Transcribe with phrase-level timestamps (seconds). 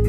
[0.00, 0.08] ကျွန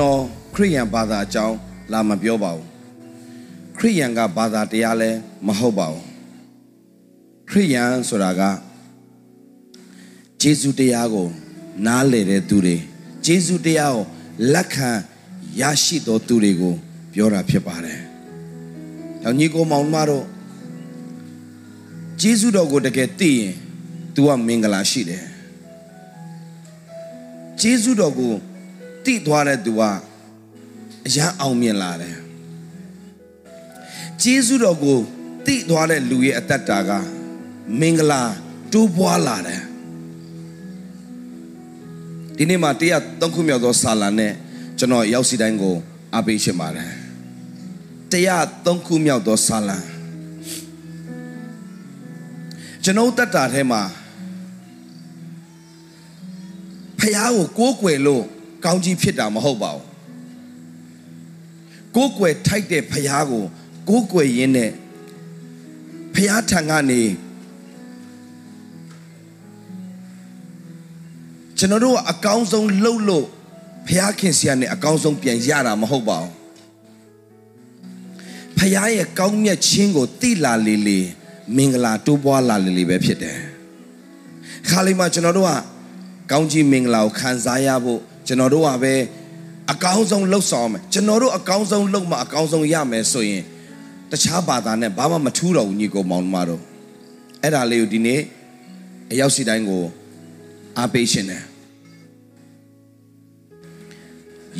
[0.00, 0.18] တော်
[0.54, 1.56] ခရိယန်ဘာသာအကြောင်း
[1.92, 2.64] လာမပြောပါဘူး
[3.78, 5.10] ခရိယန်ကဘာသာတရားလဲ
[5.46, 6.02] မဟုတ်ပါဘူး
[7.50, 8.42] ခရိယန်ဆိုတာက
[10.40, 11.28] ဂျေဇုတရားကို
[11.86, 12.76] နားလည်တဲ့သူတွေ
[13.24, 14.04] ဂျေဇုတရားကို
[14.52, 14.90] လက်ခံ
[15.60, 16.74] ရရှိတော်သူတွေကို
[17.12, 18.00] ပြောတာဖြစ်ပါတယ်။
[19.22, 20.26] တောင်ကြီးကိုမောင်မတို့
[22.20, 23.54] ဂျေဇုတော်ကိုတကယ်သိရင်
[24.14, 25.24] तू ကမင်္ဂလာရှိတယ်။
[27.60, 28.34] ဂျေဇုတော်ကို
[29.04, 29.82] တိသွားတဲ့သူက
[31.06, 32.16] အရန်အောင်မြင်လာတယ်
[34.22, 34.98] ဂျေဇုတော်ကို
[35.46, 36.90] တိသွားတဲ့လူရဲ့အသက်တာက
[37.80, 38.22] မင်္ဂလာ
[38.72, 39.62] တိုးပွားလာတယ်
[42.36, 44.32] ဒီနေ့မှာတရားသုံးခုမြောက်သောဆာလာနဲ့
[44.78, 45.74] ကျွန်တော်ရောက်စီတိုင်းကို
[46.14, 46.90] အားပေးရှင်ပါတယ်
[48.12, 49.78] တရားသုံးခုမြောက်သောဆာလာ
[52.84, 53.82] ကျွန်တော်တက်တာထဲမှာ
[57.00, 58.24] ဖះကိုကိုးကွယ်လို့
[58.64, 59.84] ကောင်းကြီးဖြစ်တာမဟုတ်ပါဘူး
[61.96, 63.44] ကိုးကွယ်ထိုက်တဲ့ဖះကို
[63.88, 64.72] ကိုးကွယ်ရင်းနဲ့
[66.14, 67.02] ဖះထံကနေ
[71.58, 73.26] ကျွန်တော်တို့ကအကောင်းဆုံးလှုပ်လို့
[73.88, 76.32] ဖះခင်ဆရာနဲ့အကောင်းဆုံးပြန်ရတာမဟုတ်ပါဘူး
[78.58, 81.00] ဖះရဲ့ကောင်းမြတ်ခြင်းကိုတိလာလေလေ
[81.56, 83.38] မင်္ဂလာတိုးပွားလာလေလေပဲဖြစ်တယ်
[84.68, 85.52] ခါလေးမှာကျွန်တော်တို့က
[86.30, 88.94] ကောင်းကြီးမင်္ဂလာကိုခံစားရဖို့ကျွန်တော်တို့ကပဲ
[89.72, 93.42] အကောင်းဆုံးလှုပ်ဆောင်မယ်ကျွန်တော်တို့အကောင်းဆုံးလှုပ်မှအကောင်းဆုံးရမယ်ဆိုရင်
[94.10, 96.62] တခြားဘာသာနဲ့ဘာမှမထူးတော့ဘူးညီကိုမောင်မတို့
[97.42, 98.20] အဲ့ဒါလေးကိုဒီနေ့
[99.10, 99.84] အရောက်စီတိုင်းကို
[100.78, 101.42] အားပေးရှင်တယ်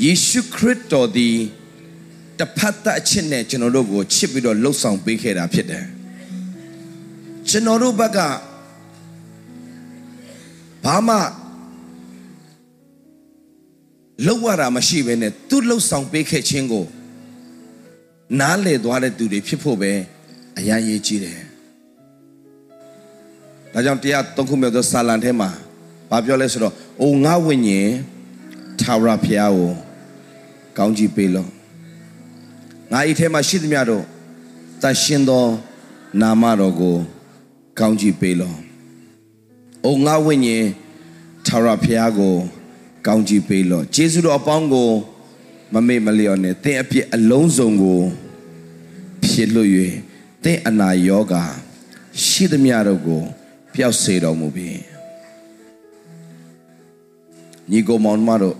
[0.02, 1.30] ယေရှုခရစ်တော်ဒီ
[2.38, 5.84] တဖတ်တဲ့အချစ်နဲ့ကျွန်တော်တို့ကိုချစ်ပြီးတော့လှုပ်ဆောင်ပေးခဲ့တာဖြစ်တယ်
[7.48, 8.18] ကျွန်တော်တို့ဘက်က
[10.84, 11.16] ဘာမှ
[14.26, 16.86] လောက်ရတာမရှိဘဲနဲ့သူလှုပ်ဆောင်ပေးခဲ့ခြင်းကို
[18.40, 19.92] နားလေသွားတဲ့သူတွေဖြစ်ဖို့ပဲ
[20.58, 21.40] အရန်ရေးကြည့်တယ်။
[23.72, 25.50] ဒါကြောင့်တရားသုံးခုမြောက်သောစာလံထဲမှာ
[26.10, 27.90] ဘာပြောလဲဆိုတော့အိုငါဝိညာဉ်
[28.80, 29.72] ထာဝရဘုရားကို
[30.78, 31.50] ကောင်းကြီးပေးလို့
[32.92, 34.04] ငါဤထဲမှာရှိသမျှတို့
[34.82, 35.44] တန်ရှင်သော
[36.20, 36.96] နာမတော်ကို
[37.78, 38.56] ကောင်းကြီးပေးလို့
[39.84, 40.66] အိုငါဝိညာဉ်
[41.46, 42.34] ထာဝရဘုရားကို
[43.06, 44.90] ကောင်းကြီးပေးလို့ဂျေဇုတော်အပေါင်းကို
[45.74, 48.00] မမေ့မလျော့နဲ့သင်အပြစ်အလုံးစုံကို
[49.24, 49.70] ဖြစ်လို့၍
[50.44, 51.44] သင်အနာယောဂါ
[52.24, 53.22] ရှိသမျှတို့ကို
[53.74, 54.70] ပျောက်စေတော်မူပြီ
[57.70, 58.56] ညီကိုမောင်မတို့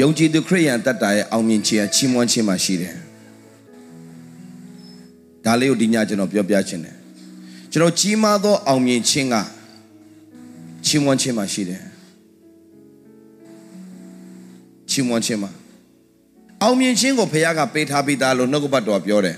[0.00, 2.94] ယုံကြည်သူခရိယန်တတ်တာရဲ့အောင်မြင်ခြင်းချီးမွမ်းခြင်းမှာရှိတယ်
[5.44, 6.96] ဒါလေးကိုဒီညကျွန်တော်ပြောပြခြင်းတယ်
[7.70, 9.34] ကျွန်တော်ကြီးမားသောအောင်မြင်ခြင်းက
[10.86, 11.82] ချီးမွမ်းခြင်းမှာရှိတယ်
[14.90, 15.50] ချီးမွမ်းခြင်းမှာ
[16.62, 19.36] အောင်မြင်ခြင်းကိုဘုရားကပေးထားပြီးသားလို့နှုတ်ကပတ်တော်ပြောတယ်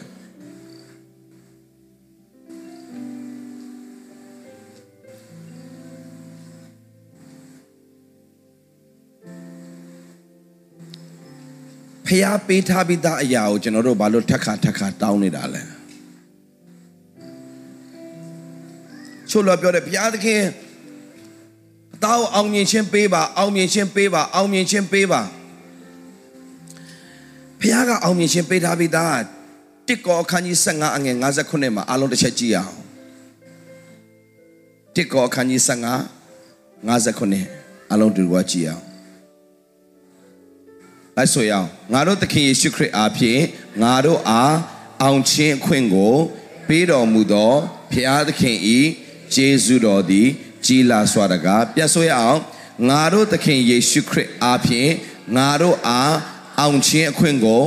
[12.07, 15.63] ဖះပေးထားပြီးသားအရာကိုကျွန်တော်တို့ဘာလို့ထက်ခါထက်ခါတောင်းနေတာလဲ
[19.31, 20.43] ချို့လောပြောတယ်ဘုရားသခင်
[21.95, 25.23] အသားကိုအောင်မြင်ခြင်းပေးပါအောင်မြင်ခြင်းပေးပါအောင်မြင်ခြင်းပေးပါ
[27.61, 29.21] ဘုရားကအောင်မြင်ခြင်းပေးထားပြီးသား
[29.89, 32.77] တစ်ကောအခန်းကြီး15အငယ်59မှာအားလုံးတစ်ချက်ကြည့်အောင်
[34.97, 35.71] တစ်ကောအခန်းကြီး15
[36.89, 38.86] 59အားလုံးတူတူကြည့်အောင်
[41.19, 43.43] လိုက်ဆိုရအောင်ငါတို့သခင်ယေရှုခရစ်အားဖြင့်
[43.83, 44.57] ငါတို့အား
[45.03, 46.15] အောင်ခြင်းအခွင့်ကို
[46.69, 47.53] ပေးတော်မူသော
[47.93, 48.79] ဖျားသခင်ဤ
[49.35, 50.29] ကျေးဇူးတော်သည်
[50.67, 52.41] ကြီးလာစွာတကားပြတ်ဆိုရအောင်
[52.89, 54.91] ငါတို့သခင်ယေရှုခရစ်အားဖြင့်
[55.37, 56.15] ငါတို့အား
[56.61, 57.65] အောင်ခြင်းအခွင့်ကို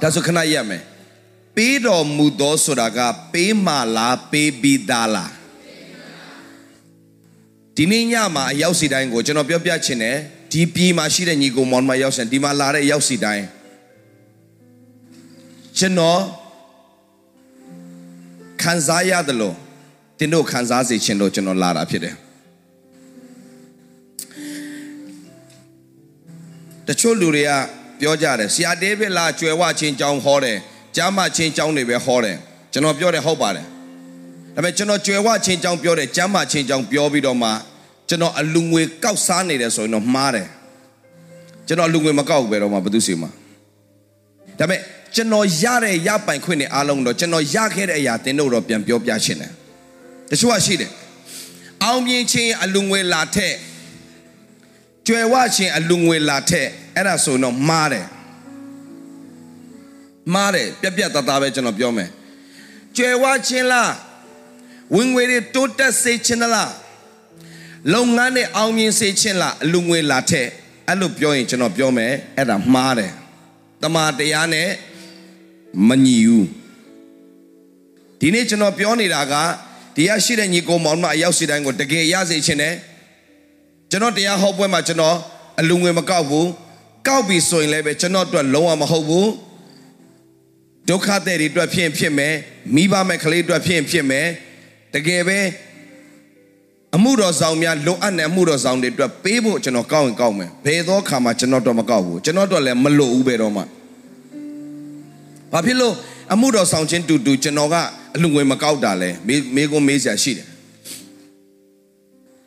[0.00, 0.82] ဒါဆိုခဏရမယ်
[1.56, 2.98] ပေးတော်မူသောဆိုတာက
[3.32, 5.32] ပေးမှလားပေးပြီးသားလား
[7.76, 10.18] ဒီနေ့ညမှာအရောက်စီတိုင်းကိုကျွန်တော်ပြောပြချင်တယ်
[10.52, 13.46] ဒီပြည်မှာရှိတဲ့ညီကိုမောင်မရောက်စံဒီမှာလာတဲ့ရောက်စီတိုင်း
[15.78, 16.20] ကျွန်တော်
[18.62, 19.56] ခံစားရတယ်လို့
[20.18, 22.14] တင်တို့ခံစားစေချင်လို့ကျွန်တော်လာတာဖြစ်တယ်
[26.86, 27.50] တချို့လူတွေက
[28.00, 30.58] ပြောကြတယ်ဆရာဒေးဗစ်လာကျွယ်ဝချင်းကြောင်းဟောတယ်
[30.96, 32.36] ကြားမချင်းကြောင်းတွေပဲဟောတယ်
[32.72, 33.66] ကျွန်တော်ပြောတယ်ဟုတ်ပါတယ်
[34.54, 37.50] ဒါပေမဲ့ကျွန်တော်ကျွယ်ဝချင်းကြောင်းပြောတယ်ကြားမချင်းကြောင်းပြောပြီးတော့မှ
[38.12, 40.48] ကျွန်တော်အလူငွေကောက်စားနေတယ်ဆိုရင်တော့မှားတယ်
[41.66, 43.30] ကျွန်တော်အလူငွေမကောက်ပဲတော့မှဘယ်သူစီမှာ
[44.58, 44.80] ဒါပေမဲ့
[45.14, 49.52] ကျွန်တော်ရတဲ့ရပိုင်ခွင့်တွေအားလုံးတော့ကျွန်တော်ရခဲ့တဲ့အရာတင်တို့တော့ပြန်ပြောပြရှင်းတယ်
[50.30, 50.90] တချို့ကရှိတယ်
[51.84, 53.54] အောင်မြင်ခြင်းအလူငွေလာထက်
[55.06, 58.06] ကြွယ်ဝခြင်းအလူငွေလာထက်အဲ့ဒါဆိုတော့မားတယ်
[60.34, 62.08] မားတယ်ပြက်ပြက်တသားပဲကျွန်တော်ပြောမယ်
[62.96, 63.92] ကြွယ်ဝခြင်းလား
[64.96, 66.72] ဝင်ငွေတွေတိုးတက်စေခြင်းလား
[67.90, 70.48] လုပ်ငန်းနဲ့အောင်မြင်စေခြင်းလားအလူငွေလာထက်
[70.88, 73.12] အဲ့လိုပြောရင်ကျွန်တော်ပြောမယ်အဲ့ဒါမှားတယ်
[73.82, 74.68] တမာတရားနဲ့
[75.88, 76.48] မညီဘူး
[78.20, 79.34] ဒီနေ့ကျွန်တော်ပြောနေတာက
[79.96, 82.74] ဒီရရှိတဲ့ညီကိုမောင်မအရောက်စီတိုင်းကိုတကယ်ရစေခြင်းနဲ့
[83.90, 85.16] ကျွန်တော်တရားဟောပွဲမှာကျွန်တော်
[85.60, 86.48] အလူငွေမကောက်ဘူး
[87.08, 89.30] ကောက်ပြီဆိုရင်လည်းပဲကျွန်တော်အတွက်လုံးဝမဟုတ်ဘူး
[90.88, 92.34] ဒုက္ခတဲ့တွေအတွက်ဖြစ်ဖြစ်မယ်
[92.74, 94.26] မိဘမဲ့ကလေးအတွက်ဖြစ်ဖြစ်မယ်
[94.94, 95.38] တကယ်ပဲ
[96.96, 103.62] အမှုတော်ဆောင်များလိုအပ်တဲ့အမှုတော်ဆောင်တွေအတွက်ပေးဖို့ကျွန်တော်ကောက်ရင်ကောက်မယ်ဘယ်သောခါမှကျွန်တော်တော့မကောက်ဘူးကျွန်တော်တော့လည်းမလိုဘူးပဲတော့မှ
[105.52, 105.94] ဘာဖြစ်လို့
[106.32, 107.76] အမှုတော်ဆောင်ချင်းတူတူကျွန်တော်က
[108.14, 110.46] အလူငွေမကောက်တာလဲမေးမေးကုန်းမေးစရာရှိတယ်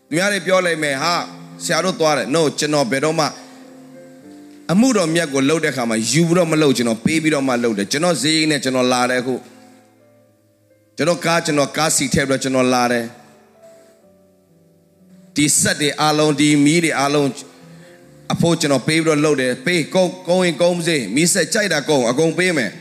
[0.07, 1.13] သူများတွေပြောလိုက်မယ်ဟာ
[1.63, 3.25] ဆရာတို့သွားတယ် no ကျွန်တော်ဘယ်တော့မှ
[4.71, 9.35] အမှုတော်မြတ်ကိုလှုပ်တဲ့ခါမှာယူပြီးတော့မလှုပ်ကျွန်တော်ပေးပြီးတော့မှလှုပ်တယ်ကျွန်တော်ဈေးကြီးနဲ့ကျွန်တော်လာတယ်ခု
[10.97, 13.05] ကျွန်တော်ကားကျွန်တော်ကားစီထည့်ပြီးတော့ကျွန်တော်လာတယ်
[15.35, 17.29] ဒီဆက်တွေအားလုံးဒီမီးတွေအားလုံး
[18.33, 22.71] အဖို့ကျွန်တော်ပေးပြီးတော့လှုပ်တယ်ပေးကုန်းကုန်းရင်ကုန်းစေမီးဆက်ကြိုက်တာကုန်းအကုန်ပေးမယ်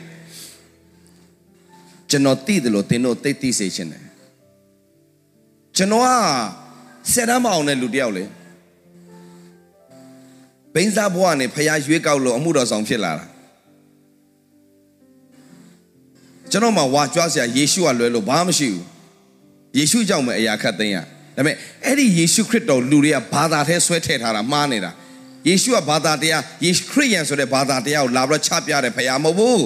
[2.10, 4.02] ကျွန်တော်သိတယ်လို့သင်တို့သိသိစေချင်တယ်
[5.76, 6.08] ကျွန်တော်က
[7.12, 8.24] ဆယ်တန်းမအောင်တဲ့လူတယောက်လေ
[10.74, 13.26] ဘိန်းစားဘဝနဲ့ဖျားရွေးကောက်လို့အမှုတော်ဆောင်ဖြစ်လာတာ
[16.50, 18.84] ကျွန်တော်မှဝါကြွားစရာယေရှုကလွယ်လို့ဘာမှမရှိဘူး
[19.76, 20.98] ယေရှုကြောင့်ပဲအရာခတ်သိမ်းရ
[21.36, 24.90] ဒါပေမဲ့အဲ့ဒီယေရှုခရစ်တော်လူတွေကဘာသာထဲဆွဲထည့်ထားတာမှားနေတာ
[25.48, 29.64] ယေရှုကဘာသာတရားယေရှုခရစ်ယာန်ဆိုတဲ့ဘာသာတရားကိုလာပြီးတော့ချပြတယ်ဖခင်မဟုတ်ဘူး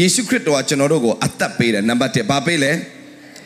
[0.00, 2.72] ယေရှုခရစ်တော်ကကျွန်တော်တို့ကိုအသက်ပေးတယ်နံပါတ်1ဘာပေးလဲ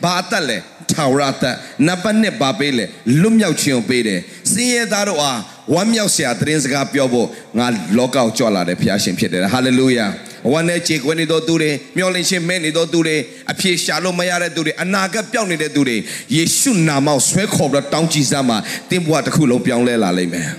[0.03, 0.57] ဘာအသက်လဲ
[0.91, 1.55] ထာဝရအသက်
[1.87, 2.85] နံပါတ်2ဘာပေးလဲ
[3.21, 4.19] လွတ်မြောက်ခြင်းကိုပေးတယ်
[4.51, 5.39] စင်ရဲသားတို့အား
[5.73, 7.27] ဝမ်းမြောက်စရာသတင်းစကားပြောဖို့
[7.57, 7.67] ငါ
[7.97, 10.05] လောကကိုကြွလာတဲ့ဖခင်ရှင်ဖြစ်တယ်ဟာလေလုယာ
[10.51, 13.17] ဝမ်းနဲ့ခြေခွဲနေသောသူတွေမျောလင့်ခြင်းမဲ့နေသောသူတွေ
[13.51, 15.97] အပြေရှာလို့မရတဲ့သူတွေအနာဂတ်ပျောက်နေတဲ့သူတွေ
[16.35, 18.57] ယေရှုနာမောက်ဆွဲခေါ်ပြီးတောင်းကြည်စမ်းမှာ
[18.89, 20.49] တင်းဘွားတစ်ခုလုံးပြောင်းလဲလာလိမ့်မယ်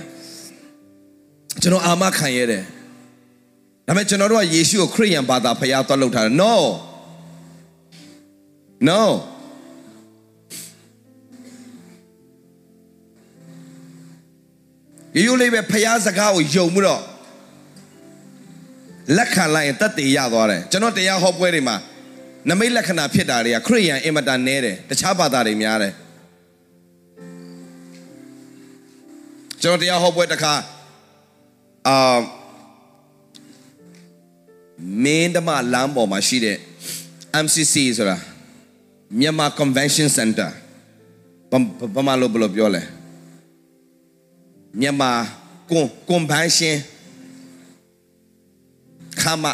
[1.61, 2.63] ကျွန်တော်အာမခံရတယ်
[3.87, 6.53] ဒါပေမဲ့ကျွန်တော်တို့ကယေရှုကိုခရစ်ယာန်ဘာသာဖျားသွားလုပ်ထားတယ် no
[8.89, 9.01] no
[15.15, 17.01] ရိုးရိုးလေးပဲဖျားစကားကိုယုံမှုတော့
[19.17, 21.75] လက်ခံလိုက်ရင်တက်တည်ရသွားတယ်ကျွန်တော်တရားဟောပွဲတွေမှာ
[22.49, 25.93] နမိတ်လက္ခဏာဖြစ်တာတွေကခရိယန်အင်မတန်နဲတယ်တခြားဘာသာတွေများတယ်
[29.61, 30.53] ကျွန်တော်တရားဟောပွဲတစ်ခါ
[31.87, 32.19] အာ
[35.03, 36.57] မင်းဓမ္မလမ်းပေါ်မှာရှိတဲ့
[37.43, 38.17] MCC ဆိုတာ
[39.19, 40.49] မြန်မာ Convention Center
[41.95, 42.81] ဘာမှလို့ဘယ်လိုပြောလဲ
[44.79, 45.11] မြန်မာ
[45.69, 46.75] ကွန် Convention
[49.21, 49.45] ခါမ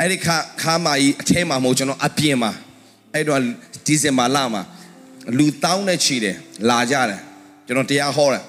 [0.00, 2.52] အဲ့ဒီခါခါမကြီးအထဲမှာမဟုတ်ကျွန်တော်အပြင်မှာ
[3.14, 3.40] အဲ့တော့
[3.86, 4.62] ဒီဇင်ဘာလမှာ
[5.38, 6.36] လူတောင်းနဲ့ချီတယ်
[6.70, 7.20] လာကြတယ်
[7.66, 8.44] ကျွန်တော်တရားဟောတယ်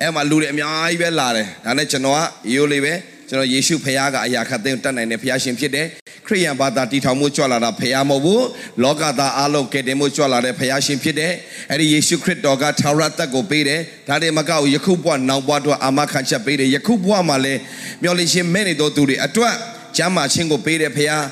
[0.00, 2.20] အဲ့မှာလူတွေအများကြီးပဲလာတယ်ဒါနဲ့ကျွန်တော်က
[2.54, 2.94] ရိုးလေးပဲ
[3.28, 5.86] ကျွန်တော်ယေရှုဖခင်ကအရာခတ်သိမ်းတတ်နိုင်တဲ့ဖခင်ရှင်ဖြစ်တယ်
[6.26, 8.44] ခရိယန်ဘာသာတည်ထောင်မှုကြွလာတာဖခင်မဟုတ်ဘူး
[8.82, 11.32] လောကသားအလုံးကယ်တင်မှုကြွလာတဲ့ဖခင်ရှင်ဖြစ်တယ်
[11.70, 17.60] အဲ့ဒီယေရှုခရစ်တော်ကထာဝရတက်ကိုပေးတယ်ဒါတွေမကောက်ယခုဘဝနောက်ဘဝတို့အာမခံချက်ပေးတယ်ယခုဘဝမှာလည်း
[18.02, 19.54] မျောလင့်ခြင်းမဲ့နေသောသူတွေအတွက်
[19.96, 21.24] ကျမ်းမာခြင်းကိုပေးတယ်ဖခင်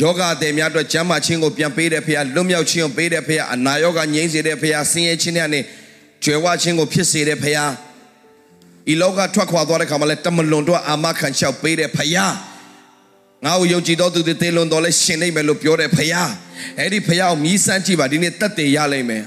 [0.00, 5.64] ယောဂတဲ့များအတွက်ကျမ်းမာခြင်းကိုပြန်ပေးတဲ့ဖခင်လွတ်မြောက်ခြင်းကိုပေးတဲ့ဖခင်အနာရောဂါငြိမ်းစေတဲ့ဖခင်ဆင်းရဲခြင်းနဲ့
[6.24, 7.70] ကျွယ်ဝခြင်းကိုဖြစ်စေတဲ့ဖခင်
[8.92, 12.32] ဤလောကထွက်ခွာသွားတဲ့ခါမှာလည်းတမလွန်တော့အာမခံချက်ပေးတဲ့ဖခင်
[13.44, 16.30] ငါ့ကိုယုံကြည်တော်သူတွေသေလွန်တော်လဲရှင်နိုင်မယ်လို့ပြောတဲ့ဖခင်
[16.78, 19.24] အဲ့ဒီဖခင်ကိုမြည်စမ်းကြည့်ပါဒီနေ့တက်တည်ရလိမ့်မယ်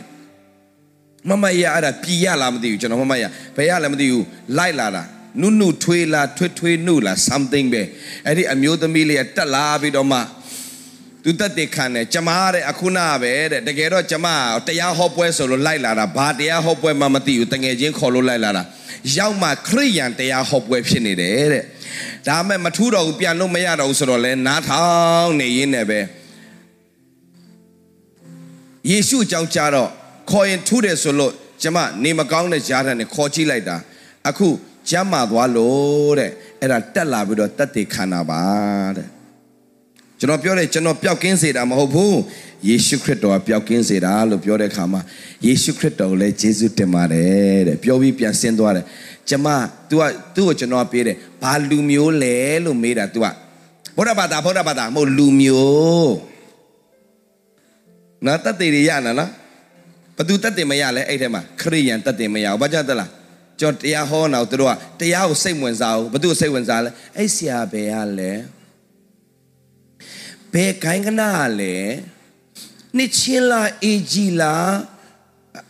[1.30, 3.24] မမရအဲ့ဒါပြည်ရလားမသိဘူးကျွန်တော်မမရ
[3.56, 4.26] ဘယ်ရလဲမသိဘူး
[4.58, 5.04] လိုက်လာတာ
[5.42, 7.82] နုနုထွေးလာထွေးထွေးနုလာ something ပဲ
[8.26, 10.20] အဲ့ဒီအမျိုးသမီးလေးကတက်လာပြီးတော့မှ
[11.24, 14.28] သူတက်တဲ့ခံတယ်ကျမတဲ့အခုနာပဲတဲ့တကယ်တော့ကျမ
[14.68, 18.64] တရားဟောပွဲဆိုလို့လိုက်လာတာဘာတရားဟောပွဲမှမသိဘူးတငယ်ချင်းခေါ်လို့လိုက်လာတာ
[19.18, 21.64] ရောက်မှခရိယန်တရားဟောပွဲဖြစ်နေတယ်တဲ့
[22.28, 24.86] ဒါမဲ့မထူးတော့ဘူးပြန်လို့မရတော့ဘူးဆိုတော့လဲနားထော
[25.24, 26.00] င်နေရင်းနဲ့ပဲ
[28.90, 29.90] ယေရှုအကြောင်းကြားတော့
[30.32, 33.78] ခေါ်ရင်ထူးတယ်ဆိုလို့ကျမနေမကောင်းတဲ့ကြားတဲ့နဲ့ခေါ်ကြည့်လိုက်တာ
[34.30, 34.48] အခု
[34.90, 38.42] ကျမ်းမာသွားလို့တဲ့အဲ့ဒါတက်လာပြီးတော့တက်တည်ခံတာပါ
[38.98, 39.19] တဲ့
[40.20, 42.20] ကျွန်တော်ပြောတယ်ကျွန်တော်ပျောက်ကင်းစေတာမဟုတ်ဘူး
[42.68, 45.02] ယေရှုခရစ်တော်ကပျောက်ကင်းစေတာလို့ပြောတဲ့အခါမှာ
[45.46, 48.86] ယေရှုခရစ်တော်ကိုလည်းယေရှုတင်ပါတယ်တဲ့ပြောပြီးပြန်ဆင်းသွားတယ်
[49.30, 49.48] ကျမ
[49.90, 50.04] तू က
[50.36, 52.36] သူ့ကိုကျွန်တော်ပေးတယ်ဘာလူမျိုးလဲ
[52.66, 53.26] လို့မေးတာ तू က
[53.98, 56.16] ဗုဒ္ဓဘာသာဗုဒ္ဓဘာသာမဟုတ်လူမျိုး
[58.26, 59.30] နော်တက်သေးတွေရနာနော်
[60.18, 63.10] ဘသူတက်တယ်မရလဲအဲ့ထဲမှာခရိယန်တက်တယ်မရဘူးဘာကြောင့်တက်လား
[63.60, 68.32] ကျွန်တော်တရားဟောတော့သူတို့ကတရားကိုစိတ်ဝင်စားဘူးဘသူကိုစိတ်ဝင်စားလဲအဲ့ဆရာဘယ်ကလဲ
[70.54, 71.30] ဘယ်ခိုင်းကနာ
[71.60, 71.76] လဲ
[72.98, 74.72] နှစ်ချင်းလားအေဂျီလား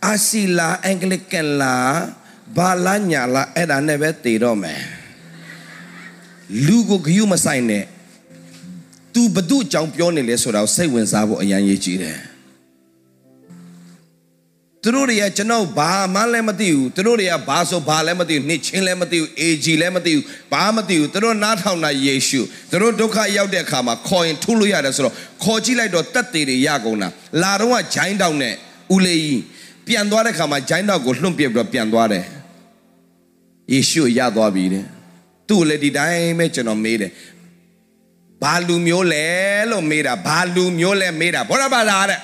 [0.06, 1.94] အာစီလားအင်္ဂလိကန်လား
[2.56, 4.82] ဘာလာညာလားအဲ့ဒါနဲ့ပဲတည်တော့မယ်
[6.66, 7.84] လူကိုဂယုမဆိုင်နဲ့
[9.14, 12.18] तू ဘသူအကြောင်းပြောနေလဲဆိုတာကိုစိတ်ဝင်စားဖို့အရန်ရေးကြည့်တယ်
[14.84, 27.08] သူတို့တွေကကျွန်တော်ဘာမှလည်းမသိဘူးသူတို့တွေကဘာဆိုဘာလည်းမသိဘူးနှစ်ချင်းလည်းမသိဘူးအေဂျီလည်းမသိဘူးဘာမသိဘူးသူတို့နားထောင်တာယေရှုသူတို့ဒုက္ခရောက်တဲ့အခါမှာခေါ်ရင်ထုလို့ရတယ်ဆိုတော့ခေါ်ကြည့်လိုက်တော့တက်သေးတွေရကုန်တာ
[27.42, 28.54] လာတော့ကဂျိုင်းတောင်နဲ့
[28.94, 29.42] ဦးလေးကြီး
[29.86, 32.24] ပြန်သွားတဲ့အခါမှာဂျိုင်းတောင်ကိုလွှင့်ပြပြီးတော့ပြန်သွားတယ်
[33.72, 34.84] ယေရှုရသွားပြီတဲ့
[35.48, 37.10] သူ့ကိုလည်းဒီတိုင်းပဲကျွန်တော်မေးတယ်
[38.42, 39.26] ဘာလူမျိုးလဲ
[39.70, 42.20] လို့မေးတာဘာလူမျိုးလဲမေးတာဘောရပါလားတဲ့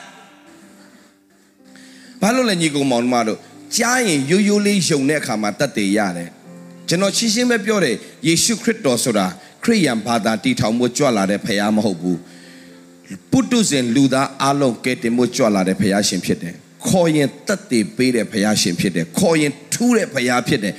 [2.27, 3.39] ဘာလို့လဲညီကောင်မောင်မတို့
[3.77, 6.29] ကြားရင်ရိုးရိုးလေးယုံတဲ့အခါမှာတတ်တယ်ရတယ်
[6.89, 9.27] ကျွန်တော်ရှင်းရှင်းပဲပြောတယ်ယေရှုခရစ်တော်ဆိုတာ
[9.63, 12.19] ခရိယန်ဘာသာတည်ထောင်မှုကြွလာတဲ့ဖခင်မဟုတ်ဘူး
[13.31, 16.55] ပုတုဇဉ်လူသားအလုံးကဲတင်မှုကြွလာတဲ့ဖခင်ရှင်ဖြစ်တယ်
[16.89, 20.75] ခေါ်ရင်တတ်တည်ပေးတဲ့ဖခင်ရှင်ဖြစ်တယ်ခေါ်ရင်ထူးတဲ့ဖခင်ဖြစ်တယ်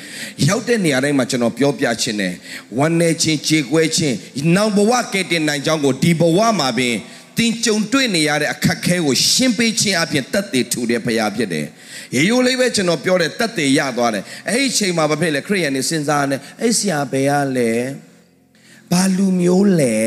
[0.48, 2.34] ရောက်တဲ့နေရာတိုင်းမှာကျွန်တော်ပြောပြခြင်းတယ်
[2.78, 4.16] ဝမ်းနေခြင်းကြေကွဲခြင်း
[4.56, 6.96] နောက်ဘဝကဲတင်နိုင်ကြောင်းကိုဒီဘဝမှာပင်
[7.38, 11.68] တင်ကြုံတွေ့နေရတဲ့အခက်ခဲကိုရှင်းပေးခြင်းအပြင်တတ်တည်ထူတဲ့ဖခင်ဖြစ်တယ်
[12.16, 17.72] ရေရိုးလေးပဲကျွန်တော်ပြောတယ်တတ်တည်ရသွားတယ်အဲ့ဒီအချိန်မှာဘာဖြစ်လဲခရိယန်နေစဉ်းစားနေအဲ့ဆရာဘယ်ကလဲ
[18.92, 19.98] ဘာလူမျိုးလဲ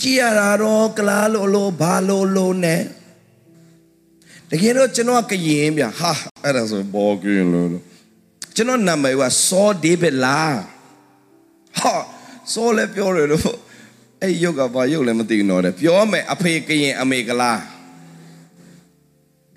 [0.00, 2.82] ကြည်ရတာတော့ကလားလို့လို့ဘာလို့လို့နဲ့
[4.50, 6.12] တကယ်တော့ကျွန်တော်ကရင်ဗျဟာ
[6.44, 7.68] အဲ့ဒါဆိုဘောကင်းလို့
[8.56, 10.56] ကျွန်တော်နာမည်ကစောဒေးဗစ်လား
[11.78, 11.94] ဟာ
[12.52, 13.54] စောလည်းပြောတယ်လို့
[14.22, 17.60] အဲ့ရုပ်ကဘာရုပ်လည်းမသိဘူးတော့တယ်ပြောမယ်အဖေကရင်အမေကလား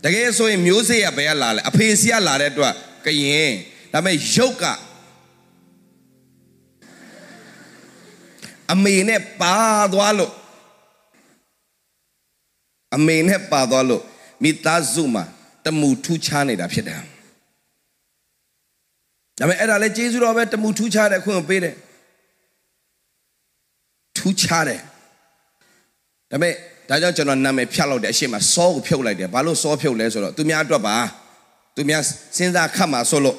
[0.04, 2.74] တကယ်ဆိုရင်မျိုးစေ့ကဘယ်ကလာလဲအဖေစီကလာတဲ့အတွက်
[3.06, 3.54] ကရင်
[3.94, 4.64] ဒါပေမဲ့ရုပ်က
[8.74, 9.56] အမေနဲ့ပါ
[9.94, 10.34] သွားလို့
[12.96, 14.04] အမေနဲ့ပါသွားလို့
[14.44, 15.24] မိသားစုမှာ
[15.66, 17.04] တမှုထူးခြားနေတာဖြစ်တယ်ဒါ
[19.40, 21.76] ပေမဲ့အဲ့ဒါလည်းကျေးဇူးတော်ပဲတမှုထူးခြားတဲ့အခွင့်ကိုပေးတယ်
[24.18, 24.82] ထူးခြားတယ်
[26.32, 26.54] ဒါပေမဲ့
[26.90, 30.98] ဒါကြောင့်ကျွန်တော်နာမည်ဖြတ်လောက်တဲ့အရှိမစောကိုဖြုတ်လိုက်တယ်ဘာလို့စောဖြုတ်လဲဆိုတော့သူများအတွက်ပါ
[31.76, 32.02] သူများ
[32.38, 33.38] စဉ်းစားခတ်မှာဆိုလို့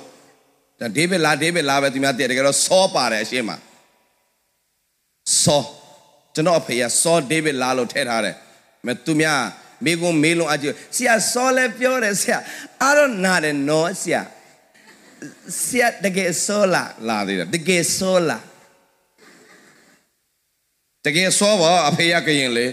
[0.80, 3.50] ဒါဒေးဗစ်လာဒေးဗစ်လာပဲသူများတည်တယ်ကြတော့စောပါတယ်အရှိမ
[5.42, 5.62] စော
[6.34, 8.36] ကျွန်တော်အဖေကစောဒေးဗစ်လာလို့ထည့်ထားတယ်
[8.86, 9.40] မဲ့သူများ
[9.84, 12.38] မိကုံမေးလုံးအကြည့်ဆရာစောလဲပြောတယ်ဆရာ
[12.86, 14.22] I don't not know ဆရာ
[15.62, 18.38] ဆရာတကယ်စောလာလာသေးတယ်တကယ်စောလာ
[21.04, 22.66] တကယ်စောပါအဖေရကရင်လေ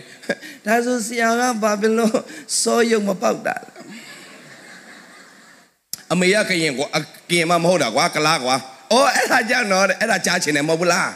[0.65, 2.17] ဒါဆိုဆရာကဘာဖြစ်လို့
[2.61, 3.71] စောရုံမပေါက်တာလဲ
[6.11, 6.99] အမေရကရင်ကွာအ
[7.31, 8.55] ကင်မမဟုတ်တာကွာကလားကွာ
[8.91, 11.11] အော်အဲ့ဒါကြောင့်တော့အဲ့ဒါကြားချင်တယ်မဟုတ်ဘူးလား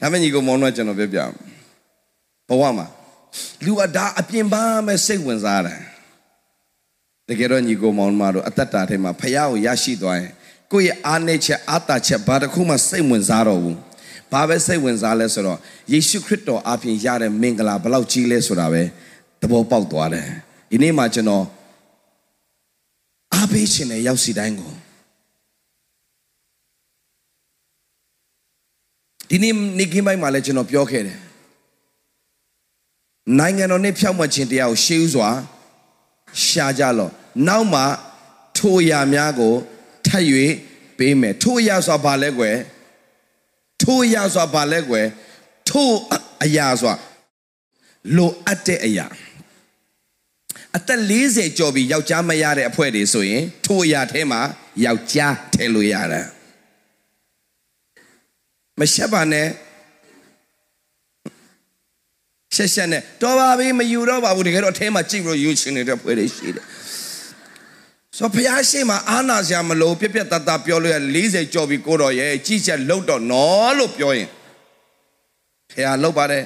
[0.00, 1.20] ဒါမကြီးကမောင်တော့ကျွန်တော်ပြောပြ
[2.48, 2.86] ဘဝမှာ
[3.64, 5.80] လူအဒါအပြင်ပန်းမဲ့စိတ်ဝင်စားတယ်
[7.28, 10.32] တကယ်တော့ညီကိုမောင်မတို့အသက်တာထဲမှာဖះကိုရရှိသွားရင်
[10.72, 13.78] ကိုယ့်ရဲ့အားနည်းချက်အားတာချက်ဘာတစ်ခုမှစိတ်ဝင်စားတော့ဘူး
[14.32, 15.58] ဘာပဲစိတ်ဝင်စားလဲဆိုတော့
[15.92, 18.82] ယေရှုခရစ်တော်အပြင်ရတဲ့မင်္ဂလာဘလောက်ကြီးလဲဆိုတာပဲ
[19.40, 20.28] သဘောပေါက်သွားတယ်
[20.70, 21.44] ဒီနေ့မှာကျွန်တော်
[23.34, 24.72] အားပေးခြင်းနဲ့ရောက်စီတိုင်းကို
[29.28, 31.18] ဒီနေ့နေကင်းပိုင်းမှာလည်းကျွန်တော်ပြောခဲ့တယ်
[33.38, 35.28] နိုင်ငံတော်နဲ့ဖြောက်မှတ်ခြင်းတရားကိုရှေးဥစွာ
[36.46, 37.12] ရှာကြလော့
[37.48, 37.82] နောက်မှ
[38.56, 39.54] ထိုအရာများကို
[40.10, 40.24] ထပ်၍
[40.98, 42.56] ပေးမယ်ထိုအရာဆိုဘာလဲကွယ်
[43.82, 45.06] ထိုအရာဆိုဘာလဲကွယ်
[45.70, 45.90] ထို
[46.44, 46.96] အရာဆို
[48.16, 49.06] လိုအပ်တဲ့အရာ
[50.76, 54.40] အသက်40ကျော်ပြီးယောက်ျားမရတဲ့အဖွဲ့တွေဆိုရင်ထိုအရာထဲမှာ
[54.84, 56.26] ယောက်ျားထည့်လို့ရတယ်
[58.78, 59.48] မရှက်ပါနဲ့
[62.54, 66.64] ရှက်ရှက်နဲ့တော်ပါပြီမယူတော့ပါဘူးတကယ်တော့အထဲမှာကြည့်လို့ယူချင်နေတဲ့ဖွဲ့တွေရှိတယ်
[68.18, 74.28] ဆိုဖျားရှိမှာအာနာစရာမလို့ပြက်ပြက်တတ်တာပြောလို့ရ40ကျော်ပြီကိုတော်ရဲ့ကြည့်ချက်လောက်တော့နော်လို့ပြောရင်
[75.72, 76.44] ဖျားလောက်ပါတယ်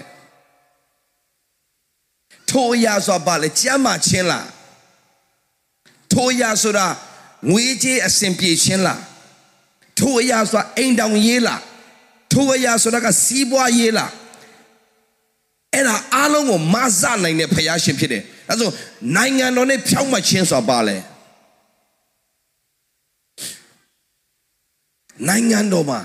[2.50, 4.47] ထိုအရာဆိုပါလေကြမ်းမှချင်းလား
[6.12, 6.87] ထိုအရာဆိုတာ
[7.50, 9.00] ငွေကြေးအစင်ပြေချင်းလား
[10.00, 11.61] ထိုအရာဆိုတာအိမ်တောင်ရေးလား
[12.33, 14.11] ထိုအရာဆိုတာကစီးပွားရေးလား
[15.73, 18.71] အဲ့ဒါအားလုံးကိုမဆနိုင်တဲ့ဖခင်ရှင်ဖြစ်တယ်ဒါဆို
[19.16, 20.97] နိုင်ငံတော်နဲ့ဖြောင့်မတ်ခြင်းဆိုတာပါလဲ
[25.28, 26.00] နိုင်ငံတော်မှာ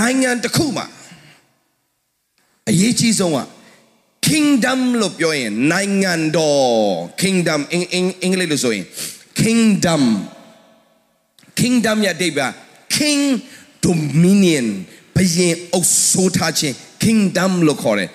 [0.00, 0.86] နိုင်ငံတစ်ခုမှာ
[2.70, 3.40] အရေးကြီးဆုံးက
[4.28, 6.62] kingdom လို့ပြောရင်နိုင်ငံတော်
[7.22, 8.84] kingdom အင်အင်အင်္ဂလိပ်လို့ဆိုရင်
[9.40, 10.02] kingdom
[11.60, 12.52] kingdom ရဲ့အဓိပ္ပာယ်
[12.96, 13.22] king
[13.84, 14.66] dominion
[15.16, 18.10] ဘယင်အုပ်စိုးထားခြင်း kingdom လို့ခေါ်တယ်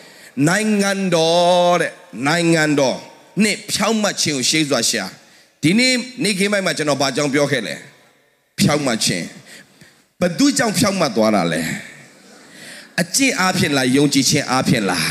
[0.49, 1.91] နိုင်ငံတော်တဲ့
[2.27, 2.97] နိုင်ငံတော်
[3.43, 5.05] နဲ့ဖြောင့်မတ်ခြင်းကိုရှေးစွာရှာ
[5.63, 5.93] ဒီနေ့
[6.23, 7.75] နေ့ခင်းပိုင်းမှာကျွန်တော်ဘာကြောင့်ပြောခဲ့လဲ
[8.59, 9.25] ဖြောင့်မတ်ခြင်း
[10.23, 11.61] ဘသူကြောင့်ဖြောင့်မတ်သွားတာလဲ
[13.01, 15.07] အကျင့်အားဖြင့်လားယုံကြည်ခြင်းအားဖြင့်လား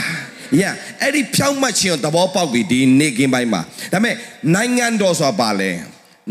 [0.60, 3.60] yeah အဲ့ဒီဖြောင့်မတ်ခြင်းကိုသဘောပေါက်ပြီဒီနေ့ခင်းပိုင်းမှာ
[3.92, 4.14] ဒါပေမဲ့
[4.54, 5.70] နိုင်ငံတော်ဆိုတာပါလဲ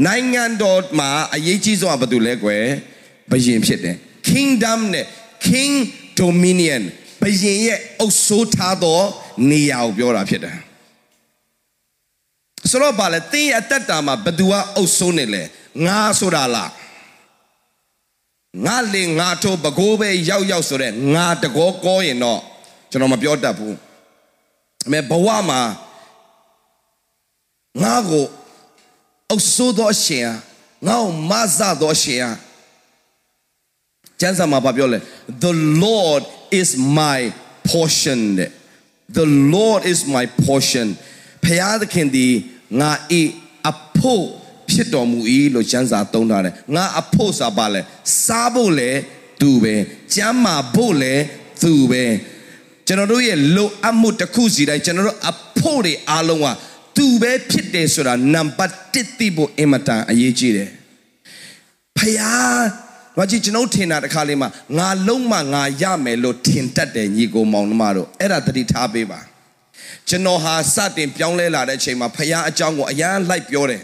[0.06, 2.64] နိုင်ငံတော်မှာအရေးကြီးဆုံးကဘာတူလဲကွယ်
[3.32, 3.96] ဘယင်ဖြစ်တယ်
[4.30, 5.06] kingdom နဲ့
[5.48, 5.74] king
[6.20, 6.84] dominion
[7.22, 9.00] ဘယင်ရဲ့အုပ်စိုးထားသော
[9.50, 10.58] နေရာကိုပြောတာဖြစ်တယ်
[12.70, 15.44] ဆိုတော့ဗာလဲတင်းရဲ့အတ္တတာမှာဘသူကအုပ်စိုးနေလဲ
[15.86, 16.70] ငါဆိုတာလား
[18.66, 22.42] ငါလင်ငါထိုးပကိုးပဲရောက်ရောက်ဆိုတဲ့ငါတကောကောရင်တော့
[22.90, 23.76] ကျွန်တော်မပြောတတ်ဘူး
[24.88, 25.62] အမေဘဝမှာ
[27.84, 28.26] ငါကို
[29.30, 30.28] အုပ်စိုးသောရှင်
[30.88, 32.26] ငါ့ကိုမဆသောရှင်
[34.20, 35.00] ကျမ်းစာမှာဘာပြောလဲ
[35.46, 35.54] The
[35.86, 36.24] Lord
[36.62, 37.20] is my
[37.72, 38.20] portion
[39.18, 40.88] The Lord is my portion
[41.46, 42.28] ဖျားသခင်ဒီ
[42.82, 43.22] ငါဤ
[43.70, 44.26] အဖို့
[44.72, 45.20] ဖြစ်တော်မူ၏
[45.54, 47.82] လို့ကျမ်းစာသုံးထားတယ်ငါအဖို့စာပါလဲ
[48.26, 48.92] စားဖို့လဲ
[49.42, 49.76] သူပဲ
[50.16, 51.14] ကျမ်းမာဖို့လဲ
[51.64, 52.04] သူပဲ
[52.88, 56.48] ကျွန်တော်တို့ရဲ့လိုအပ်မှုတစ်ခုစီတိုင်းကျွန်တော်တို့အဖို့တွေအားလုံးက
[56.98, 60.70] သူပဲဖြစ်တယ်ဆိုတာနံပါတ်1သိဖို့အင်မတန်အရေးကြီးတယ်
[61.98, 62.62] ဖယား
[63.18, 69.20] ဘာကြီးကျွန်တော်ထင်တာတစ်ခါလေးမှာငါလုံးမငါရမယ်လို့ထင်တတ်တယ်ညီကိုမောင်နှမတို့အဲ့ဒါသတိထားပေးပါ
[70.10, 73.82] ကျွန်တော်ဟာစတင်ပြောင်းလဲလာတဲ့အချိန်မှာဖယားအကြောင်းကိုအရန်လိုက်ပြောတယ်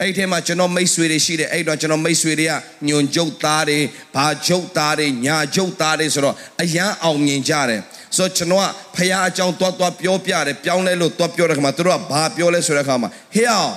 [0.00, 2.52] အဲ့ဒီထဲမှာကျွန်တော်မိတ်ဆွေတွေရှိတယ်အဲ့တော့ကျွန်တော်မိတ်ဆွေတွေက
[2.88, 3.78] ညွန်ကျုပ်သားတွေ
[4.14, 7.80] ဘာကျုပ်သားတွေညာကျုပ်သားတွေဆိုတော့အရန်အောင်မြင်ကြတယ်
[8.16, 13.74] ဆိုတော့ကျွန်တော်ကဖယားအကြောင်းသွားသွားပြောပြတယ်ပြောင်းလဲလို့သွားပြောတဲ့ခါမှာသူတို့ကဘာပြောလဲဆိုတဲ့ခါမှာဟေ့အောင်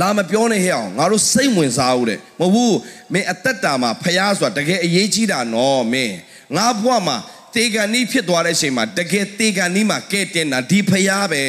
[0.00, 2.76] လာမပြောနဲ့ဟဲ့အောင်ငါတို့စိတ်ဝင်စားဦးတဲ့မဟုတ်ဘူး
[3.12, 6.16] မင်းအသက်တာမှာဖယားဆိုတာတကယ်အရေးကြီးတာနော်မင်း
[6.56, 7.16] ငါဘွားမှာ
[7.54, 11.42] တေကန်နီးဖြစ်သွားတဲ့အချိန်မှာတကယ်တေကန်နီးမှာကဲတင်တာဒီဖယားပဲ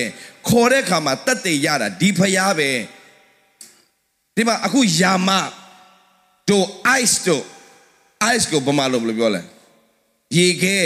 [0.49, 2.69] ခေါ်တဲ့အခါမှာတက်တေရတာဒီဖယားပဲ
[4.35, 5.29] ဒီမှာအခုယာမ
[6.49, 6.65] တို့
[7.01, 7.43] ice တို့
[8.33, 9.41] ice ကိုဘာမှလို့ဘယ်လိုပြောလဲ
[10.37, 10.79] ရေခဲ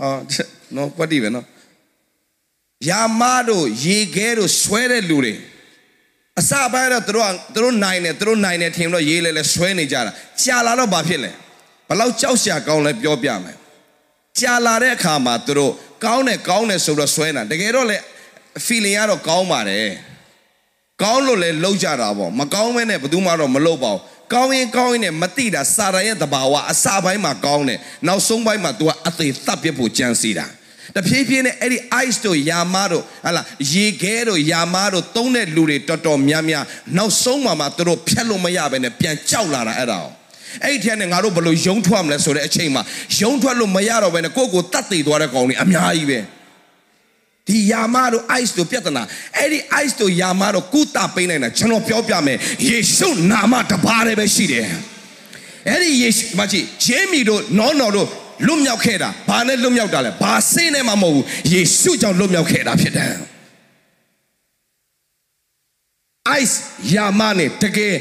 [0.00, 0.18] အော်
[0.76, 1.46] နော်ပတ်တိပဲနော်
[2.88, 5.34] ယာမတို့ရေခဲတို့ဆွဲတဲ့လူတွေ
[6.40, 11.30] အစပိုင်းတော့သူတို့ကသူတို့နိုင်တယ်သူတို့နိုင်တယ်ထင်လို့ရေးလဲလဲဆွဲနေကြတာကြာလာတော့ဘာဖြစ်လဲ
[11.88, 13.56] ဘလောက်ကြောက်ရှာကောင်းလဲပြောပြမယ်
[14.40, 15.72] ကြာလာတဲ့အခါမှာသူတို့
[16.06, 17.98] ကောင်းတယ်ကောင်းတယ်ဆိုတော့ဆွဲနေတာတကယ်တော့လေ
[18.66, 19.88] feeling ကတော့ကောင်းပါတယ်
[21.02, 24.00] ကောင်းလို့လဲလှုပ်ကြတာပေါ့မကောင်းမဲနဲ့ဘယ်သူမှတော့မလှုပ်ပါဘူး
[24.32, 30.46] ကောင်းရင်ကောင်းရင်နဲ့မတိတာစာရရဲ့တဘာဝအစပိုင်းမှာကောင်းတယ်နောက်ဆုံးပိုင်းမှာ तू ကအသေးသတ်ပြဖို့ကြံစီတာ
[30.96, 36.64] တဖြည်းဖြည်းနဲ့အဲ့ဒီ ice တို့ယာမတို့ဟာလာရေခဲတို့ယာမတို့သုံးတဲ့လူတွေတော်တော်များများ
[36.96, 40.00] နောက်ဆုံးမှာမှသူတို့ဖြတ်လို့မရဘဲနဲ့ပြန်ကြောက်လာတာအဲ့ဒါ
[40.62, 42.82] အဲ့ဒီထက်နဲ့ငါတို့ဘယ်လိုယုံထွက်မလဲဆိုတဲ့အချိန်မှာ
[43.20, 46.18] ယုံထွက်လို့မရတော့ဘဲနဲ့ကိုယ့်ကိုတတ်သိသွားတဲ့ကောင်တွေအများကြီးပဲ
[47.48, 49.02] ဒီယာမတို့ ice တို့ပြဿနာ
[49.38, 52.38] အဲ့ဒီ ice တို့ယာမတို့ကုသပေးနိုင်တာကျွန်တော်ပြောပြမယ်
[52.68, 54.66] ယေရှုနာမတပါးတည်းပဲရှိတယ်
[55.68, 58.08] အဲ့ဒီယေရှုမကြီးဂျေမီတို့နောနော်တို့
[58.46, 63.14] လွတ်မြောက်ခဲ့တာဘာနဲ့လွတ်မြောက်တာလဲဘာစင်းနဲ့မှမဟုတ်ဘူးယေရှုကြောင့်လွတ်မြောက်ခဲ့တာဖြစ်တယ်
[66.40, 66.56] ice
[66.94, 67.94] ယာမနဲ့တကယ်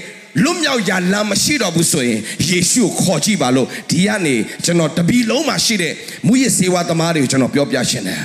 [0.43, 2.19] လွတ်မြောက်ရာလမ်းမရှိတော့ဘူးဆိုရင်
[2.49, 5.93] ယေရှုကိုခေါ်ကြည့်ပါလို့ဒီကနေကျွန်တော်တပီလုံးမှာရှိတဲ့
[6.27, 8.21] မူရစေဝါသမားတွေကိုကျွန်တော်ပြောပြရှင်တယ်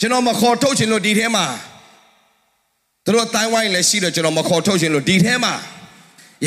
[0.00, 1.46] ကျွန်တော်မခေါ်ထုတ်ခြင်းလို့ဒီထဲမှာ
[3.04, 5.54] သူတို့တိုင်းဝိုင်းလည်းရှိတော့ကျွန်တော်မခေါ်ထုတ်ခြင်းလို့ဒီထဲမှာ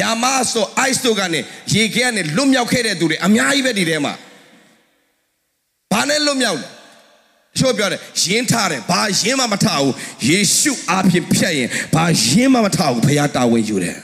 [0.02, 1.40] ယာမဆို ice တို့ကနေ
[1.74, 4.14] ရေခဲကနေလွတ်မြောက်ခဲ့တဲ့သူတွေအများကြီးပဲဒီထဲမှာ
[5.92, 6.68] ဘာနဲ့လွတ်မြောက်လဲ
[7.58, 9.94] ချို့ပြောတယ်ယင်းထားတယ်ဘာယင်းမှမထားဘူး
[10.28, 13.98] ယေရှုအားဖြင့်ဖြတ်ရင်ဘာယင်းမှမထားဘူးဘုရားတာဝန်ယူတယ်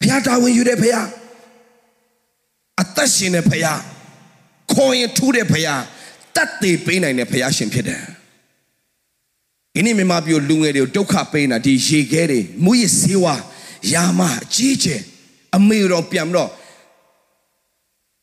[0.00, 1.08] ဘုရားတာဝန်ယူတယ်ဘုရား
[2.82, 3.80] အသက်ရှင်တဲ့ဘုရား
[4.72, 5.82] ခေါ်ရင်ထူးတဲ့ဘုရား
[6.36, 8.02] တတ်သေးပေးနိုင်တဲ့ဘုရားရှင်ဖြစ်တယ်
[9.74, 13.34] ဒီနေ့မြန်မာပြည်လူငယ်တွေကိုဒုက္ခပေးနေတာဒီရေခဲတွေမူရစေဝါ
[13.92, 15.02] ယာမအကြီးကျယ်
[15.56, 16.50] အမေတော်ပြန်တော့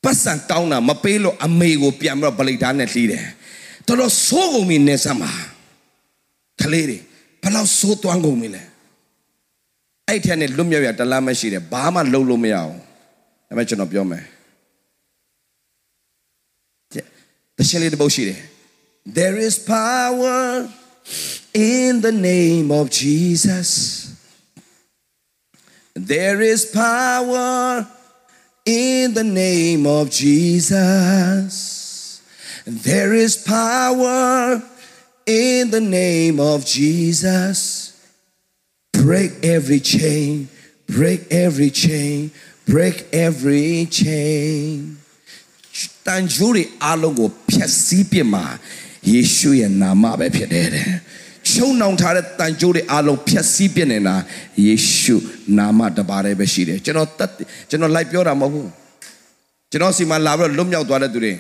[0.03, 3.25] ပတ်စံတောင်းတာမပေးလို့အမေကိုပြန်ပြီးတော့ဗလိတ်သားနဲ့လှီးတယ်
[3.87, 5.31] တော်တော်ဆိုးကုန်ပြီနေဆက်မှာ
[6.61, 6.97] ကလေးတွေ
[7.41, 8.63] ဘယ်လောက်ဆိုးသွမ်းကုန်ပြီလဲ
[10.07, 12.75] အဲ့ထက်နဲ့လွတ်မြောက်ရတလားမရှိတယ်ဘာမှလုပ်လို့မရအောင်
[13.47, 14.25] ဒါပေမဲ့ကျွန်တော်ပြောမယ်
[17.57, 18.39] တရှင်လေးတစ်ပုဒ်ရှိတယ်
[19.19, 20.41] There is power
[21.73, 23.69] in the name of Jesus
[26.13, 27.87] There is power
[28.83, 31.80] in the name of Jesus
[32.65, 34.61] There is power
[35.25, 37.97] in the name of Jesus
[38.93, 40.47] break every chain
[40.85, 42.29] break every chain
[42.69, 44.97] break every chain
[46.07, 48.45] တန်ကြိုးတွေအားလုံးကိုဖျက်ဆီးပစ်မှာ
[49.11, 50.89] ယေရှုရဲ့နာမပဲဖြစ်တယ်တဲ့
[51.51, 54.15] ချုံနှောင်ထားတဲ့တန်ကြိုးတွေအားလုံးဖျက်ဆီးပစ်နေတာ
[54.65, 55.15] ယေရှု
[55.57, 57.31] နာမတပါးတည်းပဲရှိတယ်ကျွန်တော်တက်
[57.69, 58.69] ကျွန်တော်လိုက်ပြောတာမဟုတ်ဘူး
[59.71, 61.33] ကျွန်တော်စီမှာလာပြီးတော့လွတ်မြောက်သွားတဲ့သူတွေ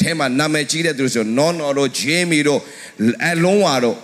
[0.00, 2.60] ထဲမှာနာမည်ကြီးတဲ့သူတွေဆိုနော်နော်တို့ဂျေမီတို့
[3.28, 3.98] အလုံးဝါတို့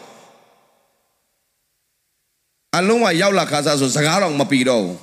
[2.78, 4.96] အလုံးဝရောက်လာခါစားဆိုစကားတော့မပီတော့ဘူး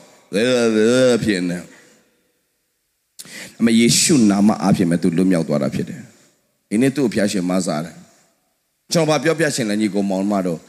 [1.23, 1.57] ဖြစ်နေ
[3.59, 6.01] အမယေရှုနာမအားဖြင့်မဲ့သူလွတ်မြောက်သွားတာဖြစ်တယ်
[6.69, 7.95] ဒီနေ့သူ့အဖျားရှင်မဆာတယ်
[8.93, 10.59] ကျွန်တော်ဘာပြောပြရှင်လဲညီကိုမောင်မတို့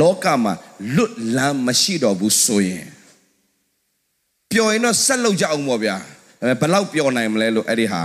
[0.00, 0.52] လောကမှာ
[0.94, 2.86] လွတ်လမ်းမရှိတော့ဘူးဆိုရင်
[4.50, 5.96] ပျော်ရင်တော့ဆက်လုပ်ကြအောင်ပေါ့ဗျာ
[6.60, 8.02] ဘယ်လောက်ပျော်နိုင်မလဲလို့အဲ့ဒီဟာ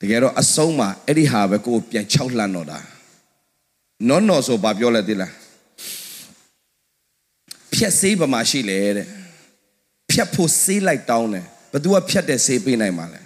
[0.00, 2.78] တကယ်တော့အဆုံးမှာအဲ့ဒီဟာပဲကိုယ်ပြန်ချောက်လှမ်းတော့တာ
[4.08, 5.32] နော်နော်ဆိုဘာပြောလဲသိလား
[7.72, 9.06] ဖြက်စေးပမာရှိလေတဲ့
[10.10, 13.20] ဖြတ်ဖို့စေးလိုက်တောင်းတယ်ဘသူကဖြတ်တဲ့စေးပေးနိုင်မှာလဲ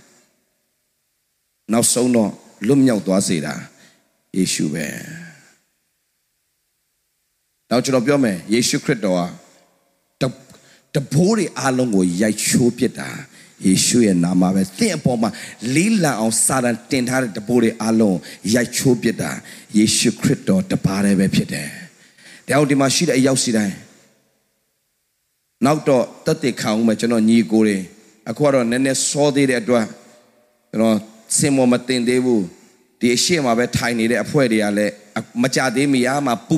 [1.72, 2.30] နောက်ဆုံးတော့
[2.66, 3.54] လွတ်မြောက်သွားစေတာ
[4.36, 4.86] ယေရှုပဲ
[7.70, 9.26] နောက်ကျွန်တော်ပြောမယ်ယေရှုခရစ်တော်ဟာ
[10.94, 13.08] တဘိုးတွေအားလုံးကိုရိုက်ချိုးပစ်တာ
[13.66, 15.30] ယေရှုရဲ့နာမပဲသင်အပေါ်မှာ
[15.74, 18.18] လေးလံအောင်စာတန်တင်ထားတဲ့တဘိုးတွေအားလုံး
[18.54, 19.30] ရိုက်ချိုးပစ်တာ
[19.76, 21.68] ယေရှုခရစ်တော်တပါးတည်းပဲဖြစ်တယ်။
[22.48, 23.76] ဒါကြောင့်ဒီမှာရှိတဲ့အရောက်စီတိုင်း
[25.64, 27.78] နောက်တော့တက်တဲ့ခံအောင်မယ်ကျွန်တော်ညီကိုတွေ
[28.30, 29.86] အခုကတော့နည်းနည်းစောသေးတဲ့အတွက်
[30.70, 30.96] ကျွန်တော်
[31.38, 32.44] စင်မမတင်သေးဘူး
[33.00, 34.94] ဒီအရှိမပဲထိုင်နေတဲ့အဖွဲတွေကလည်း
[35.42, 36.56] မကြသေးမီအားမှာပူ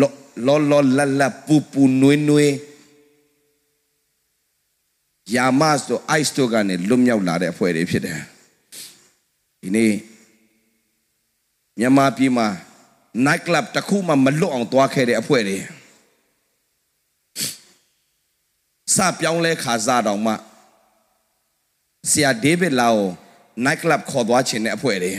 [0.00, 0.10] လော
[0.70, 2.52] လောလလပူပူနွေးနွေး
[5.32, 8.20] ယာမတ်တို့ ice တို့ကနေလွတ်မြောက်လာတဲ့အဖွဲ့တွေဖြစ်တယ်
[9.62, 9.92] ဒီနေ့
[11.78, 12.48] မြန်မာပြည်မှာ
[13.26, 15.58] night club တစ်ခုမှမလွတ်အောင်သွားခဲ့တဲ့အဖွဲ့တွေ
[18.96, 20.32] စပြောင်းလဲခါစားတော်မှ
[22.10, 23.08] ဆရာဒေးဗစ်လာကို
[23.64, 25.12] night club ခေါ်သွားခြင်းတဲ့အဖွဲ့တွေ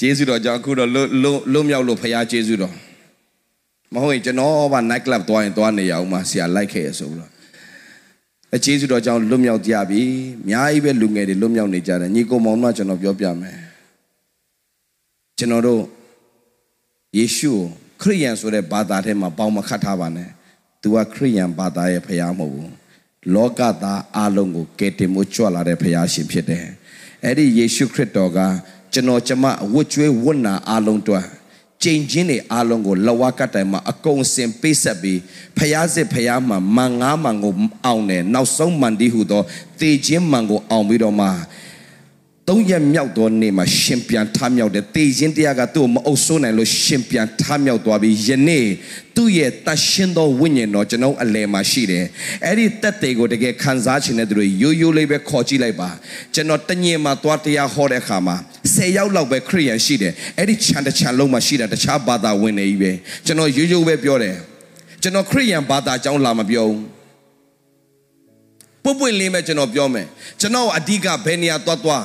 [0.00, 0.90] ကျေးဇူးတော်ကြောင့်အခုတော့
[1.52, 2.74] လွတ်မြောက်လို့ဖရားကျေးဇူးတော်
[3.94, 7.30] မဟုတ်ရင်ကျွန်တော်ဘာ night club သွားရင်သွားနေရအောင်မဆရာလိုက်ခဲ့ရဆိုလို့
[8.54, 10.02] အကျေးဇူးတော်ကြောင့်လွတ်မြောက်ကြပြီ
[10.44, 13.56] အများကြီးပဲလူငယ်တွေလွတ်မြောက်နေကြတယ်ညီကိုမောင်မကျွန်တော်ပြောပြမယ်
[15.38, 15.82] ကျွန်တော်တို့
[17.16, 17.52] ယေရှု
[18.00, 20.28] ခရိယန်ဆိုတဲ့ဘာသာထဲမှာပေါင်းမခတ်ထားပါနဲ့။
[20.82, 22.70] तू ကခရိယန်ဘာသာရဲ့ဖရားမဟုတ်ဘူး။
[23.34, 26.64] လောကသားအလုံးကိုကယ်တင်မှုကြွလာတဲ့ဖရားရှင်ဖြစ်တယ်။
[27.24, 28.38] အဲ့ဒီယေရှုခရစ်တော်က
[28.92, 31.14] ကျွန်တော်ကျမဝတ်ကြွေးဝတ်နာအလုံးတွ
[31.82, 35.20] က်ကြိမ်ချင်းတွေအားလုံးကိုလဝကတိုင်မှာအကုန်စင်ပေးဆက်ပြီး
[35.58, 37.52] ဖျားစစ်ဖျားမှာမန်ငါးမန်ကို
[37.84, 39.42] အောင်တယ်နောက်ဆုံးမန်ဒီဟုသော
[39.80, 41.28] တေချင်းမန်ကိုအောင်ပြီးတော့မှ
[42.48, 48.66] သုံးရက်မြောက်သောနေ့မှာရှင်ပြန်ထမြောက်တယ်တေချင်းတရားကသူ့ကိုမအုပ်ဆိုးနိုင်လို့ရှင်ပြန်ထမြောက်သွားပြီးယနေ့
[49.16, 52.04] သူ့ရဲ့တရှင်သောဝိညာဉ်တော်ကျွန်တော်အလယ်မှာရှိတယ်
[52.44, 55.90] အဲ့ဒီတက်တွေကိုတကယ်ခံစားခြင်းတဲ့သူတွေရိုးရိုးလေးပဲခေါ်ကြည့်လိုက်ပါ
[56.34, 58.36] ကျွန်တော်တညင်မှာသွားတရားဟောတဲ့အခါမှာ
[58.74, 62.92] 10ယောက်လောက်ပဲခရိယန်ရှိတယ်အဲ့ဒီခြံတစ်ခြံလုံးမှာရှိတာတခြားဘာသာဝင်နေကြီးပဲ
[63.26, 64.36] ကျွန်တော်ရိုးရိုးပဲပြောတယ်
[65.02, 66.80] ကျွန်တော်ခရိယန်ဘာသာအကြောင်းလာမပြောဘူး
[68.84, 70.06] ပွပွင့်လေးမဲ့ကျွန်တော်ပြောမယ်
[70.40, 72.04] ကျွန်တော်အဓိကဘယ်နေရာသွားသွား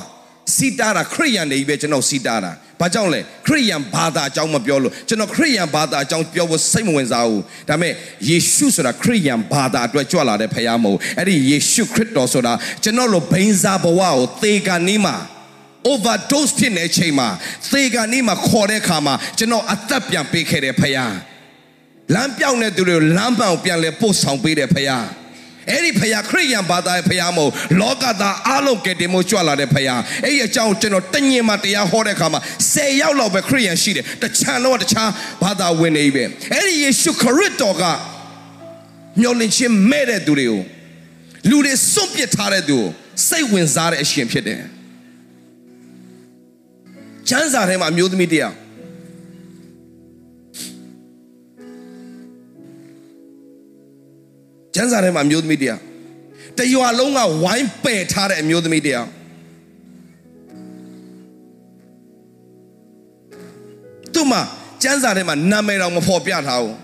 [0.56, 7.92] စီတာတာခရိယန်တွေပဲကျွန်တော်စီတာတာဘာကြောင့်လဲခရိယန်ဘာသာအကြောင်းမပြောလို့ကျွန်တော်ခရိယန်ဘာသာအကြောင်းပြောဖို့စိတ်မဝင်စားဘူးဒါပေမဲ့
[8.28, 15.16] ယေရှုဆိုတာခရိယန်ဘာသာအတွက်ကြွလာတဲ့ဖခင်မဟုတ်အဲ့ဒီယေရှုခရစ်တော်ဆိုတာကျွန်တော်လိုဘိန်းစားဘဝကိုသေကနီးမှာ
[15.90, 17.28] overdose ဖြစ်နေချိန်မှာ
[17.70, 21.12] သေကနီးမှာခေါ်တဲ့အခါမှာကျွန်တော်အသက်ပြန်ပေးခဲ့တဲ့ဖခင်
[22.14, 25.04] လမ်းပြောင်းတဲ့သူတွေကိုလမ်းပန်းကိုပြန်လဲပို့ဆောင်ပေးတဲ့ဖခင်
[25.70, 32.40] အဲ့ဒီဖယားခရိယန်ဘာသာရဲ့ဖယားမဟုတ်လောကသားအားလုံးကတည်းကကြွလာတဲ့ဖယားအဲ့ဒီအကြောင်းကျွန်တော်တညင်မှာတရားဟောတဲ့အခါမှာ
[32.72, 35.10] 10ယောက်လောက်ပဲခရိယန်ရှိတယ်တခြားလုံးကတခြား
[35.42, 37.84] ဘာသာဝင်နေပြီအဲ့ဒီယေရှုခရစ်တော်က
[39.20, 40.60] မျောလင့်ခြင်းမဲ့တဲ့သူတွေကို
[41.48, 42.84] လူတွေစွန့်ပစ်ထားတဲ့သူကို
[43.28, 44.62] စိတ်ဝင်စားတဲ့အရှင်ဖြစ်တယ်
[47.28, 48.54] ကျမ်းစာထဲမှာအမျိုးသမီးတရား
[54.78, 55.80] ကျမ်းစာထဲမှာအမျိုးသမီးတရား
[56.58, 59.06] တရွာလုံးကဝိုင်းပယ်ထားတဲ့အမျိုးသမီးတရား
[64.14, 64.42] သူ့မှာ
[64.82, 66.76] ကျမ်းစာထဲမှာနာမည်တော်မဖော်ပြထားဘူး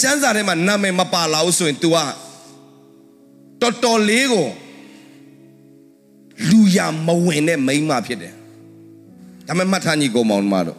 [0.00, 1.96] ကျမ်းစာထဲမှာနာမည်မပါလာဘူးဆိုရင် तू က
[3.60, 4.48] တော်တော်လေးကို
[6.48, 8.34] လူရမဝင်တဲ့မိန်းမဖြစ်တယ်
[9.46, 10.78] ဒါပေမဲ့မှတ်ထားညီကောင်မောင်မတို့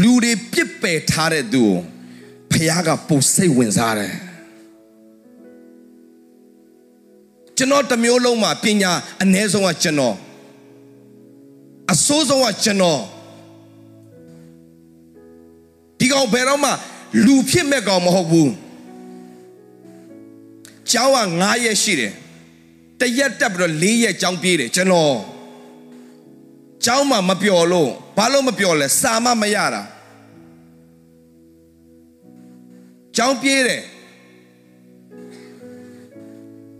[0.00, 1.93] လူတွေပြစ်ပယ်ထားတဲ့သူကို
[2.54, 4.14] ဖခင်ကပူစိတ်ဝင်စားတယ်
[7.56, 10.16] ကျွန်တော်တစ်မျိုးလုံးမှာပညာအ ਨੇ ဆုံးကကျွန်တော်
[11.92, 13.00] အဆိုးဆုံးကကျွန်တော်
[15.98, 16.70] ဒီကောင်ဘယ်တော့မှ
[17.24, 18.52] လူဖြစ်မဲ့ကောင်မဟုတ်ဘူး
[20.90, 22.12] ကျောင်းက9ရက်ရှိတယ်
[23.00, 25.16] တရက်တက်ပြီးတော့4ရက်ကျောင်းပြေးတယ်ကျွန်တော်
[26.84, 29.82] ကျောင်းမှာမပျော်လို့ဘာလို့မပျော်လဲစာမမရတာ
[33.16, 33.82] ကျောင်းပြေးတယ်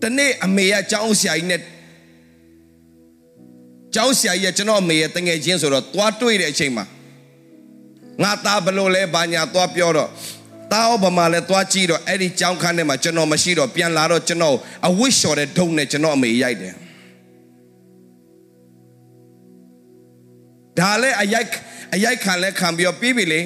[0.02, 1.60] တနေ့အမေကကျောင်းဆရာကြီးနဲ့
[3.94, 6.84] ကျောင်းဆရာကြီးကကျွန်တော်အမေရဲ့တငယ်ချင်းဆိုတော့သွားတွေ့တဲ့အချိန်မှာ
[8.22, 10.10] ငါသားဘလို့လဲဘာညာသွားပြောတော့
[10.72, 16.74] တားဩဗမာလဲသွားကြည့်တော့အဲ့ဒီကျောင်းခန်းထဲမှာကျွန်တော်မရှိတော့ပြန်လာတော့ကျွန်တော်အဝတ်လျှော်တဲ့ဒုံနဲ့ကျွန်တော်အမေရိုက်တယ်
[20.78, 21.48] ဒါလည်းအရိုက်
[21.94, 23.40] အရိုက်ခံလဲခံပြီးတော့ပြီးပြီလေ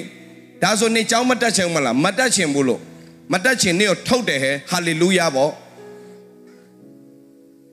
[0.63, 2.81] ဒါဆိုနေကျောင်းမတက်ချင်ဘူးမလားမတက်ချင်ဘူးလို့
[3.33, 5.51] မတက်ချင်နေကိုထုတ်တယ်ဟဲဟာလေလုယာပေါ့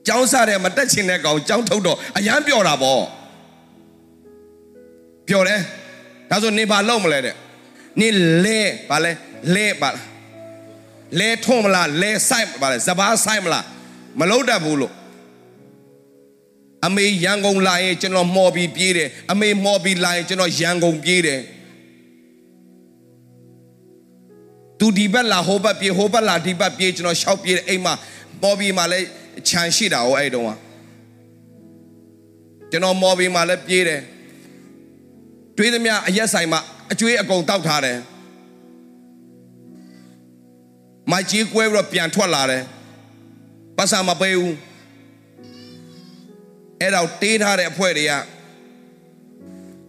[0.07, 3.03] ကျောင်းစားတယ်မတက်ချင်တဲ့ကောင်ကျောင်းထုတ်တော့အရန်ပြောတာပေါ့
[5.27, 5.61] ပြောတယ်
[6.29, 7.35] ဒါဆိုနေဘာလုပ်မလဲတဲ့
[7.99, 8.07] နေ
[8.45, 9.11] လဲဘာလဲ
[9.55, 10.05] လဲပါလား
[11.19, 13.65] လဲထုံးမလားလဲဆိုင်ပါလဲစပားဆိုင်မလား
[14.19, 14.93] မလုပ်တတ်ဘူးလို့
[16.85, 21.39] အမေရန်ကုန်လာရင်ကျွန်တော်မော်ပြီးပြေးတယ်အမေမော်ပြီးလာရင်ကျွန်တော်ရန်ကုန်ပြေးတယ်
[24.79, 27.93] သူဒီဘက်လာဟိုဘက်ပြေးဟိုဘက်လာဒီဘက်ပြေးကျွန်တော်ရှောက်ပြေးတယ်အိမ်မှာ
[28.41, 29.07] မော်ပြီးမှလည်း
[29.49, 30.51] ခြံရှိတာဟောအဲ့တုန်းက
[32.71, 34.01] ကျွန်တော်မော်ပြီးမှလည်းပြေးတယ်
[35.57, 36.59] တွေးသမျှအရက်ဆိုင်မှာ
[36.91, 37.99] အကျွေးအကုန်တောက်ထားတယ်
[41.11, 42.63] မိုက်ကြီးကွဲပြီးတော့ပြန်ထွက်လာတယ်
[43.77, 44.55] ပတ်စာမပေးဘူး
[46.79, 48.13] အဲ့တော့တေးထားတဲ့အဖွဲတွေက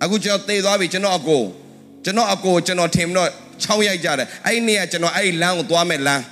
[0.02, 1.42] အခုကျွန်တော်တေးသွားပြီကျွန်တော်အကို
[2.04, 3.30] ကျွန်တော်အကိုကျွန်တော်ထင်ပြီးတော့
[3.62, 6.22] ချောင်းရိုက်ကြတယ်အဲ့ဒီနေ့ကကျွန်တော်အဲ့ဒီလမ်းကိုသွားမဲ့လမ်း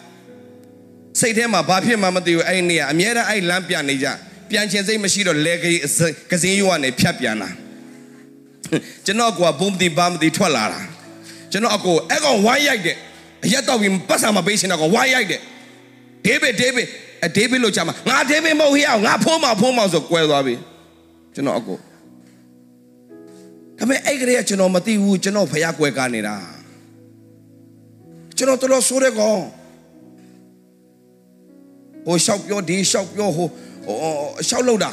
[1.21, 4.07] စိတ်ထဲမှာဘာဖြစ်မှမသိဘူးအဲ့ဒီနေ့ကအများအားအဲ့ဒီလမ်းပြန်နေကြ
[4.51, 5.79] ပြန်ချင်စိတ်မရှိတော့လဲကြီး
[6.31, 7.51] ကစင်းရွာနေဖြတ်ပြန်လာ
[9.07, 10.81] ကျွန်တော်ကဘုံတီဘာမတီထွက်လာတာ
[11.53, 12.97] ကျွန်တော်အကိုအဲ့ကောင်ဝိုင်းရိုက်တယ်
[13.45, 15.41] အရက်တော့ပြီးပတ်စာမပေးရှင်တော့ကောင်ဝိုင်းရိုက်တယ်
[16.25, 16.89] ဒေးဗစ်ဒေးဗစ်
[17.27, 20.55] အဒေးဗစ်လို့ချာမှာငါဒေးဗစ်မဟုတ်ဟေ့အောင်ငါဖိုးမဖိုးမဆိုကွဲသွားပြီ
[21.35, 21.81] ကျွန်တော်အကိုဒါ
[23.79, 26.37] ပေမဲ့အဲ့ကလေးကကျွန်တော်မသိဘူးကျွန်တော်ဖျားကွဲကားနေတာ
[28.37, 29.43] ကျွန်တော်တော်တော်ဆိုးတဲ့ကောင်
[32.07, 33.49] ဟိုရှောက်ပြောဒီရှောက်ပြောဟို
[33.87, 33.99] ဟို
[34.49, 34.93] ရှောက်လို့တာ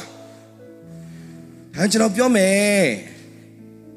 [1.76, 2.84] ဟန်ကျွန်တော်ပြောမယ်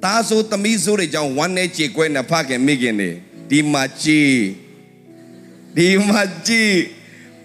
[0.04, 3.10] တားဆိုသမီးဆိုတွေကြောင့်ဝမ်းနေကြေကွဲနေဖခင်မိခင်နေ
[3.50, 4.34] ဒီမှာကြည်
[5.78, 6.72] ဒီမှာကြည်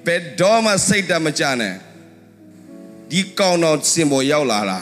[0.06, 1.74] ဘယ်တော့မှစိတ်တမကြနဲ့
[3.10, 4.80] ဒီကောင်တော်စင်ပေါ်ရောက်လာတာ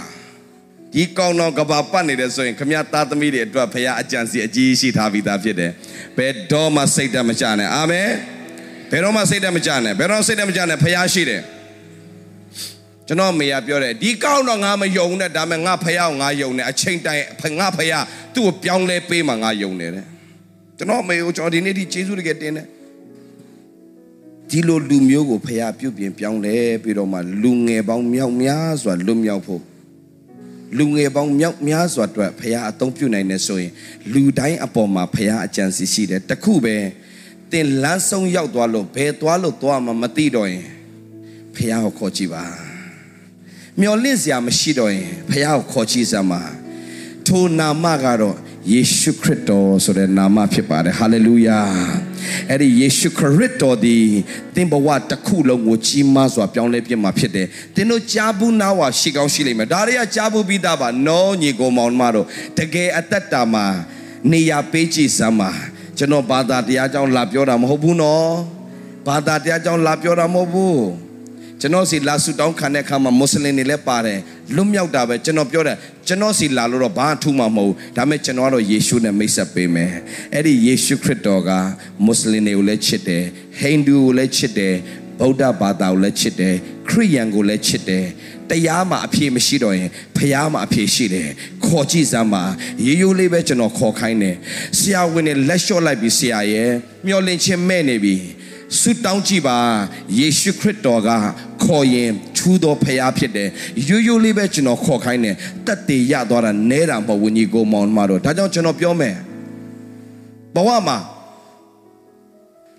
[0.94, 5.72] ဒီကောင်တော်ကဘာပတ်နေတယ်ဆိုရင်ခမရသားသမီးတွေအတွက်ဖခင်အကြံစီအကြီးရှိထားပြီးသားဖြစ်တယ်
[6.16, 8.09] ဘယ်တော့မှစိတ်တမကြနဲ့အာမင်
[8.90, 11.42] ဘယ်တော့မှစိတ်တမကြနဲ့ဘယ်တော့စိတ်တမကြနဲ့ဖခင်ရှိတယ်
[13.07, 17.92] ကျွန်တော်မေရပြောတယ်ဒီကောင်းတော့ငါမယုံနဲ့ဒါပေမဲ့ငါဖះငါယုံနဲ့အချိန်တိုင်ငါဖះ
[18.35, 20.07] သူ့ကိုပြောင်းလဲပေးမှငါယုံတယ်တဲ့
[20.79, 22.66] ကျွန်တော်မေကိုကျွန်တော်ဒီနေ့ဒီကျေးဇူးတကယ်တင်တယ်
[24.50, 29.62] ဒီလိုလူမျိုးကိုဖះပြုတ်ပြင်ပြောင်းလဲပြီးတော့မှလူငယ်ပေါင်းမြောက်များစွာလွတ်မြောက်ဖို့
[30.78, 33.72] လူငယ်ပေါင်းမြောက်များစွာအတွက်ဖះအသုံးပြုနိုင်တယ်ဆိုရင်
[34.12, 36.76] လူတိုင်းအပေါ်မှာဖះအကြံစီရှိတယ်တခုပဲ
[37.52, 40.66] တင်လန်းဆုံးရောက်သွားလို့ဘယ်သွားလို့သွားမှမသိတော့ရင်
[41.54, 42.44] ဖះကိုခေါ်ကြည့်ပါ
[43.80, 46.42] မျော်လင့်စရာမရှိတော့ရင်ဖះကိုခေါ်ကြည့်စမ်းပါ
[47.26, 48.37] ထိုနာမကတော့
[48.68, 51.61] ယေရှုခရစ်တော်ဆိုတဲ့နာမဖြစ်ပါတယ်ဟာလေလုယာ
[52.51, 53.96] အဲ့ဒီယေရှုခရစ်တော်ဒီ
[54.55, 62.27] သင်ဘဝတစ်ခုလုံးကိုကြီးမားစွာပြောင်းလဲပြမှာဖြစ်တယ်သင်တို့ကြားဘူးနာဝါရှိကောင်းရှိလိမ့်မယ်ဒါတွေကကြားဘူးပြီးသားပါနောညီကိုမောင်မတို့
[62.59, 63.64] တကယ်အသက်တာမှာ
[64.31, 65.51] နေရာပေးကြည့်စမ်းပါ
[65.99, 68.31] ကျွန်တော်ဘာသာတရားကြောင့်လာပြောတာမဟုတ်ဘူးနော်
[69.07, 70.81] ဘာသာတရားကြောင့်လာပြောတာမဟုတ်ဘူး
[71.61, 74.18] ကျွန်တော်စီလာဆူတောင်းခံတဲ့အခါမှာမွတ်စလင်တွေလည်းပါတယ်
[74.56, 79.92] လွတ်မြောက်တာပဲကျွန်တော်ပြောတယ်ကျွန်တော်စီလာလို့တော့ဘာအထူးမှမဟုတ်ဒါပေမဲ့ကျွန်တော်ကတော့ယေရှုနဲ့မိတ်ဆက်ပေးမယ်
[80.34, 81.50] အဲ့ဒီယေရှုခရစ်တော်က
[82.04, 83.24] မွတ်စလင်တွေကိုလည်းချစ်တယ်
[83.60, 84.74] ဟိန္ဒူကိုလည်းချစ်တယ်
[85.20, 86.54] ဗုဒ္ဓဘာသာကိုလည်းချစ်တယ်
[86.88, 88.06] ခရိယန်ကိုလည်းချစ်တယ်
[88.50, 91.28] တရားမှာအပြည့်မရှိတော့ရင်ဖះမှာအပြည့်ရှိတယ်
[91.66, 92.44] ခေါ်ကြည့်စမ်းပါ
[92.86, 94.36] ရေရိုးလေးပဲကျွန်တော်ခေါ်ခိုင်းတယ်
[94.78, 96.70] ဆရာဝန်နဲ့လက်လျှော့လိုက်ပြီးဆရာရဲ့
[97.06, 98.16] မျောလင့်ချင်းမဲ့နေပြီ
[98.78, 99.58] ဆုတောင်းကြည့်ပါ
[100.18, 101.10] ယေရှုခရစ်တော်က
[101.64, 102.10] ခေါ်ရင်
[102.40, 103.48] ချူးတော်ဖျားဖြစ်တယ်
[103.88, 109.14] ရိုးရိုးလေးပဲကျွန်တော်ခေါ်ခိုင်းတယ်တက်တည်ရသွားတာနဲတာမဟုတ်ဝิญကြီးကိုမောင်မတော်ဒါကြောင့်ကျွန်တော်ပြောမယ်
[110.55, 110.98] ဘဝမှာ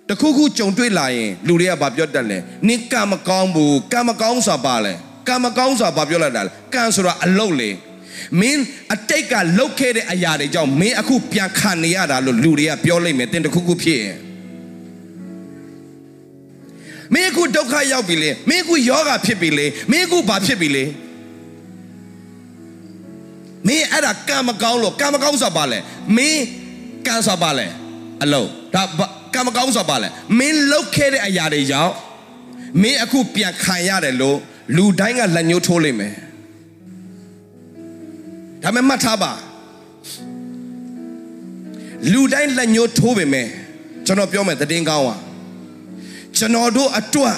[0.08, 4.98] တခုခုကြုံတွေ့လာရင်လူတွေကဘာပြောတတ်လဲနင်ကံမကောင်းဘူးကံမကောင်းဆိုတာပါလဲက
[5.28, 7.70] ကံမကောင်းဆိုတာဘာပြောလိုက်တာလဲကံဆိုတာအလုတ်လေ
[8.40, 14.18] မင်းအတိတ်ကလုတ်ခဲ့တဲ့အရာတွေကြောင့်မင်းအခုပြန်ခံနေရတာလို့လူတွေကပြောလိုက်မယ်တင်တစ်ခုခုဖြစ်ရင်
[17.14, 20.84] မင်းအခုဒုက္ခရောက်ပြီလေမင်းအခုယောဂဖြစ်ပြီလေမင်းအခုဘာဖြစ်ပြီလေ
[23.68, 25.80] မင်းအဲ့ဒါကံမကောင်းလို့ကံမကောင်းဆိုတာဘာလဲ
[26.18, 26.44] မင်း
[27.08, 27.68] ကံဆိုတာဘာလဲ
[28.24, 28.84] အလုံးဒါ
[29.34, 30.08] ကံမကောင်းဆိုတာဘာလဲ
[30.40, 31.94] မင်းလုတ်ခဲ့တဲ့အရာတွေကြောင့်
[32.82, 34.38] မင်းအခုပြန်ခံရတယ်လို့
[34.76, 36.16] လူတိုင်းကလက်ညှိုးထိုးလိမ့်မယ်
[38.64, 39.32] ဒါပေမဲ့မှတ်ထားပါ
[42.12, 43.48] လူတိုင်းလက်ညှိုးထိုးပေမဲ့
[44.06, 45.16] ကျွန်တော်ပြောမယ်တည်င်းကောင်းပါ
[46.38, 47.38] ကျွန်တော်တို့အတွက်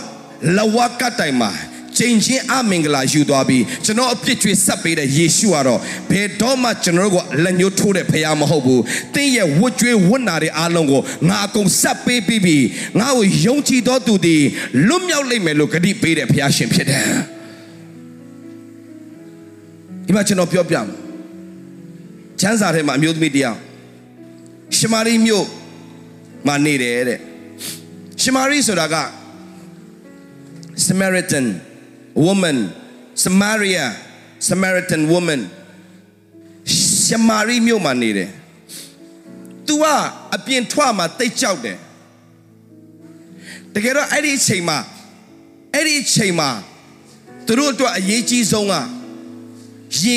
[0.57, 1.51] လဝကတိုင်မှာ
[1.97, 5.79] ချိန်ချင်းအမင်္ဂလာယူသွားပြီးကျွန်တော်အပြစ်ကြွေဆက်ပေးတဲ့ယေရှုကတော့
[6.11, 8.81] ဘယ်တော့မှကျွန်တော်တို့ကလက်ညှိုးထိုးတဲ့ဖခင်မဟုတ်ဘူး။
[9.15, 12.65] တင်းရဲ့ဝတ်ကြွေဝတ်နာတဲ့အားလုံးကိုငါအကုန်ဆက်ပေးပြီးပြီး
[12.99, 14.41] ငါ့ကိုယုံကြည်တော်သူသည်
[14.87, 17.03] လွတ်မြောက်လိမ့်မယ်လို့ဂတိပေးတဲ့ဖခင်ရှင်ဖြစ်တယ်။
[20.05, 20.85] ဒီမှာကျွန်တော်ပြောပြမယ်။
[22.39, 23.59] ချမ်းစာထဲမှာအမျိုးသမီးတယောက်
[24.77, 25.45] ရှမာရိမြို့
[26.47, 27.21] မှာနေတယ်တဲ့။
[28.23, 28.95] ရှမာရိဆိုတာက
[30.87, 31.45] Samaritan
[32.25, 32.57] woman
[33.23, 33.85] Samaria
[34.47, 35.41] Samaritan woman
[37.05, 38.29] ရှမာရိမြို့မှာနေတယ်။
[39.67, 39.85] तू က
[40.35, 41.77] အပြင်ထွက်မှာတိတ်ကြောက်တယ်။
[43.73, 44.77] တကယ်တော့အဲ့ဒီအချိန်မှာ
[45.73, 46.49] အဲ့ဒီအချိန်မှာ
[47.47, 48.73] သူတို့အတွက်အရေးကြီးဆုံးက
[50.01, 50.15] ရေ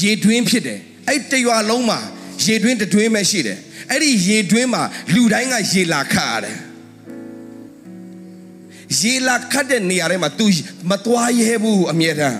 [0.00, 1.98] ရေတွင်းဖြစ်တယ်။အဲ့တရွာလုံးမှာ
[2.44, 3.58] ရေတွင်းတစ်တွင်းပဲရှိတယ်။
[3.90, 4.82] အဲ့ဒီရေတွင်းမှာ
[5.14, 6.58] လူတိုင်းကရေလာခတ်ရတယ်။
[9.00, 10.46] ရေလာခတ်တဲ့နေရာထဲမှာ तू
[10.90, 12.38] မသွားရဲဘူးအမြဲတမ်း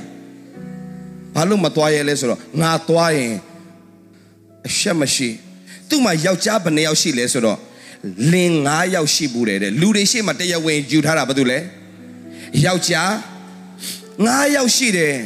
[1.35, 3.35] ဘာလို့မသွားရဲလဲဆိုတော့ငါသွားရင်
[4.69, 5.29] အရှက်မရှိ
[5.89, 7.59] သူ့မှာယောက်ျားဘယ်နှယောက်ရှိလဲဆိုတော့
[8.33, 11.59] လင်9ယောက်ရှိဘူးတယ်တဲ့လူတွေရှေ့မှာတရားဝင်ယူထားတာဘာလို့လဲ
[12.65, 13.11] ယောက်ျား
[13.85, 15.17] 9ယောက်ရှိတယ်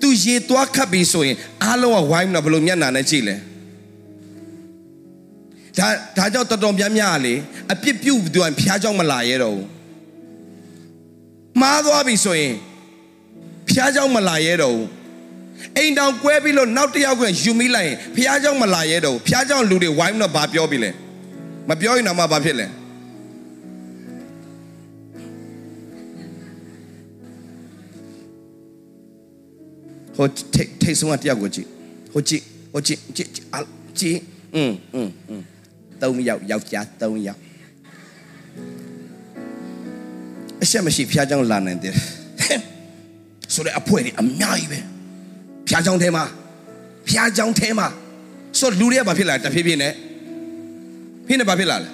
[0.00, 3.36] သူရေသွားခတ်ပြီဆိုရင်အားလုံးကဝိုင်းမလားဘလို့မျက်နှာနဲ့ကြည့်လဲ
[5.78, 7.34] ဒါဒါကြောင့်တော်တော်များများလေ
[7.72, 9.79] အပြစ်ပြုတ်သူကဖျားကြောင်မလာရဲတော့ဘူး
[11.61, 12.55] မှားသွားပြီဆိုရင်
[13.69, 14.87] ဖျားเจ้าမလာရဲတော့ဘူး
[15.77, 20.91] အိမ်တောင်ကွဲပြီးလို့နောက်တစ်ယောက်ကယူမိလိုက်ရင်ဖျားเจ้าမလာရဲတော့ဘူးဖျားเจ้าလူတွေဝိုင်းတော့ဘာပြောပြီလဲ
[21.69, 22.67] မပြောရင်တော့မှဘာဖြစ်လဲ
[30.15, 31.67] ဟိုထိတ်ထိတ်ဆုံးကတယောက်ကိုကြည့်
[32.13, 33.29] ဟိုကြည့်ဟိုကြည့်ကြည့်
[33.99, 34.19] ကြည့်
[34.55, 35.41] อืมอืมอืม
[36.01, 37.39] သုံးယောက်ယောက်ျားသုံးယောက်
[40.63, 41.95] အရှက်မရှိဖျားเจ้าလာနိုင်တယ်
[43.53, 44.79] ဆိုတဲ့အဖွဲတွေအများကြီးပဲ
[45.67, 46.23] ဖျားเจ้าထဲမှာ
[47.09, 47.87] ဖျားเจ้าထဲမှာ
[48.59, 49.93] ဆိုလူတွေကဘာဖြစ်လာတဖြည်းဖြည်းနဲ့
[51.27, 51.89] ဖြည်းနဲ့ဘာဖြစ်လာလဲ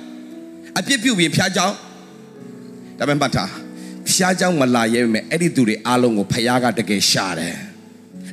[0.80, 1.68] အပြစ်ပြုတ်ပြီးဖျားเจ้า
[3.00, 3.50] ဒါပေမဲ့မှတ်ထား
[4.12, 7.56] ဖျားเจ้าမလာရဲပဲအဲ့ဒီသူတွေအားလုံးကိုဖျားကတကယ်ရှာတယ်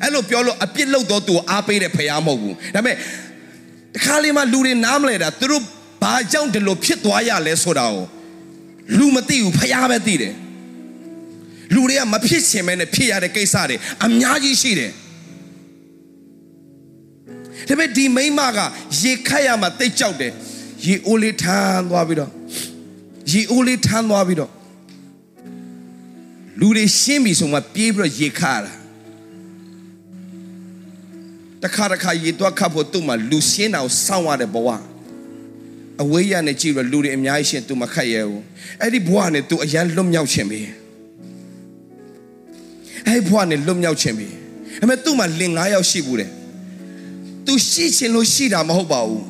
[0.02, 2.96] အဲ့လိုပြောလို့အပြစ်လုပ်တော့သူအားပေးတဲ့ဖျားမဟုတ်ဘူးဒါပေမဲ့
[3.94, 5.64] တခါလေမှလူတွေနားမလဲတာသူတို့
[6.02, 8.06] ဘာကြောင့်ဒီလိုဖြစ်သွားရလဲဆိုတာကို
[8.97, 10.35] လူမသိဘူးဖျားပဲသိတယ်
[11.73, 14.91] လူတွေကမဖြစ်ချင်မဲနဲ့ဖြစ်ရတဲ့ကိစ္စတွေအများကြီးရှိတယ်
[17.67, 18.59] ဒါပေမဲ့ဒီမိန်းမက
[19.01, 20.33] ရေခတ်ရမှာတိတ်ကြောက်တယ်
[20.85, 22.31] ရေအိုးလေးထမ်းသွားပြီးတော့
[23.31, 24.51] ရေအိုးလေးထမ်းသွားပြီးတော့
[26.59, 28.73] လူတွေရှင်းပြီဆိုမှပြေးပြီးတော့ရေခတ်ရတာ
[31.63, 34.69] တခါတခါရေတွက်ခတ်ဖို့သူ့မှာလူရှင်းတာကိုစောင့်ရတဲ့ဘဝ
[36.01, 38.43] အဝေးရနဲ့ကြည့်ပြီးလူတွေအများကြီးရှင်းသူမခတ်ရဲဘူး
[38.81, 40.59] အဲ့ဒီဘဝနဲ့သူအရန်လွတ်မြောက်ခြင်းပဲ
[43.07, 44.27] အဲ့ဒီဘဝနဲ့လွတ်မြောက်ခြင်းပဲ
[44.81, 46.31] အမေသူ့မှာလင်9ယောက်ရှိဘူးတယ်
[47.45, 49.25] သူရှိချင်လို့ရှိတာမဟုတ်ပါဘူး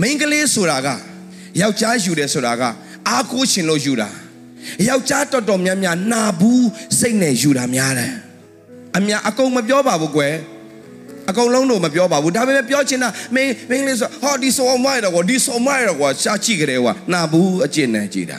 [0.00, 0.88] မိန်းကလေးဆိုတာက
[1.60, 2.62] ယောက်ျားယူတယ်ဆိုတာက
[3.08, 4.10] အားကိုးချင်လို့ယူတာ
[4.88, 8.12] ယောက်ျားတော်တော်များများနာဘူးစိတ်နဲ့ယူတာများတယ်
[8.96, 10.34] အများအကုန်မပြောပါဘူးကွယ်
[11.30, 18.38] အကုန်လုံးတော့မပြောပါဘူးဒါပေမဲ့ပြောချင်တာမင်းမင်းလေးဆိုဟောဒီဆိုမိုက်တော့ကွာဒီဆိုမိုက်တော့ကွာရှားကြည့်ကြတယ်ကွာနာဘူးအကျင့်နဲ့ကြည်တာ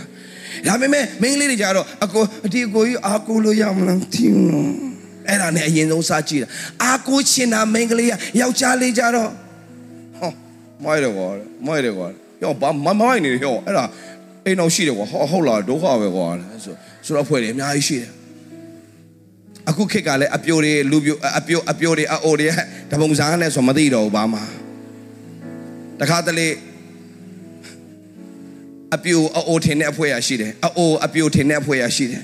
[0.68, 4.72] ဒါပေမဲ့မင်းလေးတွေကြတော့အကိုဒီအကိုကြီးအာကိုလို့ရမလားတီးနော်
[5.28, 6.48] အဲ့ဒါနဲ့အရင်ဆုံးစားကြည့်တာ
[6.84, 9.30] အာကိုချင်တာမင်းကလေးကယောက်ျားလေးကြတော့
[10.20, 10.32] ဟော
[10.84, 11.28] မိုက်တော့ကွာ
[11.66, 12.08] မိုက်တယ်ကွာ
[12.42, 13.86] ယောဘာမမိုက်နေတယ်ဟောအဲ့ဒါ
[14.46, 16.28] အိမ်အောင်ရှိတယ်ကွာဟောဟုတ်လားဒုက္ခပဲကွာ
[16.64, 16.74] ဆို
[17.06, 18.12] ဆိုတော့ဖွဲ့တယ်အများကြီးရှိတယ်
[19.70, 22.48] အခုခေတ်ကလည်းအပြိုတွေလူပြိုအပြိုအပြိုတွေအအိုတွေ
[22.92, 24.40] တပုံစားနဲ့ဆိုမသိတော့ဘူးဘာမှ
[26.00, 26.48] တခါတလေ
[28.96, 32.24] အပြိုအိုထင်တဲ့အဖွဲရရှိတယ်အိုအပြိုထင်တဲ့အဖွဲရရှိတယ်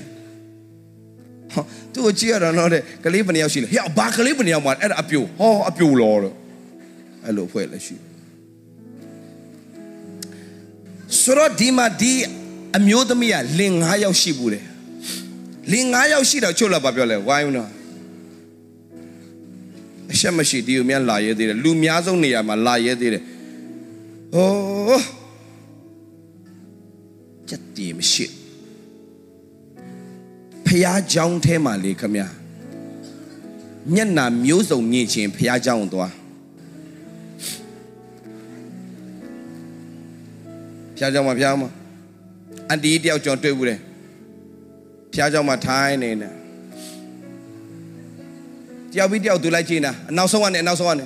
[1.54, 2.70] ဟောသူ့ကြည့်ရတော့တော့
[3.04, 6.34] ကလေးဘယ်နှယောက်ရှိလဲဟဲ့ဘာကလေးဘယ်နှယောက်မှအဲ့ဒါအပြိုဟောအပြိုလောတော့
[7.24, 8.06] အဲ့လိုဖွဲလည်းရှိတယ်
[11.20, 12.12] ဆိုတော့ဒီမှာဒီ
[12.76, 14.64] အမျိုးသမီးကလင်9ယောက်ရှိဘူးတယ်
[15.71, 17.69] လင်9ယောက်ရှိတော့ချုပ်လာပါပြောလဲဝိုင်းဦးနော်
[20.11, 23.23] အရှက်မရှိဒီကိုမြန်လာရဲသေးတယ်လူများဆုံးနေရာမှာလာရဲသေးတယ်
[24.33, 25.03] ဟိုး
[27.49, 28.25] ချက်တီမရှိ
[30.65, 32.17] ဖះเจ้าထဲမှာလေခမ
[33.93, 36.11] မျက်နာမျိုးစုံမြင်ချင်းဖះเจ้าကိုသွား
[40.95, 41.69] ဖះเจ้าမှာဖះမှာ
[42.69, 43.79] အန်တီတယောက်ကျွန်တော်တွေ့ဘူးတယ်
[45.15, 46.33] ဖះเจ้าမှာထိုင်းနေတယ်
[48.91, 51.05] တယောက်ပြီးတယောက်သူလိုက်ကြည့်နေတာအနောက်ဆုံးကနေအနောက်ဆုံးကနေ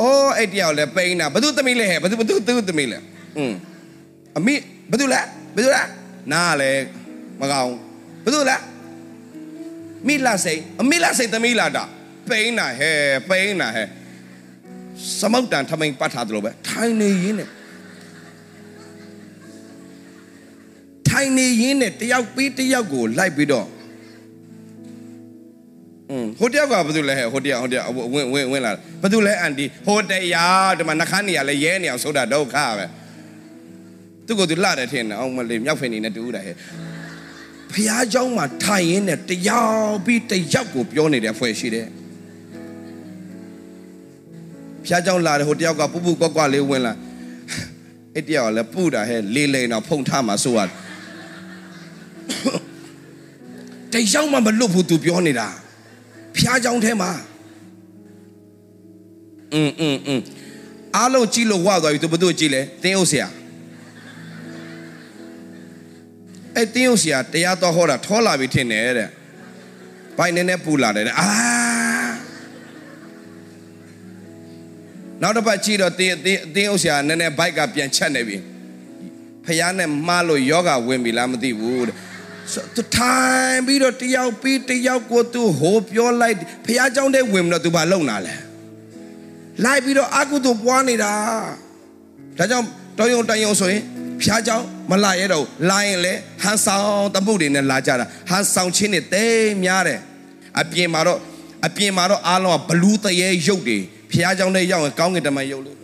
[0.00, 2.98] အော်အဲ့တယောက်လည်းပိန်းတာဘသူသမီးလဲဟဲ့ဘသူဘသူသူသမီးလဲ
[3.38, 3.52] อืม
[4.38, 4.54] အမိ
[4.90, 5.20] ဘသူလဲ
[5.56, 5.82] ဘသူလဲ
[6.32, 6.70] နားလဲ
[7.40, 7.74] မကောင်း
[8.24, 8.56] ဘသူလဲ
[10.06, 11.84] မိလာစိန်အမိလာစိန်သမီးလာတာ
[12.28, 12.96] ပိန်းတာဟဲ့
[13.28, 13.86] ပိန်းတာဟဲ့
[15.20, 17.48] စမောက်တန်ထမိန်ပတ်ထားသလိုပဲထိုင်နေရင်းနဲ့
[21.14, 23.68] ထိုင်နေရင်းနဲ့တယောက်ပြီးတယောက်ကိုလိုက်ပြီးတော့
[26.10, 28.72] อืมဟိုတယောက်ကဘာလို့လဲဟဲ့ဟိုတယောက်ဟိုတယောက်ဝင်ဝင်ဝင်လာ
[29.02, 32.86] ဘာလို့လဲအန်တီဟိုတရားဒီမှာနှခမ်းနေရလဲရဲနေအောင်ဆိုတာဒုက္ခပဲ
[34.26, 36.56] သူကသူလှတယ်ထင်တယ်အောင်မလေးမြောက်ဖင်နေနဲ့တူတာဟဲ့
[37.72, 41.86] ဖះเจ้าမှာထိုင်ရင်းနဲ့တယောက်ပြီးတယောက်ကိုပြောနေတဲ့ဖွဲ့ရှိတယ်
[44.84, 46.94] ဖះเจ้าလာတယ်ဟိုတယောက်ကပူပူကွက်ကွက်လေးဝင်လာ
[48.14, 50.83] အဲ့တယောက်ကလည်းပူတာဟဲ့လေးလိန်တော့ဖုန်ထားမှာဆိုရတယော
[54.22, 55.48] က်မှမလွတ်ဘူးသူပြောနေတာ
[56.36, 57.10] ဖះเจ้าထဲမှာ
[59.54, 60.20] อืมอืมอืม
[60.96, 63.28] အားလုံးကြည့်လို့ဝသွားပြီသူဘသူကြည့်လဲတင်းဥဆရာ
[66.56, 69.08] အဲ့တင်းဥဆရာတရားတော်ဟောတာထောလာပြီထင်တယ်တဲ့
[70.16, 71.28] ဘိုင်နည်းနည်းပူလာတယ်တဲ့အာ
[75.22, 78.36] နောက်တစ်ပတ်ကြည့်တော့တင်းတင်းတင်းဥဆရာနည်းနည်းဘိုက်ကပြန်ချက်နေပြီ
[79.46, 81.96] ဖះနဲ့မှားလို့ယောဂဝင်ပြီလားမသိဘူးတဲ့
[82.74, 86.36] သူထိုင်ပြီးတော့တယောက်ပြီးတယောက်ကိုသူဟိုပြောလိုက်
[86.66, 88.34] ဖះเจ้าတဲ့ဝင်တော့သူဘာလုံလာလဲ
[89.64, 91.12] လိုက်ပြီးတော့အကုသို့ပွားနေတာ
[92.38, 92.66] ဒါကြောင့်
[92.98, 93.82] တော်ယုံတန်ယုံဆိုရင်
[94.22, 94.58] ဖျားเจ้า
[94.90, 100.00] မလာရတော့လာရင်လေဟန်ဆောင်တမှုတွေနဲ့လာကြတာဟန်ဆောင်ချင်းတွေတိတ်များတယ်
[100.60, 101.18] အပြင်မှာတော့
[101.66, 103.78] အပြင်မှာတော့အားလုံးကဘလူးတရေရုပ်တွေ
[104.12, 105.76] ဖျားเจ้าနဲ့ရောက်ရင်ကောင်းကင်တမန်ရုပ်လို့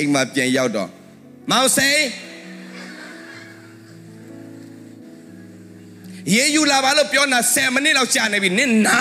[0.02, 0.90] မ်မှာပြန်ရောက်တော့
[1.50, 2.00] မောင်စိန်
[6.34, 9.00] ရေယူလာပါလို့ပြောတာ10မိနစ်လောက်ကြာနေပြီနင်နာ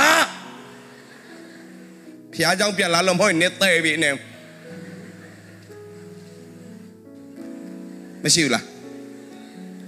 [2.33, 4.09] ဖះเจ้าပြန်လာလို့မဟုတ်နေသေးပြီနေ
[8.23, 8.63] မရှိဘူးလား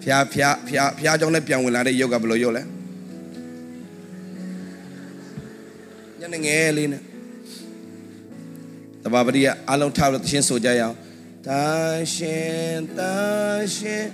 [0.03, 2.63] ဖះဖះဖះဖះเจ้าနဲ့ပြန်ဝင်လာတဲ့ရုပ်ကဘယ်လိုရုပ်လဲ
[6.19, 7.01] ညနေငယ်လေးနဲ့
[9.03, 10.95] တဘာပတိကအလုံးထားလို့သရှင်ဆိုကြရအောင်
[11.44, 14.12] 大仙，大仙，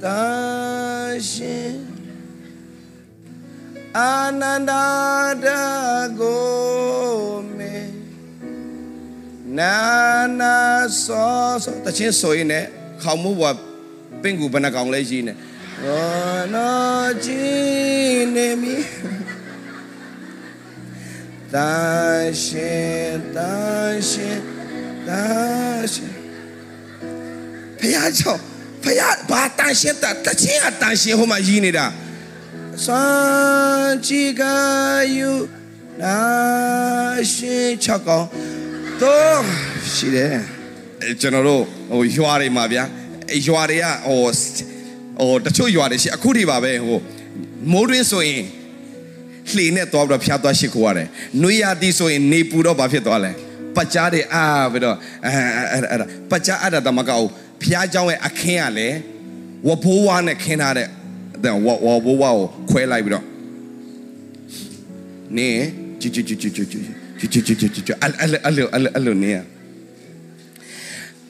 [0.00, 1.78] 大仙，
[3.92, 7.60] 阿南达达哥美，
[9.58, 12.68] နာနာဆောဆောတချင်းဆိုရင်လည်း
[13.02, 13.56] ခေါမိုးဘွား
[14.22, 15.32] ပင့်ကူဘဏ္ဍကောင်လေးကြီးနေ
[15.84, 18.76] ဘောနောကြီးနေမီ
[21.54, 21.56] 大
[22.44, 22.52] 仙，
[23.36, 23.40] 大
[24.10, 24.14] 仙，
[25.06, 25.10] 大
[25.94, 26.19] 仙。
[27.80, 28.36] ရှင်တန်ရှင်ဖះချော
[28.84, 31.86] ဖះဘာတန်ရှင်တတချင်းအတန်ရှင်ဟိုမှာရည်နေတာ
[32.84, 34.42] စွမ်းကြည်က
[35.16, 35.32] ယူ
[36.02, 36.18] နာ
[37.32, 38.26] ရှင်ချောက်ကောင်
[39.00, 39.42] တော့
[39.94, 40.34] ရှိတယ်
[41.02, 42.84] အဲကျွန်တော်တို့ဟိုရွာတွေမှာဗျာ
[43.30, 44.22] အဲရွာတွေကဟို
[45.18, 46.98] ဟိုတချို့ရွာတွေရှိအခုထိပါပဲဟို
[47.72, 48.44] မိုးတွင်းဆိုရင်
[49.52, 51.08] လှေနဲ့သွားပြီးတော့ဖျားသွားရှိခိုးရတယ်။
[51.42, 53.32] နွေရာသီဆိုရင်နေပူတော့ဘာဖြစ်သွားလဲ။
[53.76, 55.32] ပတ်ကြားတွေအာပြီးတော့အဲ
[55.72, 55.98] အဲ့အဲ့
[56.30, 57.26] ပတ်ကြားအဲ့ဒါတမကောက်
[57.62, 58.96] ဖျားเจ้าရဲ့အခင်းကလည်း
[59.66, 60.88] ဝဘိုးဝါနဲ့ခင်းထားတဲ့
[61.36, 63.24] အဲဝဝဘိုးဝါကိုခွဲလိုက်ပြီးတော့
[65.36, 65.48] နေ
[66.00, 66.80] ချီချီချီချီချီချီ
[67.20, 69.32] ချီချီချီချီချီအလအလအလအလအလနေ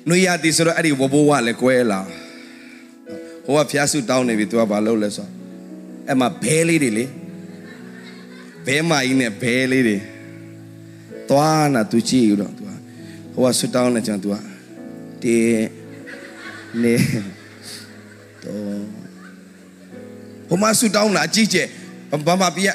[0.09, 2.01] နွေရတီဆိုတော့အဲ့ဒီဝဘိုးဝါလည်းကွဲလာ
[3.45, 5.31] ဟိုကဖျားစုတောင်းနေပြီသူကဘာလုပ်လဲဆိုတော့
[6.09, 7.05] အဲ့မှာဘဲလေးတွေလေ
[8.67, 9.99] ဘဲမကြီးနဲ့ဘဲလေးတွေ
[11.31, 12.71] သွားနာသူကြည့်ရတော့သူက
[13.33, 14.37] ဟိုကဆွတောင်းနေကြံသူက
[15.23, 15.80] တေး
[16.85, 16.95] နေ
[18.45, 18.83] တော့
[20.49, 21.67] ဟိုမှာဆူတောင်းတာအကြီးကျယ်
[22.27, 22.69] ဘာမှပြ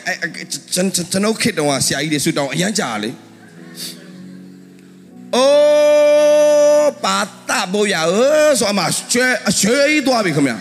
[0.73, 3.11] ကျွန်တော်ခေတ္တကဆရာကြီးတွေဆူတောင်းအရန်ကြာလေ
[5.35, 7.19] အိုးပါ
[7.49, 8.81] တာဘိုးရအဆိုအမ
[9.11, 10.57] ချွဲအချွဲကြီးသွားပြီခင်ဗျာ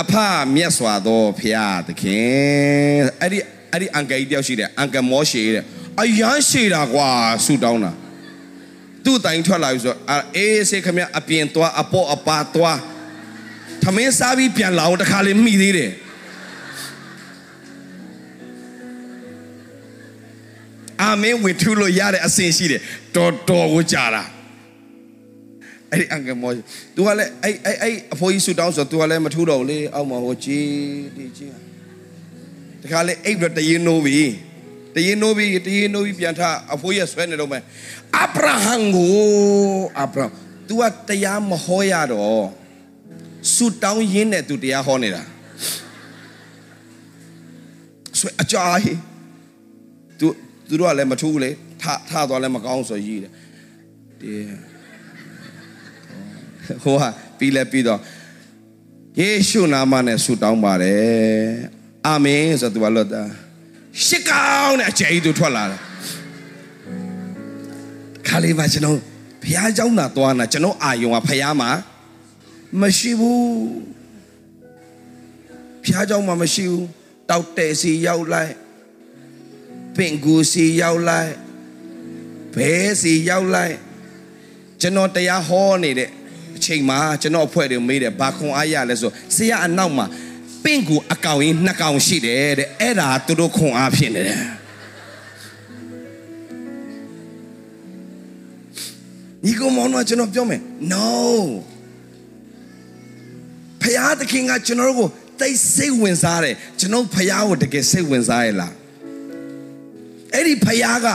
[0.00, 0.12] အဖ
[0.54, 3.38] မြတ်စွာသောဘုရားသခင်အဲ့ဒီ
[3.72, 5.64] အဲ့ဒီအန်ကယ်ကြီးတယောက်ရှိတယ်အန်ကယ်မောရှိတယ်
[6.00, 7.08] အရန်ရှိတာကွာ
[7.44, 7.92] ဆူတောင်းတာ
[9.04, 12.78] သူ့တိုင်ထွက်လာပြီဆိုတော့အာအေးစေခမအပြင်သွားအပေါ်အပါသွား
[13.82, 15.92] ထမင်းစားပြီးပြန်လာအောင်တခါလေးမိသေးတယ်
[21.02, 22.80] အာမင်းဝင်ထူလို့ရတဲ့အစင်ရှိတယ်
[23.16, 24.22] တော်တော်ကိုကြာတာ
[25.90, 26.52] အဲ့ဒီအင်္ဂမော
[26.94, 30.66] သူကလည်းအဲ့အဲ့အဲ့အဖိုးကြီးဆူတောင်းဆိုသူကလည်းမထူတော့ဘူးလေအောက်မှာဟိုကြီး
[31.16, 31.52] ဒီကြီး
[32.82, 34.24] တခါလေအိပ်တော့တရင်နိုးပြီ
[34.95, 36.41] တရင်နိုးပြီတရင်နိုးပြီပြန်ထ
[36.73, 37.63] အဖိုးကြီးဆွဲနေတော့မယ်
[38.17, 39.15] အာဗြဟံကို
[39.99, 40.27] အာဗြဟံ
[40.67, 42.45] तू ကတရားမဟောရတော့
[43.53, 45.23] ဆူတောင်းရင်းနဲ့ तू တရားဟောနေတာ
[48.19, 48.97] ဆွဲအကြာဟေး
[50.19, 50.25] तू
[50.67, 51.49] သူတို့ကလည်းမထူးလေ
[51.81, 53.31] ထထသွားလည်းမကောင်းဆိုရည်တယ်
[54.21, 54.31] ဒီ
[56.83, 57.99] ဟိုဟာပြီးလဲပြီးတော့
[59.19, 61.53] ယေရှုနာမနဲ့ဆုတောင်းပါတယ်
[62.05, 63.23] အာမင်ဆိုတော့သူကလွတ်တာ
[64.05, 65.81] ရှစ်ကောင်းနဲ့အကျယ်ကြီးသူထွက်လာတယ်
[68.27, 68.97] ခါလေးပါကျွန်တော်
[69.43, 71.69] ဘုရားเจ้าနာသွားနာကျွန်တော်အာယုံကဖရားမှာ
[72.81, 73.45] မရှိဘူး
[75.83, 76.85] ဘုရားเจ้าမှာမရှိဘူး
[77.29, 78.53] တောက်တဲ့စီရောက်လိုက်
[79.95, 81.31] ပင်ကူစီရောက်လိုက်
[82.55, 82.71] ဘဲ
[83.01, 83.75] စီရောက်လိုက်
[84.81, 86.09] ကျွန်တော်တရားဟောနေတဲ့
[86.55, 90.05] အချိန်မှာကျွန်တော်အဖွဲ့တွေမေးတယ်ဘာခွန်အားရလဲဆိုဆရာအနောက်မှာ
[90.64, 94.44] ပင့်ကူအကောင်ကြီးနှစ်ကောင်ရှိတယ်တဲ့အဲ့ဒါသူတို့ခွန်အားဖြစ်နေတယ်
[99.44, 100.60] ညီကောင်မောင်တို့ကျွန်တော်ပြောမယ်
[100.92, 101.08] no
[103.82, 105.08] ဖယားသခင်ကကျွန်တော်တို့ကို
[105.40, 108.74] တိတ်စိတ်ဝင်စားတယ်ကျွန်တော်ဖယားကိုတကယ်စိတ်ဝင်စားရဲ့လား
[110.34, 111.06] အဲ့ဒီဖယားက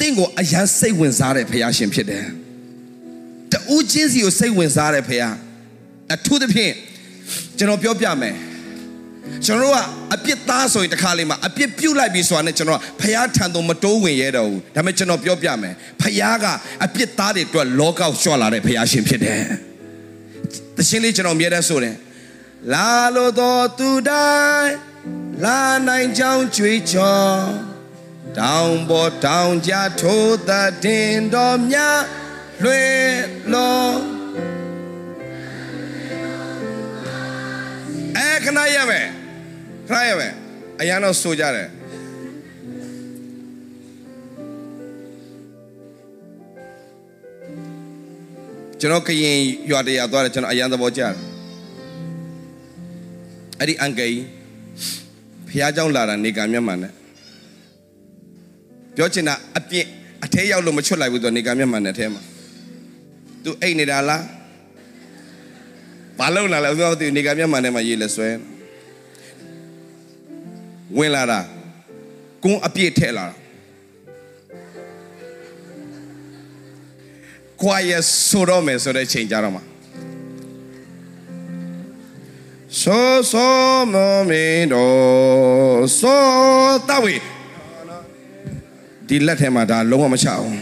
[0.00, 2.26] တင့်ကိုအရန်စိတ်ဝင်စားတဲ့ဖယားရှင်ဖြစ်တယ်
[3.52, 5.34] တူးချင်းစီကိုစိတ်ဝင်စားတဲ့ဖယား
[6.14, 6.74] အထူးသဖြင့်
[7.58, 8.34] ကျွန်တော်ပြောပြမယ်
[9.46, 9.78] ကျွန်တော်တို့က
[10.14, 16.44] အပြစ်သားဆိုရင်တစ်ခါလေးမှာအပြစ်ပြုတ်လိုက်ပြီဆိုတာနဲ့ကျွန်တော်ဖယားထံသို့မတိုးဝင်ရတော့ဘူးဒါပေမဲ့ကျွန်တော်ပြောပြမယ်ဖယားက
[16.84, 19.42] အပြစ်သားတွေအတွက်လောကောက်လျှော့လာတဲ့ဖယားရှင်ဖြစ်တယ်
[20.76, 21.96] တရှင်းလေးကျွန်တော်အမြဲတမ်းဆိုတယ်
[22.72, 24.74] လာလို့တော့သူတိုင်း
[25.44, 27.36] လာနိုင်ကြောင်းကြွေးချော်
[28.38, 30.50] တောင်ပေါ်တောင်ကြထိုးသ
[30.84, 32.00] တင်တော်များ
[32.62, 32.84] လွေ
[33.52, 33.86] လော
[38.45, 39.05] ခဏရမယ်
[39.87, 40.33] ခဏရမယ်
[40.81, 41.69] အရန်တော့ဆိုကြတယ်
[48.79, 49.39] ကျွန်တော်ကရင်
[49.69, 51.13] ရွာတရာသွားတယ်ကျွန်တော်အရန်သဘောကျတယ်
[53.59, 54.13] အဲ့ဒီအန်ကယ်
[55.47, 56.93] ဖះเจ้าလာတာနေကံမျက်မှန်နဲ့
[58.95, 59.85] ပြောချင်တာအပြစ်
[60.23, 62.21] အထဲရောက်လို့မချွတ်လိုက်ဘူးသူနေကံမျက်မှန်နဲ့အထဲမှာ
[63.43, 64.21] သူအိတ်နေတာလား
[66.18, 68.28] ဘာလုံးလာလဲဥသောသူနေကံမျက်မှန်နဲ့မှာရေးလဲဆွဲ
[70.98, 71.40] ဝင်လာတာ
[72.44, 73.34] ကုန်းအပြည့်ထဲလာတာ
[77.60, 77.92] ခွာရ
[78.28, 79.62] ဆိုတော့မယ်ဆိုတဲ့ချိန်ကြတော့မှာ
[82.82, 83.56] ဆိုဆို
[83.92, 83.94] မ
[84.30, 86.24] မင်းတော်ဆို
[86.88, 87.16] တဝေ
[89.08, 90.54] ဒီလက်ထဲမှာဒါလုံးဝမချအောင်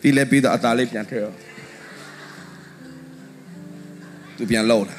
[0.00, 1.45] ဒီလက်ပြီးတော့အသားလေးပြန်ထည့်ရော
[4.36, 4.96] သူပြန်လောက်တာ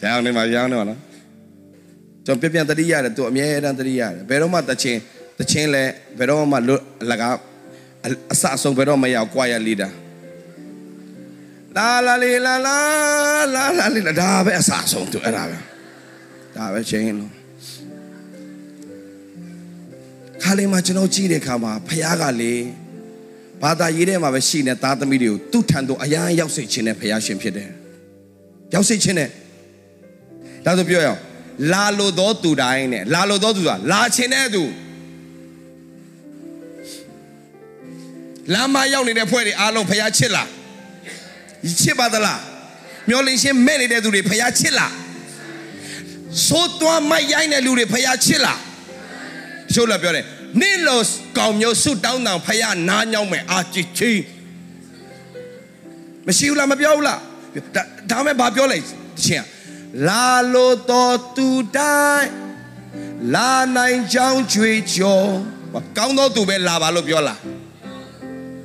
[0.00, 1.00] ကျောင်းနေမှာကျောင်းနေမှာနော်
[2.26, 5.00] ကျွန်တော်ပြပြန်တတိရတယ်သူအမြဲတမ်းတတိရတယ်ဘယ်တော့မှတချင်း
[5.38, 5.84] တချင်းလဲ
[6.18, 7.36] ဘယ်တော့မှလွတ်အလကား
[8.32, 9.88] အစအဆုံးဘယ်တော့မရောက်ကြွားရလီတာ
[11.76, 12.76] လာလာလီလာလာ
[13.54, 15.58] လာလာလီလာဒါပဲအစအဆုံးသူအဲ့ဒါပဲ
[16.56, 17.32] ဒါပဲချင်းလို့
[20.42, 22.54] ခါလေးမှာကျွန်တော်ကြည့်တဲ့အခါမှာဖခင်ကလေ
[23.62, 27.70] ဘာသာရေးထဲမှာပဲရှိနေသားသမီးတွေကိုသူ့ထံသို့အရန်ရောက်စေခြင်းနဲ့ဖခင်ရှင်ဖြစ်တယ်
[28.74, 29.28] ရောက်စေခြင်းနဲ့
[30.64, 31.20] ဒါဆိုပြောရအောင်
[31.72, 34.62] လာလို့သောသူတိုင်းနဲ့လာလို့သောသူဆိုတာလာခြင်းတဲ့သူ
[38.52, 40.48] လမ်းမရောက်နေတဲ့ဖွဲ့တွေအားလုံးဖခင်ချစ်လား
[41.82, 42.40] ချစ်ပါသလား
[43.08, 44.92] မျောလင်းရှင်းမဲ့နေတဲ့သူတွေဖခင်ချစ်လား
[46.48, 48.58] သိုးသွားမိုက်ရိုင်းတဲ့လူတွေဖခင်ချစ်လား
[49.72, 50.26] ရှုပ်လာပြောတယ်
[50.60, 51.00] နင့်လို
[51.38, 54.12] ကောင်မျိုးဆုတောင်းတောင်ဖခင်နားညောင်းမယ်အာချစ်ချီ
[56.26, 57.20] မရှိဘူးလားမပြောဘူးလား
[57.74, 58.84] ဒါဒါမဲ့ဘာပြောလိုက်
[59.22, 59.46] ချင်း
[60.08, 62.30] လာလို့တော်သူတိုင်း
[63.34, 65.28] လာနိုင်ကြောင်းကြွေကြော်
[65.98, 67.38] ကောင်းသောသူပဲလာပါလို့ပြောလား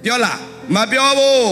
[0.04, 0.40] ပြောလား
[0.76, 1.52] မပြောဘူး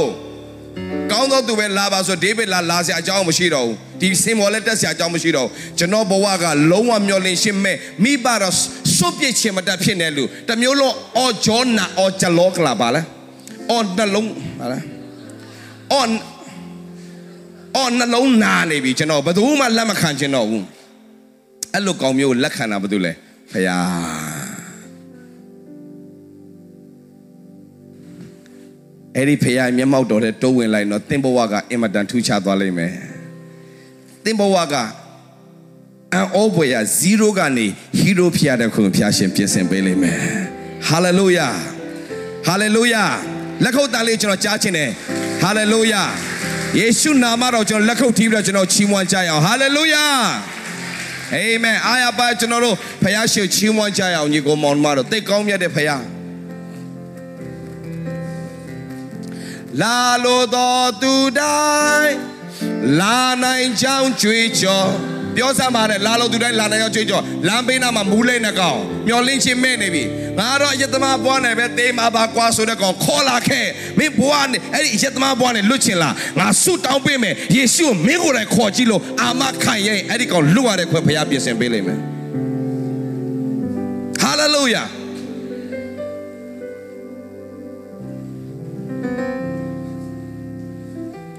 [1.12, 8.56] ကောင်းသောသူပဲလာပါဆိုဒေးဗစ်လာလာစရာအကြောင်းမရှိတော့ဘူးဒီစင်မော်လက်တက်စရာအကြောင်းမရှိတော့ဘူးကျွန်တော်ဘဝကလုံးဝမျောလင့်ရှင်းမဲ့မိဘတော့
[8.98, 13.06] စွတ်ပြစ်ခြင်းမတတ်ဖြစ်နေလို့တမျိုးလုံးအော်ဂျောနာအော်ဂျလောကလာပါလား
[13.72, 14.84] အော်နှလုံးပါလား
[15.94, 16.10] အော်
[17.76, 20.66] အော်နှလုံးနာနေပြီကျွန်တော်ဘယ်သူမှလက်မခံချင်တော့ဘူး
[21.74, 23.12] အဲ့လိုကောင်မျိုးကိုလက်ခံတာဘာလို့လဲ
[23.52, 24.56] ဖယား
[29.16, 32.94] အဲ့ဒီဖယားမျက်မှောက်တော်တဲ့တိုးဝင်လိုက်တော့တင်းဘဝကအင်မတန်ထူးခြားသွားလိမ့်မယ်
[34.24, 34.76] တင်းဘဝက
[36.14, 36.76] အန်အောဘွေရ
[37.08, 37.66] 0ကနေ
[37.98, 40.18] ဟီးရိုးဖျားတဲ့ခုဖျားရှင်ပြင်ဆင်ပေးလိမ့်မယ်
[40.88, 41.50] ဟာလေလုယာ
[42.48, 43.04] ဟာလေလုယာ
[43.64, 44.90] လက်ခုပ်တန်လေးကျွန်တော်ကြားချင်တယ်
[45.42, 46.04] ဟာလေလုယာ
[46.80, 50.06] ယေရှုနာမတော်ကျွန်တော်လက်ခုပ်တီးပြီးတော့ကျွန်တော်ချီးမွမ်းကြရအောင်ဟာလေလုယာ
[51.34, 56.04] အာမင်အားရပါကျွန်တော်တို့ဖခင်ရှင်ချီးမွမ်းကြရအောင်ညီကောင်မောင်မတို့သိကောင်းမြတ်တဲ့ဖခင်
[59.82, 61.66] လာလို့တော်သူတို
[62.00, 62.18] င်း
[63.00, 70.04] လာနိုင်ချောင်းကြွေးကြော် ပြောစမ်းပါတယ်လာလို့သူတိုင်းလာနိုင်ချောင်းကြွေးကြော်လမ်းဘေးနားမှာမူးလိမ့်တဲ့ကောင်မျောလင်းချင်းမဲ့နေပြီ
[70.40, 73.66] ငါတော့အယက်သမားဘွားနဲ့ပဲတေးမှာပါကွာဆိုတဲ့ကောင်ခေါ်လာခဲ့
[74.00, 82.00] မင်းဘွားနဲ့အဲ့ဒီအယက်သမားဘွားနဲ့လွတ်ချင်လားငါဆုတောင်းပေးမယ်ယေရှုကိုမင်းကိုယ်တိုင်ခေါ်ကြည့်လို့အာမခံရဲ့အဲ့ဒီကောင်လွတ်ရတဲ့ခွင့်ဘုရားပြင်ဆင်ပေးလိမ့်မယ်
[84.22, 84.84] ဟာလေလုယာ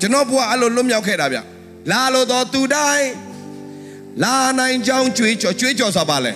[0.00, 1.38] ကျွန်တော်ဘွားအဲ့လိုလွတ်မြောက်ခဲ့တာဗျ
[1.90, 3.06] လာလို့တော့သူတိုင်း
[4.23, 6.33] လာနိုင်ကြောင်းကြွေးကြော်ကြွေးကြော်ဆိုပါလဲ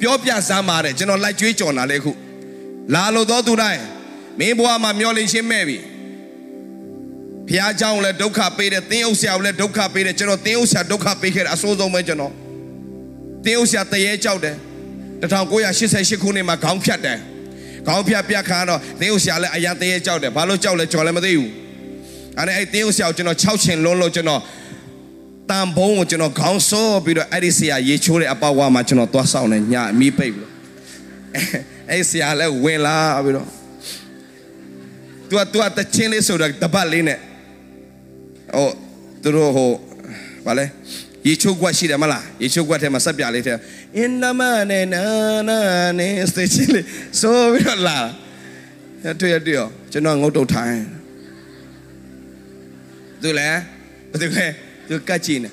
[0.00, 2.12] ပြောပြစမ်းပါတယ်ကျွန်တော်လိုက်ကြွေးကြော်တာလေခု
[2.94, 3.82] လာလို့တော့သူတိုင်း
[4.38, 5.78] မင်းဘွားမှာမျောလင်းရှင်းမဲ့ပြီ
[7.48, 12.32] ဖះเจ้าလည်းဒုက္ခပေးတယ်တင်းဥဆရာလည်းဒုက္ခပေးတယ်ကျွန်တော်တင်းဥဆရာဒုက္ခပေးခဲ့တာအဆိုးဆုံးပဲကျွန်တော်
[13.44, 14.56] တင်းဥဆရာတရေကြောက်တယ်
[15.20, 17.18] 1988ခုနှစ်မှာခေါင်းဖြတ်တယ်
[17.86, 21.50] ခေါင်းဖြတ်ပြတ်ခါတော့တင်းဥဆရာလည်းအရန်တရေကြောက်တယ်ဘာလို့ကြောက်လဲကျွန်တော်လည်းမသိဘူး
[22.38, 24.40] အဲ့ဒါအဲ့တင်းဥဆရာကိုကျွန်တော်6ချင်လုံးလို့ကျွန်တော်
[25.49, 30.53] တန်ဘုံကိုကျွန်တော်ခေါင်းစောပြီးတော့အဲ့ဒီဆရာရေချိုးတဲ့အပေါက်ဝါမှာကျွန်တော်သွားဆောင်နေညအမီးပိတ်ပြီးတော့
[31.91, 33.47] အဲ့ဆရာလည်းဝင်လာပြီးတော့
[35.29, 37.19] तू က तू ကတချင်းလေးဆိုတော့တပတ်လေးနဲ့
[38.55, 38.69] ဟို
[39.23, 39.71] သူတို့ဟို
[40.45, 40.65] ဗာလဲ
[41.27, 43.53] ရေချိုးကွက်ရှိတယ်မလားရေချိုးကွက်ထဲမှာစက်ပြလေးထဲ
[43.97, 45.03] အင်နမနဲ့နာ
[45.49, 45.59] နာ
[45.99, 46.85] နဲ့စတေချင်းလေး
[47.21, 47.97] ဆိုပြီးတော့လာ
[49.19, 50.83] တွေ့ရတွေ့ရကျွန်တော်ငုတ်တုတ်ထိုင်း
[53.21, 53.59] သူလည်း
[54.11, 54.47] ဘယ်သူလဲ
[54.89, 55.49] သူကတ်ကြည့်နေ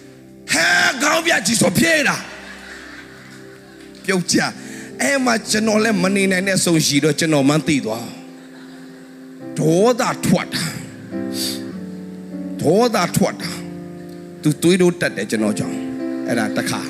[0.53, 0.67] ဟဲ
[1.03, 2.17] ခေါင်းပြကြည့်ဆိုပြေးတာ
[4.05, 4.39] ပြုတ်ကြ
[5.03, 8.09] အဲ့မှာကျွန်တော်လည်းမနေနိုင်တဲ့ဆုံရှိတော့ကျွန်တော်မှန်းသိသွား
[9.59, 10.65] ဒေါသထွက်တာ
[12.63, 13.53] ဒေါသထွက်တာ
[14.43, 15.77] သူတွေးလို့တက်တယ်ကျွန်တော်ကြောင့်
[16.29, 16.81] အဲ့ဒါတစ်ခါ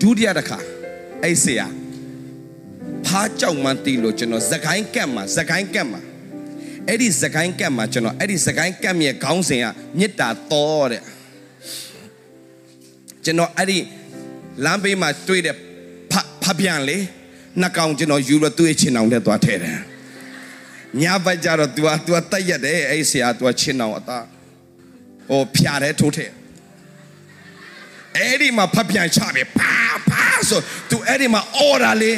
[0.00, 0.58] ဒုတိယတစ်ခါ
[1.22, 1.66] အဲ့ဆရာ
[3.06, 6.00] ဖားကြောက်မှန်းသိလို့ကျွန်တော်သခိုင်းကက်မှာသခိုင်းကက်မှာ
[6.88, 9.66] အဲ့ဒီသခိုင်းကက်မှာကျွန်တော်အဲ့ဒီသခိုင်းကက်မြေခေါင်းစဉ်က
[9.98, 11.02] မေတ္တာတော်တဲ့
[13.25, 13.79] ကျွန်တော်အဲ့ဒီ
[14.65, 15.55] လမ်းဘေးမှာတွေ့တဲ့
[16.11, 16.97] ဖဖပြန်လေ
[17.61, 19.79] နှကောင်ကျွန်တော်ယူလို့သူ့ရဲ့ချင်အောင်နဲ့သွားထဲတယ်
[21.01, 24.25] ညဘက်ကျတော့ तू อ่ะ तू อ่ะတက်ရက်တယ်အဲ့ဆရာ तू อ่ะချင်အောင်အသား
[25.29, 26.25] ဟိုဖြာတယ်ထိုးထဲ
[28.17, 29.75] အဲ့ဒီမှာဖပြန်ချပြီပါ
[30.09, 32.13] ပါဆို तू အဲ့ဒီမှာအော်တာလေ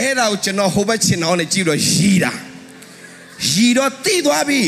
[0.00, 2.32] အဲ့ဒါကိုကျွန်တော်ဟိုဘက်ချင်အောင်နဲ့ကြည့်တော့ရီးတာ
[3.50, 4.60] ရီးတော့တိသွားပြီ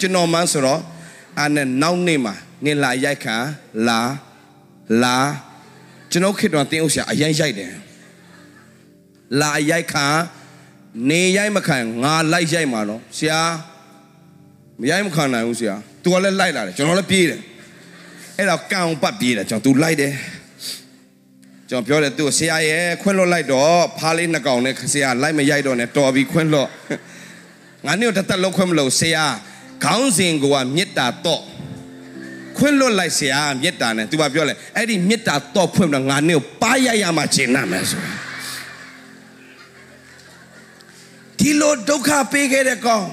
[0.00, 0.80] ကျွန်တော်မှန်းဆိုတော့
[1.38, 2.34] အဲ့နဲ့နောက်နေ့မှာ
[2.65, 3.37] နင်လာရိုက်ခါ
[3.87, 3.99] လာ
[5.03, 5.17] လာ
[6.11, 7.73] ကျွန်တော်ခေတ္တတင်းဥစရာအရင်ရိုက်တယ်
[9.41, 10.07] လာရိုက်ခါ
[11.09, 13.41] နေရိုက်မခံငါလိုက်ရိုက်မှာတော့ဆရာ
[14.79, 17.41] မရိုက်မခံနိုင်ဘူးဆရာ तू ကလည်းလိုက်လာတယ်ကျွန်တော်လည်းပြေးတယ်
[18.37, 20.13] အဲ့တော့ကံအောင်ပတ်ပြေးတယ်ကျွန်တော် तू လိုက်တယ်
[21.69, 26.69] ကျွန်တော်ပြောတယ်သူ့ဆရာရဲ့ခွင်းလွတ်လိုက်တော့ဖားလေးနှစ်ကောင်နဲ့ဆရာလိုက်မရိုက်တော့နဲ့တော်ပြီခွင်းလွတ်
[27.85, 29.25] ငါနေ့တော့တသက်လုံးခွင်းမလို့ဆရာ
[29.83, 30.45] ခေါင်းစဉ်က
[30.75, 31.43] မြစ်တာတော့
[32.57, 38.01] ခွင့်လွတ်လိုက်ဆရာမေတ္တာနဲ့ तू ကပြောလဲအဲ့ဒီမေတ္တာတော့ဖွင့်တော့ငါနေ့ကိုပါရရမှရှင်းနာမယ်ဆို
[41.39, 43.05] ဒီလိုဒုက္ခပေးခဲ့တဲ့ကောင်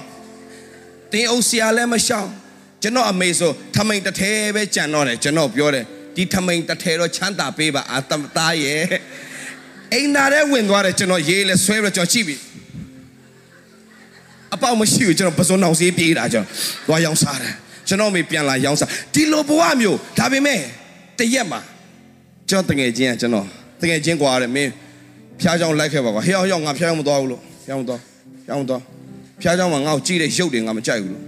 [1.13, 2.29] တင်းအုပ်ဆရာလည်းမရှောင်
[2.83, 5.85] ကျွန်တော်အမေဆိုထမိန်တစ်ထဲပဲကြံတော့တယ်ကျွန်တော်ပြောတယ်
[6.17, 8.85] ဒီထမိန်တစ်ထဲတော့ချမ်းသာပေးပါအာတမသားရဲ့
[9.93, 12.37] အိမ်သားထဲဝင်သွားတယ်ကျွန်တော်ရေးလဲဆွဲပြီးကျွန်တော်ကြည့်ပြီ
[14.55, 16.55] အပေါက်မရှိဘူးကျွန်တော်ပစုံအောင်စေးပြေးတာကျွန်တော်
[16.89, 17.55] သွားရောင်းစားတယ်
[17.89, 20.59] ကျွန်တော်မေပြန်လာရောင်းစားဒီလိုဘဝမျိုးဒါပေမဲ့
[21.19, 21.61] တရက်မှာ
[22.49, 23.47] ကျွန်တော်တငယ်ချင်းကကျွန်တော်
[23.81, 24.71] တငယ်ချင်းကွာတယ်မင်း
[25.41, 28.01] ဖျားချောင်းလိုက်ခဲ့ပါကွာဟေးအောင်ငါဖျားချောင်းမသွားဘူးလို့ဖျားမသွား
[28.47, 28.83] ဖျားမသွား
[29.43, 31.25] ဖျားချောင်းမှာငါ့ကိုကြည့်တဲ့ရုပ်တွေငါမကြိုက်ဘူးလို့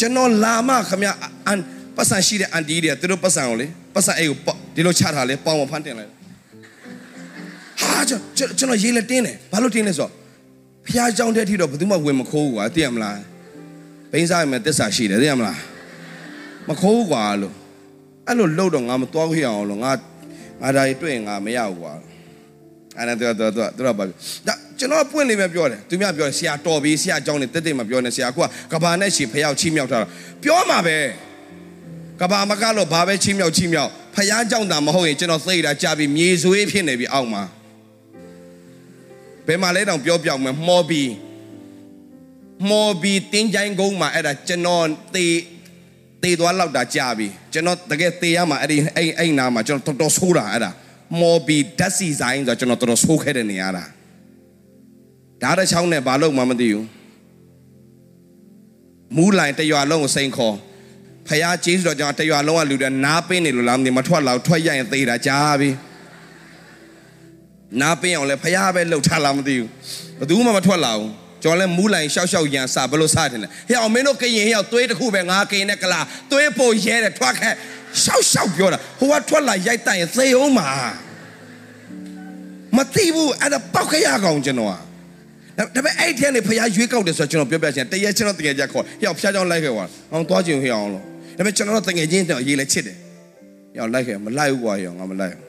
[0.00, 1.02] ကျွန်တော်လာမခမ
[1.46, 1.58] အန်
[1.96, 6.10] ပတ်စံရှိတဲ့အန်တီတွေသူတို့ပတ်စံကိုလေပတ်စံအိတ်ကိုပေါ့ဒီလိုချထားလေပေါင်မဖမ်းတင်လိုက်
[7.82, 8.20] ဟာကျွန်
[8.58, 10.12] ကျွန်တော်ရေးလက်တင်းတယ်ဘာလို့တင်းလဲဆိုတော့
[10.88, 13.16] ဖျားချောင်းတဲ့ထိတော့ဘယ်သူမှဝင်မခိုးဘူးကွာသိရမလား
[14.12, 15.58] ဘိန်းစားရမယ်တစ္ဆာရှိတယ်သိရမလား
[16.68, 17.54] မခိုးဘူးကွာလို့
[18.26, 19.92] အဲ့လိုလှုပ်တော့ငါမသွားခွင့်အောင်လို့ငါ
[20.62, 21.92] ငါဒါရီတွေ့ရင်ငါမရဘူးကွာ
[22.96, 24.14] အဲ့ဒါတော့တော့တော့တော့ပါပြီ
[24.46, 30.08] ဒါကျွန်တော်ပွင့်နေပဲပြောတယ်သူများပြောတယ်ဆရာတော်ပြီဆရာအကြောင်းနေတက်တက်မပြောနဲ့ဆရာအခုကကဘာနဲ့ရှီဖယောက်ချိမြောက်ထားတာ
[30.42, 30.98] ပြောမှာပဲ
[32.20, 37.42] ကဘာမကတော့ဘာပဲချိမြောက်ချိမြောက်ဖယားကြောင့်တာမဟုတ်ရင်ကျွန်တော်သိတာကြာပြီမြေဆွေးဖြစ်နေပြီအောက်မှာ
[39.46, 41.02] ဘယ်မှာလဲတောင်ပြောပြောင်းမယ်မော်ဘီ
[42.68, 45.26] မော်ဘီတင်းချိုင်းကုန်းမှာအဲ့ဒါကျွန်တော်သေ
[46.22, 50.70] သေသွားလောက်တာကြာပြီကျွန်တော်တကယ်သေရမှာအဲ့ဒီအဲ့အဲ့နာမှာကျွန်တော်တော်တော်ဆိုးတာအဲ့ဒါ
[51.20, 53.84] မော်ဘီဓာတ်စီဆိုင်ဆိုကျွန်တော်တော်တော်ဆိုးခဲ့တဲ့နေရာတာ
[55.42, 56.86] ဓာတ်တစ်ချောင်းနဲ့ဘာလို့မှမသိဘူး
[59.16, 60.56] မူးလိုင်တရွာလုံးကိုစိန်ခေါ်
[61.28, 65.70] ဖះကျေးဇူးတော်ကြောင့်တရွာလုံးကလူတွေနားပင်းနေလို့လားမသိမထွက်လောက်ထွက်ရရင်သေတာကြားပြီ
[67.80, 69.68] နားပင်းအောင်လဲဖះပဲလှုပ်ထားလားမသိဘူး
[70.18, 71.10] ဘယ်သူမှမထွက်လာဘူး
[71.42, 77.54] ကျော်လဲမူးလိုင်ရှောက်ရှောက်ရန်စဘလို့စတယ်လဲဟဲ့အောင်မင်းတို့ကရင်ဟဲ့အောင်သွေးတစ်ခုပဲငါကရင်နဲ့ကလာသွေးပိုရဲတယ်ထွက်ခဲ့
[78.02, 80.68] ရှောက်ရှောက်ပြောတာဟိုကထွက်လာရိုက်တိုင်သေအောင်မှာ
[82.76, 84.74] မသိဘူးအဲ့ဒါပောက်ခရကောင်ကျွန်တော်က
[85.58, 91.04] ဒါပေမဲ့အဲ့ဒီကနေဖះရွေးကောက်တယ်ဆိုတော့ကျွန်တော်ပြောပြချင်တရက်ကျွန်တော်တကယ်ကြခေါ်ဟဲ့အောင်ဖះကြောင်းလိုက်ခဲ့ကွာအောင်သွားချင်ဟဲ့အောင်လို့
[91.36, 92.96] ဒါပေမဲ့ကျွန်တော်တို့တကယ်ချင်းတော့ရေးလဲချစ်တယ်
[93.72, 95.44] ဟဲ့အောင်လိုက်ခဲ့မလိုက်ဘူးကွာဟဲ့အောင်ငါမလိုက်ဘူး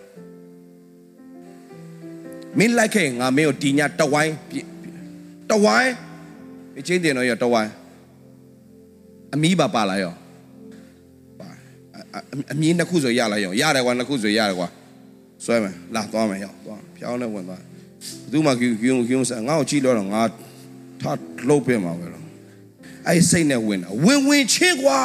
[2.57, 4.33] မင်းလိုက်ခဲ့ငါမင်းကိုတီညာတဝိုင်း
[5.51, 5.93] တဝိုင်း
[6.79, 7.71] အချင်းတင်တော့ရတဝိုင်း
[9.33, 10.13] အမီးပါပါလာရော
[11.39, 11.47] ပါ
[12.53, 14.67] အမီးနှစ်ခုဆိုရလာရောရတယ်ကွာနှစ်ခုဆိုရတယ်ကွာ
[15.45, 17.67] ဆွဲမယ်လာသွားမယ်ရောသွားဖြောင်းနဲ့ဝင်သွားဘယ်
[18.31, 20.21] သူမှကျူကျူကျူဆငါ့ကိုကြည့်လို့တော့ငါ
[21.01, 21.03] ထ
[21.47, 22.25] လှုပ်ပြမှာပဲတော့
[23.07, 24.99] အဲ့စိတ်နဲ့ဝင်တာဝင်ဝင်ချင်းကွာ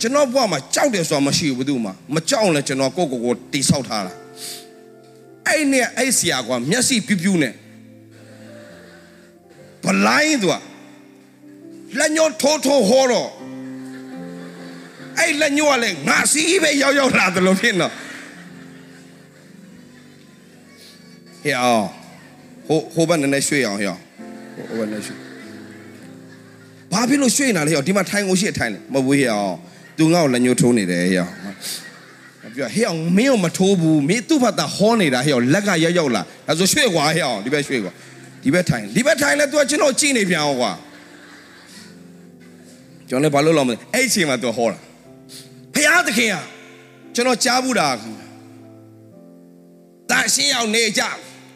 [0.00, 4.12] ကျွန်တော်ဘဝမှာကြောက်တယ်ဆိုတာမရှိဘူးဘယ်သူမှမကြောက်လဲကျွန်တော်ကိုကိုကိုတိဆောက်ထားတာ
[5.46, 7.54] အဲ့နဲ့အဲ့ဆရာကွာမျက်စိပြူးပြူးနဲ့
[9.84, 10.54] ဘလိုင်းသူက
[11.98, 13.30] လက်ညှိုးထိုးထိုးဟောတော့
[15.18, 17.92] အဲ့လက်ညှိုးကလည်းငါစီးပဲရောက်ရောက်လာတယ်လို့ဖြစ်တော့
[21.44, 21.86] ဟဲ့အောင်
[22.66, 24.00] ဟိုဟိုဘက်နည်းနည်းရွှေ့အောင်ဟဲ့အောင်
[24.68, 25.18] ဟိုဘက်နည်းရွှေ့
[26.92, 29.54] ဘာဖြစ်လို့ရွှေ့နေလဲဟဲ့ဒီမှာထိုင်ကိုရှိထိုင်လေမဟုတ်ဘူးဟဲ့အောင်
[29.98, 31.32] သူငါ့ကိုလက်ညှိုးထိုးနေတယ်ဟဲ့အောင်
[32.56, 37.92] ပြောဟဲ့အောင်မင်းကိုမထိုးဘူးမင်းသူ့ဘက်ကဟောနေတာဟဲ့အောင်လက်ကရောက်ရောက်လာဒါဆိုရွှေ့ကွာဟဲ့အောင်ဒီဘက်ရွှေ့ကွာ
[38.47, 40.71] ဒီဘက်ထိုင်ဒီဘက်ထိုင်လဲ तू ကျွန်တော်ကြည့်နေပြန်အောင်ကွာ
[43.09, 44.77] ကျွန်တော်လည်းဘာလို့လောက်မလဲအဲ့အချိန်မှာ तू ဟောတာ
[45.73, 46.43] ဖះသခင်อ่ะ
[47.15, 48.27] ကျွန်တော်ကြားဘူးတာခင်ဗျာ
[50.09, 51.03] တာရှင်းအောင်နေကြ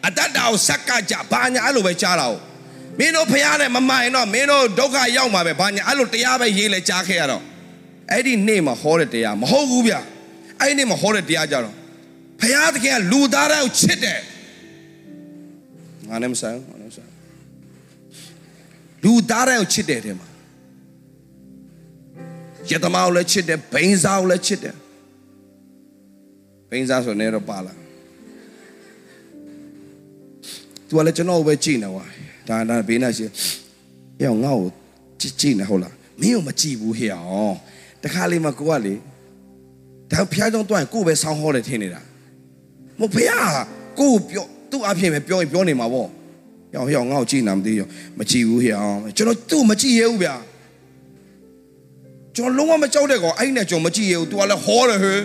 [0.05, 2.35] အတ္တတာကိုဆက်ကကြဘာညာအဲ့လိုပဲကြားတာ哦
[2.99, 7.43] မင်းတို့ဖះနဲ့မမိုင်တော့မင်းတို့ဒုက္ခရောက်မှာပဲဘာညာအဲ့လိုတရားပဲရေးလဲကြားခဲ့ရတော့
[8.11, 9.93] အဲ့ဒီနေ့မှာဟောတဲ့တရားမဟုတ်ဘူးဗျ
[10.61, 11.75] အဲ့ဒီနေ့မှာဟောတဲ့တရားကြတော့
[12.41, 14.19] ဖះသခင်ကလူသားတွေကိုချစ်တယ်
[16.09, 16.80] ငါနဲ့မဆိုင်ငါနဲ့မဆိုင်
[19.04, 20.28] လူသားတွေကိုချစ်တယ်တဲ့မှာ
[22.70, 24.76] ရတမောက်လည်းချစ်တယ်ဘိန်းစားကိုလည်းချစ်တယ်
[26.70, 27.72] ဘိန်းစားဆိုနေတော့ပါလာ
[30.86, 32.04] သူကလည်းကျွန်တော်ကိုပဲကြည့်နေကွာ
[32.48, 33.26] ဒါဒါဘေးနာရှိ
[34.20, 34.68] ဟဲ့ငါ့ကို
[35.20, 37.56] ကြည့်ကြည့်နေဟုတ်လားမင်းကိုမကြည့်ဘူးဟဲ့အောင်
[38.02, 38.94] တခါလေးမှကိုကလေ
[40.10, 42.00] ဒါဖျားကြောင်းတွိုင်းကိုပဲဆောင်းဟောတယ်ထင်နေတာ
[43.00, 43.52] မဖျား
[44.00, 46.08] ကိုပြောသူ့အဖြစ်ပဲပြောရင်ပြောနေမှာပေါ့
[46.72, 47.86] ဟျောင်းဟျောင်းငါ့ကိုကြည့်နေမသိရော
[48.18, 50.34] မကြည့်ဘူးဟျောင်းကျွန်တော်သူ့မကြည့်ရဘူးဗျာ
[52.36, 55.20] ကျွန်တော်လုံးဝမကြောက်တဲ့ကောင်အဲ့နဲ့ကျွန်တော်မကြည့်ရဘူး तू ကလည်းဟောတယ်ဟဲ့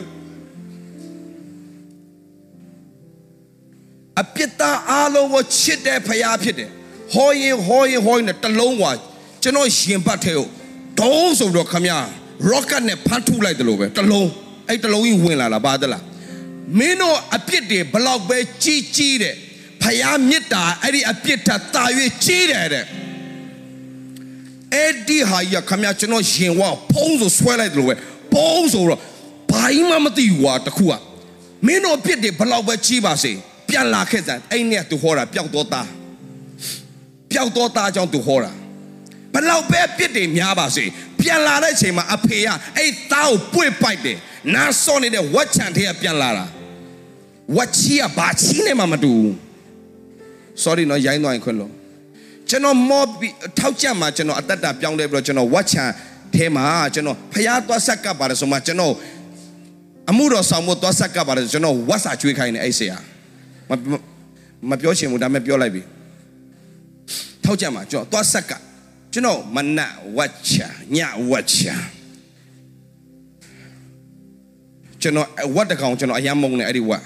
[4.21, 6.69] အပြစ်သားအားလုံးကိုချစ်တဲ့ဖရာဖြစ်တယ်
[7.13, 8.91] ဟောရင်ဟောရင်ဟောရင်တလုံးကွာ
[9.43, 10.47] ကျွန်တော်ရင်ပတ်ထဲကို
[10.99, 11.93] ဒုံးဆိုတော့ခမရ
[12.51, 14.29] rocket နဲ့ဖမ်းထုတ်လိုက်တယ်လို့ပဲတလုံး
[14.67, 16.03] အဲ့တလုံးကြီးဝင်လာတာပါသလား
[16.77, 19.35] မင်းတို့အပြစ်တွေဘလောက်ပဲကြီးကြီးတဲ့
[19.87, 21.83] ဖရာမေတ္တာအဲ့ဒီအပြစ်ထတာ၍
[22.23, 22.85] ကြီးတယ်တဲ့
[24.75, 26.61] အဲ့ဒီဟာကြီးခမရကျွန်တော်ရင်ဝ
[26.91, 27.95] ဖုံးဆိုဆွဲလိုက်တယ်လို့ပဲ
[28.33, 28.99] ပုံးဆိုတော့
[29.51, 30.93] ဘာမှမသိဘူးကွာတခုက
[31.65, 33.31] မင်းတို့အပြစ်တွေဘလောက်ပဲကြီးပါစေ
[33.69, 35.87] ပြန်လာခဲ့တဲ့အဲ့နဲ့သူဟောတာပျောက်တော့သား
[37.31, 38.51] ပျောက်တော့သားကြောင့်သူဟောတာ
[39.33, 40.85] ဘလောက်ပဲအပြစ်တွေများပါစေ
[41.21, 44.17] ပြန်လာတဲ့အချိန်မှာအဖေကအဲ့သားကိုပွေ့ပိုက်တယ်
[44.53, 46.45] နားစောနေတဲ့ဝက်ချန်တဲ့ကပြန်လာတာ
[47.55, 49.46] ဝက်ချီကဘာချီနဲ့မှမတူဘူး
[50.63, 51.71] sorry နော်ရိုင်းသွားရင်ခွင့်လို့
[52.49, 55.89] ကျွန်တော်မော့ပြီးထောက်ကြမှာကျွန်တော်အသက်တာပြောင်းလဲပြီးတော့ကျွန်တော်ဝက်ချန်
[56.35, 58.93] ထဲမှာကျွန်တော်ဖျားသွားဆက်ကပ်ပါတယ်ဆိုမှကျွန်တော်
[60.09, 62.97] အမှုတော်ဆောင်ဖို့သွားဆက်ကပ်ပါတယ်ကျွန်တော်ဝက်စာကျွေးခိုင်းနေအဲ့ဆရာ
[63.69, 63.71] မ
[64.69, 65.81] မပြောချင်ဘူးဒါပေမဲ့ပြောလိုက်ပြီ
[67.43, 68.51] ထောက်ကြမှာကျွန်တော်သွားဆက်က
[69.13, 70.97] ကျွန်တော်မနက်ဝက်ချာည
[71.29, 71.75] ဝက်ချာ
[75.01, 77.03] ကျွန်တော်ဝက်တကောင်ကျွန်တော်အယမ်းမုန်းနေအဲ့ဒီဝက်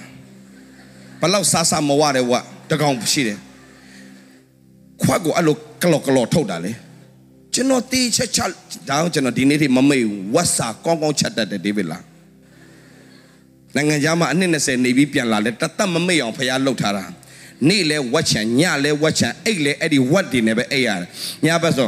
[1.22, 3.38] ဘလောက်ဆာဆာမဝတဲ့ဝက် တကောင်ရှိတယ်
[5.04, 6.72] ခွက်ကိုအဲ့လိုကလော်ကလော်ထုတ်တာလေ
[7.54, 8.50] ကျွန်တော်တီးချက်ချက်
[8.90, 12.04] ဒါအောင်ကျွန်တော်ဒီနေ့ထိမမေ့ဘူးဝက်စာကောင်းကောင်းချက်တတ်တယ်ဒေးဗစ်လား
[13.76, 17.06] နိုင်ငံခြားမှာအနှစ်20နေပြီးပြန်လာလဲတသက်မမေ့အောင်ဖရားလှုပ်ထားတာ
[17.70, 21.08] နေ့လဲဝက်ချံညလဲဝက်ချံအိတ်လဲအဲ့ဒီဝက်တွေနဲ့ပဲအိတ်ရတယ်
[21.46, 21.88] ညဘက်ဆို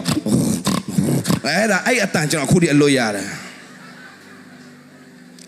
[1.46, 3.30] အဲ့ဒါအဲ့အတန်ကျွန်တော်အခုဒီအလို့ရတယ်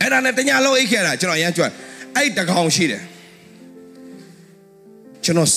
[0.01, 1.65] အဲ့ဒါနဲ့တညလုံးအိတ်ခဲ့တာကျွန်တော်ရမ်းကြွ
[2.15, 3.03] အဲ့တကောင်ရှိတယ်
[5.26, 5.49] ကျွန်တော်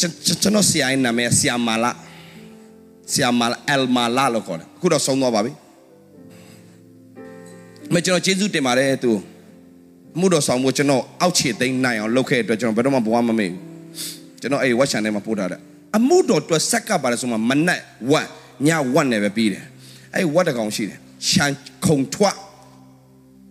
[0.00, 1.90] ကျွန်တော်ဆရာရဲ့နာမည်ဆရာမာလာ
[3.12, 5.52] ဆရာမာလာအယ်မာလာလို့ခေါ်တယ်အခုတော့ဆုံးသွားပါပြီ
[7.92, 9.10] မကျွန်တော်ကျေးဇူးတင်ပါတယ်သူ
[10.18, 13.58] မှုတော်ဆောင်မှုကျွန်တော်အောက်ခြေသိမ်းနိုင်အောင်လုပ်ခဲ့တဲ့အတွက်ကျွန်တော်ဘယ်တော့မှဘဝမမေ့ဘူး
[14.40, 15.60] ကျွန်တော်အဲ့ဝက်ချန်ထဲမှာပို့ထားတယ်
[15.96, 18.26] အမှုတော်အတွက်ဆက်ကပါတယ်ဆိုမှမနက်ဝက်
[18.66, 19.64] ညဝက်နဲ့ပဲပြီးတယ်
[20.14, 20.98] အဲ့ဝက်တကောင်ရှိတယ်
[21.28, 21.52] ရှန်
[21.86, 22.36] ခုံထွတ်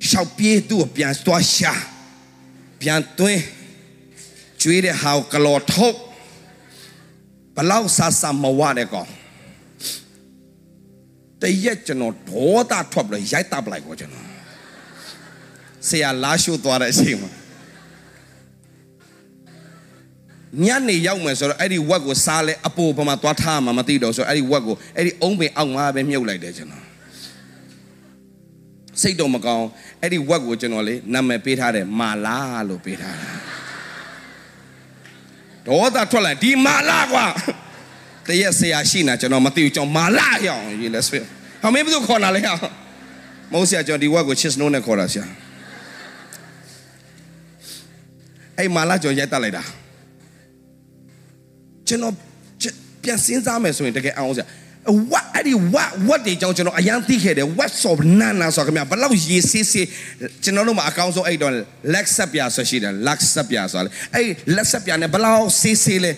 [0.10, 1.74] ရှောက်ပြေးသူ့ကိုပြန်သွားရှာ
[2.82, 3.42] ပြန်သွင်း
[4.66, 5.98] ကျွေးတဲ့ဟာကိုကလော်ထုတ်
[7.56, 9.10] ဘလောက်ဆာဆာမဝတဲ့ကောင်
[11.42, 14.28] တရက်ကျွန်တော်ဒေါသထွက်ပြီးရိုက်တပ်လိုက်ကိုကျွန်တော်
[15.88, 17.32] ဆရာလာရှိုးသွားတဲ့အချိန်မှာ
[20.64, 26.86] ညနေရောက်မယ်ဆိုတော့အဲ့ဒီဝက်ကိုစားလဲအပိုဘမှာသွားထားမှာမသိတော့ဆိုတော့အဲ့ဒီဝက်ကိုအဲ့ဒီအုံးပင်အောက်မှာပဲမြုပ်လိုက်တယ်ကျွန်တော်
[29.02, 29.68] စိတ်တော့မကောင်း
[30.02, 32.40] အဲ့ဒီဝက်ကိုကျွန်တော်လေနာမည်ပေးထားတယ်မာလာ
[32.70, 33.45] လို့ပေးထားတာ
[35.68, 37.26] ဒေါသထွက်လာဒီမာလာကွာ
[38.28, 41.20] တရက်ဆရာရှိနေကျွန်တော်မသိဘူးကျွန်တော်မာလာရအောင်ရေးလဲဆွေ
[41.62, 42.58] ဟောမင်းဘယ်သူခေါ်လာလဲဟော
[43.52, 45.26] မဟုတ်ဆရာကျွန်တော်ဒီဝက်ကိုချစ်စနိုးနဲ့ခေါ်တာဆရာ
[48.58, 49.64] အဲ့မာလာကျွန်တော်ရိုက်တက်လိုက်တာ
[51.88, 52.14] ကျွန်တော်
[53.04, 54.46] ပြန်စဉ်းစားမယ်ဆိုရင်တကယ်အောင်ဆရာ
[55.12, 59.88] ဝတ်အဲ့ဒီဝတ်ဝတ်တွေကြောင့်ကျွန်တော်အရန်သိခဲ့တယ်ဝတ်ဆော့နာနာဆိုခင်ဗျာဘလောက်ရေးဆေးဆေး
[60.44, 61.54] ကျွန်တော်တို့မှာအကောင်းဆုံးအဲ့တော့
[61.94, 66.12] လက်ဆက်ပြဆိုရှိတယ်လက်ဆက်ပြဆိုလေအဲ့လက်ဆက်ပြနဲ့ဘလောက်ဆေးဆေးလဲ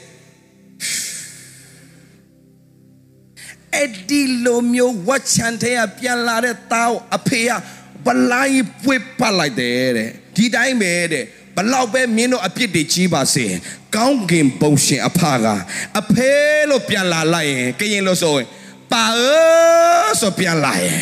[3.75, 7.49] အဲ့ဒီလိုမျိုးဝတ်ချန်တဲ့ပြန်လာတဲ့တောင်းအဖေက
[8.05, 11.25] ဘလိုက်ပွေးပတ်လိုက်တယ်တဲ့ဒီတိုင်းပဲတဲ့
[11.57, 13.45] ဘလောက်ပဲမင်းတို့အပြစ်တွေကြီးပါစေ
[13.95, 15.45] ကောင်းကင်ဘုံရှင်အဖက
[15.99, 16.31] အဖေ
[16.69, 18.45] လို့ပြန်လာလိုက်ရင်ကရင်လို့ဆိုရင်
[18.91, 19.05] ပါ
[20.11, 20.97] အဆိုပြန်လာရင်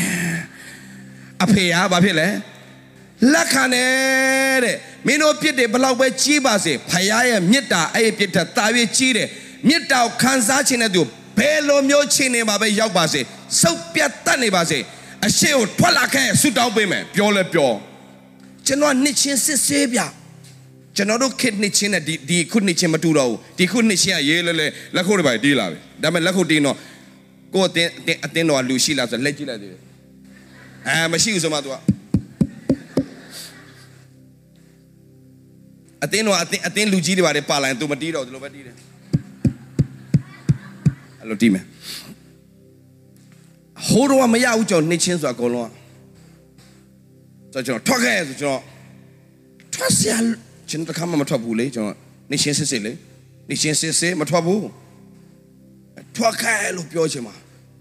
[1.44, 2.28] အဖေကဘာဖြစ်လဲ
[3.34, 8.66] လက်ခံတယ်တဲ့မင်းတို့ပြစ်တယ်ဘလောက်ပဲကြီးပါစေဖခင်ရဲ့မေတ္တာအဲ့ဒီပြစ်ထက်တာ၍
[8.98, 9.30] ကြီးတယ်
[9.68, 11.02] မေတ္တာကိုခံစားခြင်းတဲ့သူ
[11.38, 13.22] ဘယ်လိုမျိုးခြင်းနေပါပဲရောက်ပါစေ
[13.62, 14.80] စုပ်ပြတ်တတ်နေပါစေ
[15.26, 17.72] အရှိကိုထွက်လာခဲ့ဆူတောင်းပေးမယ်ပြောလဲပြော
[18.66, 20.00] ကျွန်တော်နှစ်ချင်းစစ်ဆေးပြ
[20.96, 26.78] ကျွန်တော်တို့ခစ်နှစ်ချင်းနဲ့ဒီဒီခုနှစ်ချင်းမတူတော့ဘူးဒီခုနှစ်ချင်းကရေးလဲလဲလက်ခုပ်တွေပါတီးလာပြီဒါပေမဲ့လက်ခုပ်တင်းတော့
[27.54, 27.92] ကိုယ်အတင်း
[28.26, 29.82] အတင်းတော့လူရှိလားဆိုလက်ကြည့်လိုက်သေးတယ်
[30.88, 31.76] အဲမရှိဘူးဆိုမှ तू က
[36.04, 38.76] အတင်းတော့အတင်းအတင်းလူကြီးတွေပါတယ်ပါလာရင် तू မတီးတော့ဒီလိုပဲတီးတယ်
[41.20, 41.66] အဲ့လိုတီးမယ်
[43.88, 45.72] ဟိုးတော့မရဘူးကျွန်တော်နှစ်ချင်းဆိုအကုန်လုံး
[47.54, 48.62] ဆိုကျွန်တော်ထွက်ခဲ့ဆိုကျွန်တော်
[49.74, 50.18] ထွက်စရာ
[50.70, 51.96] ကျွန်တော်တခါမှမထွက်ဘူးလေကျွန်တော်
[52.30, 52.94] နှစ်ချင်းစစ်စစ်လေ
[53.48, 54.68] နှစ်ချင်းစစ်စစ်မထွက်ဘူး
[56.16, 57.36] ထွက်ခဲ့လို့ပြောချင်မှာ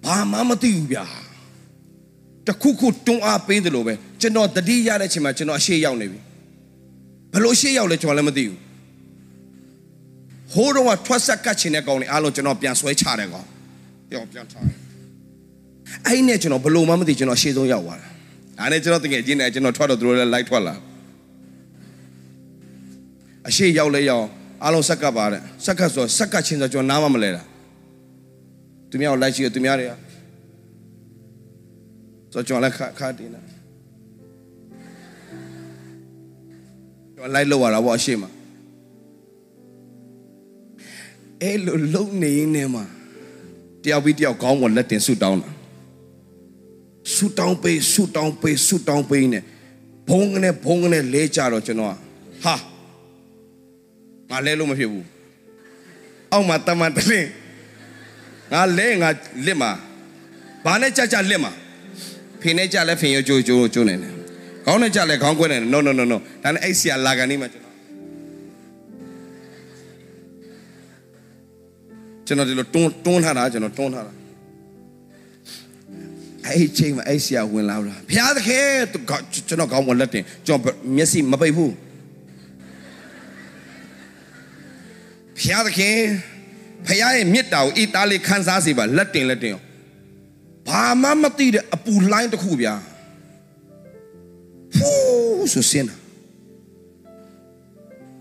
[0.04, 1.04] ဘာမှမသိဘူးဗျာ
[2.46, 6.18] တခုခုတွန်းအားပေးတယ်လို့ပဲကျွန်တော်တတိရတဲ့ချိန်မှာကျွန်တော်အရှိရောက်နေပြီ
[7.32, 8.58] ဘလို့ရှေ့ရောက်လဲကျွန်တော်လည်းမသိဘူး
[10.52, 13.46] ဟိုးတော့ထွက်ဆက်ကတ်ချင်တဲ့ကောင်လေးအားလုံးကျွန်တော်ပြန်ဆွဲချတယ်ကောင်
[14.10, 14.76] ပြောပြန်ထားတယ်
[16.06, 18.08] အဲ့နဲ့ကျွန်တော်ဘလို့မှမသိကျွန်တော်ရှေ့ဆုံးရောက်သွားတာ
[18.58, 20.74] ဒါနဲ့ကျွန်တော်တကယ်ကျင်းနေကျွန်တော်ထွက်တော့သူတို့လည်းလိုက်ထွက်လာ
[23.48, 24.26] အရှိရောက်လဲရောက်
[24.64, 27.42] အားလုံးဆက်ကပ်ပါတယ်ဆက်ကပ်ဆိုဆက်ကပ်ချင်းဆိုကျွန်တော်နားမမလဲတာ
[28.90, 29.92] သူများကိုလိုက်ကြည့်သူများတွေက
[32.32, 33.40] ဆိုကျွန်တော်လည်းခါခါတင်တာ
[37.14, 38.24] ကျွန်တော်လိုက်လောက်ရတာပေါ့အရှိမ
[41.42, 42.84] အဲ့လိုလုံနေနေမှာ
[43.82, 45.50] တယောက်ပြီးတယောက်ကောင်းပေါ်လက်တင်ဆူတောင်းတာ
[47.14, 49.40] ဆူတောင်းပေးဆူတောင်းပေးဆူတောင်းပေးနေ
[50.08, 51.90] ဘုံကနေဘုံကနေလဲကြတော့ကျွန်တော်
[52.44, 52.54] ဟာ
[54.34, 55.06] ငါလဲလို့မဖြစ်ဘူး
[56.32, 57.28] အောက်မှာတမန်တလင်း
[58.52, 59.08] ငါလဲငါ
[59.46, 59.70] လစ်မှာ
[60.64, 61.52] ဘာနဲ့ကြကြလစ်မှာ
[62.42, 64.12] ဖင်နဲ့ကြလဲဖင်ရကြိုးကြိုးကြိုးနေတယ်
[64.66, 67.76] ခေါင်းနဲ့ကြလဲခေါင်းကွဲနေတယ် no no no no ဒါနဲ့အဲ့ဆီယာလာကန်နေမှာကျွန်တော်
[72.26, 74.12] ကျွန်တော်ဒီလိုတွန်းတွန်းထားတာကျွန်တော်တွန်းထားတာ
[76.46, 78.68] အဲ့ချိန်မှာအဲ့ဆီယာဝင်လာတာဘုရားသခင်
[79.48, 81.72] ကျွန်တော်ခေါင်းဝင်လက်တင်ကျွန်တော်မျက်စိမပိတ်ဘူး
[85.38, 85.96] ဘုရားသခင်
[86.86, 89.64] ဖခင်ရဲ့မေတ္တာကိုဤသားလေးခံစားစေပါလက်တင်လက်တင်အောင်
[90.68, 92.74] ဘာမှမသိတဲ့အပူလှိုင်းတစ်ခုဗျာ
[94.76, 95.96] ဖူးဆိုစင်းတာ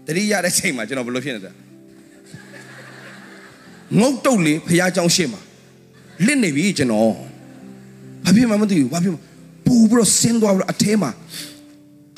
[0.07, 1.53] တတိယတဲ့ချိန်မှာကျွန်တော်ဘယ်လိုဖြစ်နေတာ
[3.99, 5.41] ငုတ်တုတ်လေးဖခင်ကြောင့်ရှေ့မှာ
[6.25, 7.13] လစ်နေပြီကျွန်တော်
[8.23, 9.19] ဘာဖြစ်မှမသိဘူးဘာဖြစ်မှ
[9.65, 11.11] ပူပြီးတော့ဆင်းသွားပြီးတော့အထဲမှာ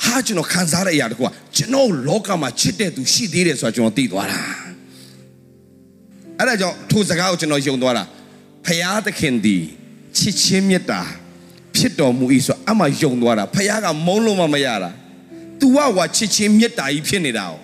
[0.05, 4.41] ဟာကျွန်တော်ခံစားတဲ့အရာတခုကကျွန်တော်လောကမှာချစ်တဲ့သူရှိသေးတယ်ဆိုတာကျွန်တော်သိသွားတာ
[6.39, 8.03] အဲ့ဒါကြောင့်ထိုစကားကိုကျွန်တော်ယုံသွားတာ
[8.65, 9.63] ဖရာသခင်သည်
[10.17, 11.01] ချစ်ချင်းမေတ္တာ
[11.75, 14.91] ဖြစ်တော်မူ၏ဆိုအမှယုံသွားတာဖရာကမုန်းလို့မှမရတာ
[15.59, 17.55] तू ကဟွာချစ်ချင်းမေတ္တာကြီးဖြစ်နေတာ哦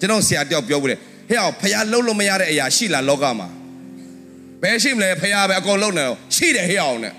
[0.00, 0.96] ျွန်တော်ဆရာတယောက်ပြောဘူးလေ
[1.28, 3.48] ဟဲ့အောင်ဖရာလှုပ်လို့မရတဲ့အရာရှိလားလောကမှာ
[4.62, 7.12] ဘယ်ရှိမလဲဖရာပဲအကုန်လုံးနေတော့ရှိတယ်ဟဲ့အောင်နဲ့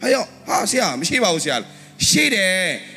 [0.00, 1.56] ဟဲ့အောင်ဟာဆရာမရှိပါဘူးဆရာ
[2.08, 2.52] ရှိတယ်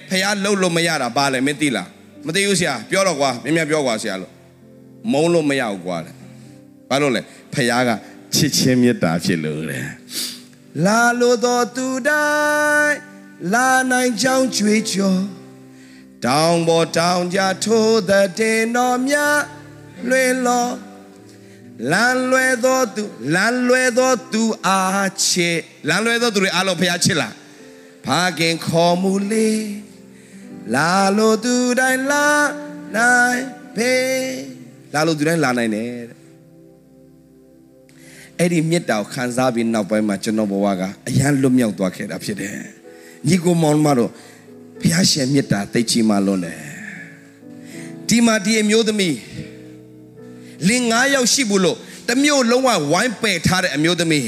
[0.09, 1.87] ဖရာလှုပ်လို့မရတာဘာလဲမသိလား
[2.27, 4.31] မသိဘူးဆရာပြောတော့ကွာမြင်မြပြောကွာဆရာလို့
[5.11, 6.13] မုန်းလို့မရဘူးကွာတဲ့
[6.89, 7.21] ဘာလို့လဲ
[7.53, 7.89] ဖရာက
[8.35, 9.85] ချစ်ချင်းမေတ္တာဖြစ်လို့တဲ့
[10.85, 12.27] လာလို့တော်သူတို
[12.83, 12.97] င်း
[13.53, 15.21] လာနိုင်ကြောင်းကြွေးကြော်
[16.25, 19.39] တောင်ပေါ်တောင်ကြထိုးတဲ့တင်တော်များ
[20.09, 20.67] လွင်လော
[21.91, 27.33] လမ်းလွဲသောသူလမ်းလွဲသောသူအားချစ်လမ်းလွဲသောသူတွေအားလုံးဖျားချစ်လား
[28.05, 29.51] ဖခင်ခေါ်မူလေ
[30.75, 32.27] လာလို့သူတိုင်းလာ
[32.95, 33.41] နိုင်
[33.75, 34.50] ဖေး
[34.93, 36.17] လာလို့သူတိုင်းလာနိုင်တယ်တဲ့
[38.39, 42.55] အဲ့ဒီမြတ်တာကိုခံစားပြီးနောက်ပိုင်းမှာကျွန်တော်ဘဝကအရန်လွတ်မြောက်သွားခဲ့တာဖြစ်တယ်
[43.27, 44.11] ညီကိုမောင်မတို့
[44.81, 46.59] ဖျားရှင်မြတ်တာသိချီမှလွန်းတယ်
[48.07, 49.17] ဒီမှာဒီအမျိုးသမီး
[50.67, 51.77] လင်း၅ယောက်ရှိဘူးလို့
[52.07, 54.27] တစ်မျိုးလုံးဝဝိုင်းပယ်ထားတဲ့အမျိုးသမီး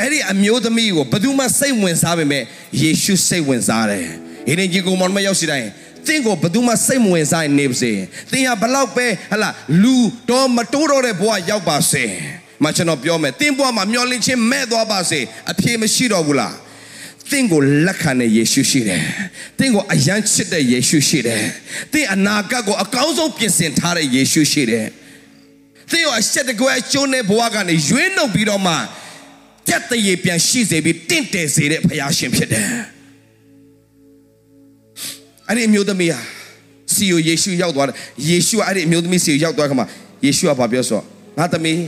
[0.00, 2.42] အဲ့ဒီအမျိုးသမီးကိုဘယ်သူမှစိတ်ဝင်စားပေမဲ့
[2.80, 4.08] ယေရှုစိတ်ဝင်စားတယ်။
[4.46, 5.68] ဒီနေ့ကြီးကိုမောင်မရောက်စီတိုင်း
[6.06, 7.92] သင်ကိုဘယ်သူမှစိတ်မဝင်စားနေပါစေ။
[8.32, 9.50] သင်ဟာဘလောက်ပဲဟလာ
[9.82, 9.96] လူ
[10.30, 12.04] တော့မတိုးတော့တဲ့ဘဝရောက်ပါစေ။
[12.64, 16.54] မကျွန်တော်ပြောမယ်။သင်ဘဝမှာမျောလင့်ခြင်းမဲ့သွားပါစေ။အပြေမရှိတော့ဘူးလား။
[17.30, 19.02] သင်ကိုလက်ခံတဲ့ယေရှုရှိတယ်။
[19.58, 21.42] သင်ကိုအယမ်းချစ်တဲ့ယေရှုရှိတယ်။
[21.92, 24.86] သင်အနာဂတ်ကိုအကောင်းဆုံးပြင်ဆင်ထားတဲ့ယေရှုရှိတယ်။
[25.90, 28.74] သင်ကိုအဆက်တကွဲအကျိုးနဲ့ဘဝကနေရွေးနှုတ်ပြီးတော့မှ
[29.68, 32.68] ကြက်တရေပြန်ရှိစေပြီးတင့်တယ်စေတဲ့ဖခင်ရှင်ဖြစ်တယ်။
[35.48, 36.20] အဲ့ဒီအမျိုးသမီးဟာ
[36.94, 37.96] စီယိုယေရှုရောက်သွားတယ်။
[38.28, 39.86] ယေရှုကအဲ့ဒီအမျိုးသမီးစီယိုရောက်သွားခါမှာ
[40.24, 41.00] ယေရှုကဘာပြောဆို
[41.38, 41.80] ငါသမီး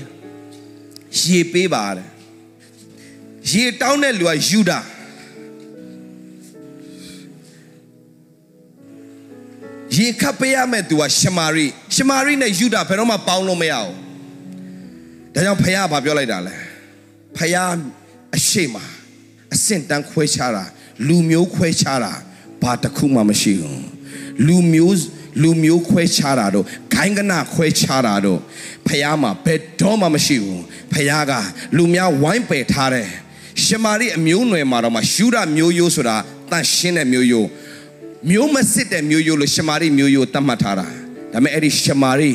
[1.23, 2.07] ရေပေးပါတဲ့။
[3.51, 4.79] ရေတောင်းတဲ့လူကယူဒာ
[9.97, 13.93] ရေခပ်ပေးရမဲ့သူကရှမာရိရှမာရိနဲ့ယူဒာဘယ်တော့မှပေါင်းလို့မရအောင်။
[15.35, 16.57] ဒါကြောင့်ဖခင်ကဘာပြောလိုက်တာလဲ။
[17.37, 17.73] ဖယား
[18.37, 18.77] အရှိမ
[19.55, 20.65] အစင်တန်းခွဲခြားတာ
[21.07, 22.13] လူမျိုးခွဲခြားတာ
[22.67, 23.85] ဘာတစ်ခုမှမရှိဘူး
[24.47, 25.05] လူမျိုး
[25.43, 26.65] လူမျိုးခွဲခြားတာတော့
[26.95, 28.41] ဂိုင်းကနခွဲခြားတာတော့
[28.87, 30.63] ဖယားမှာဘယ်တော့မှမရှိဘူး
[30.93, 31.33] ဖယားက
[31.77, 33.09] လူများဝိုင်းပယ်ထားတယ်
[33.65, 36.17] ရှမာရိအမျိုးနွယ်မှာတော့မှရှုရမျိုးရိုးဆိုတာ
[36.51, 37.49] တန်ရှင်းတဲ့မျိုးရိုး
[38.31, 40.87] မျိုးမစစ်တဲ့မျိုးရိုးလို့ရှမာရိမျိုးရိုးတတ်မှတ်ထားတာ
[41.33, 42.33] ဒါပေမဲ့အဲ့ဒီရှမာရိ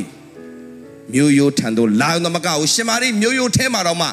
[1.13, 4.07] မျိုးရိုးထံသို့လာတော့မကဘူးရှင်မာရိမျိုးရိုးထဲမှာတော့မှ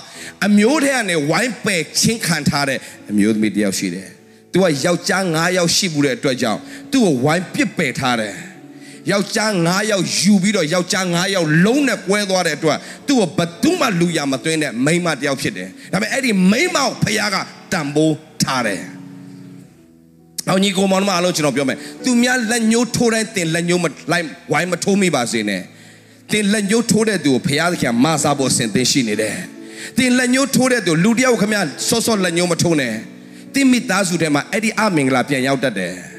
[0.46, 2.78] အမျိုးထဲကနေဝိုင်းပယ်ချင်းခံထားတဲ့
[3.10, 4.08] အမျိုးသမီးတစ်ယောက်ရှိတယ်။
[4.52, 6.60] तू ကယောက်ျား9ယောက်ရှိမှုတဲ့အတွက်ကြောင့်
[6.92, 8.34] သူ့ကိုဝိုင်းပစ်ပယ်ထားတယ်။
[9.10, 12.78] ယောက်ျား9ယောက်ယူပြီးတော့ယောက်ျား9ယောက်လုံးနဲ့ကွဲသွားတဲ့အတွက်
[13.08, 17.36] သူ့ကိုဘသူမှလူရမသွင်းတဲ့မိန်းမတစ်ယောက်ဖြစ်တယ်။ဒါပေမဲ့အဲ့ဒီမိန်းမကိုဖခင်က
[17.72, 18.82] တန်ဖိုးထားတယ်။
[20.48, 25.62] အောင်ညီကိုမောင်မအားလုံးကျွန်တော်ပြောမယ်။သူများလက်ညှိုးထိုးတိုင်းတင်လက်ညှိုးမလိုက်ဝိုင်းမထိုးမိပါစေနဲ့။
[26.32, 29.36] တင်လက်ညှိုးထိုးတဲ့သူကိုဖခင်သခင်မဆာဖို့အစဉ်သင်ရှိနေတယ်။
[29.98, 31.54] တင်လက်ညှိုးထိုးတဲ့သူလူတယောက်ခမ
[31.88, 33.17] ဆော့ဆော့လက်ညှိုးမထိုးနဲ့။တ
[33.60, 35.94] င်မိသားစုထဲမှာအဲ့ဒီအမင်္ဂလာပြန်ရောက်တတ်တယ်။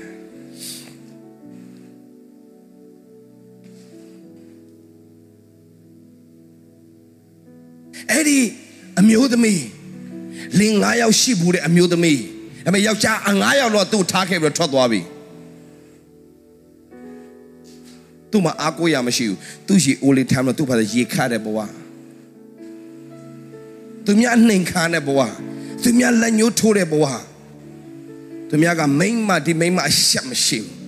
[8.12, 8.40] အဲ့ဒီ
[9.00, 9.64] အမျိုးသမီး
[10.60, 12.22] လင်9ယောက်ရှိဘူးတဲ့အမျိုးသမီး
[12.66, 15.02] အဲ့မဲ့ယောက်ျားအ9ယောက်တော့သူ့ထားခဲ့ပြီးတော့ထွက်သွားပြီ
[18.32, 19.38] သူ့မှာအားကိုးရမရှိဘူး
[19.68, 21.60] သူ့ရှိအိုလီထမ်းတော့သူ့ဘာသာရေခတ်တဲ့ဘဝ
[24.06, 25.20] သူများနှိမ်ခါတဲ့ဘဝ
[25.84, 27.06] သူများလက်ညှိုးထိုးတဲ့ဘဝ
[28.50, 30.80] သူများကမိမ့်မဒီမိမ့်မအရှက်မရှိဘူး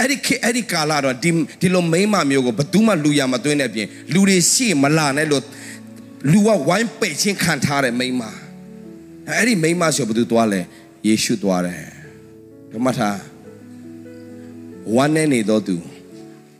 [0.00, 5.42] အဲ့ဒီခေတ်အဲ့ဒီကာလတော့ဒီဒီလိုမိန်းမမျိုးကိုဘယ်သူမှလူရမသွင်းတဲ့အပြင်လူတွေရှိမလာနဲ့လို့
[6.30, 8.22] လူကဝိုင်းပိတ်ချင်းခံထားတဲ့မိန်းမ
[9.28, 10.60] အဲ့ဒီမိန်းမဆိုဘယ်သူသွားလဲ
[11.06, 11.82] ယေရှုသွားတယ်
[12.72, 13.10] ဓမ္မထာ
[14.94, 15.76] ဝမ်းနေနေတော့သူ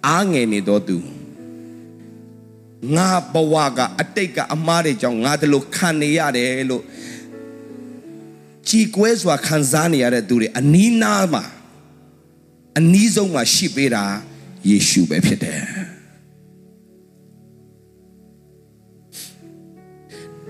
[0.07, 0.97] အားငယ်နေတော့သူ
[2.97, 6.83] ငါဘဝကအတိတ်ကအမားတွေကြောင့်ငါတို့လိုခံနေရတယ်လို့
[8.69, 11.45] ကြည်ကွဲစွာခံစားနေရတဲ့သူတွေအနီးနားမှာ
[12.79, 14.05] အနီးဆုံးမှာရှိပေးတာ
[14.69, 15.61] ယေရှုပဲဖြစ်တယ်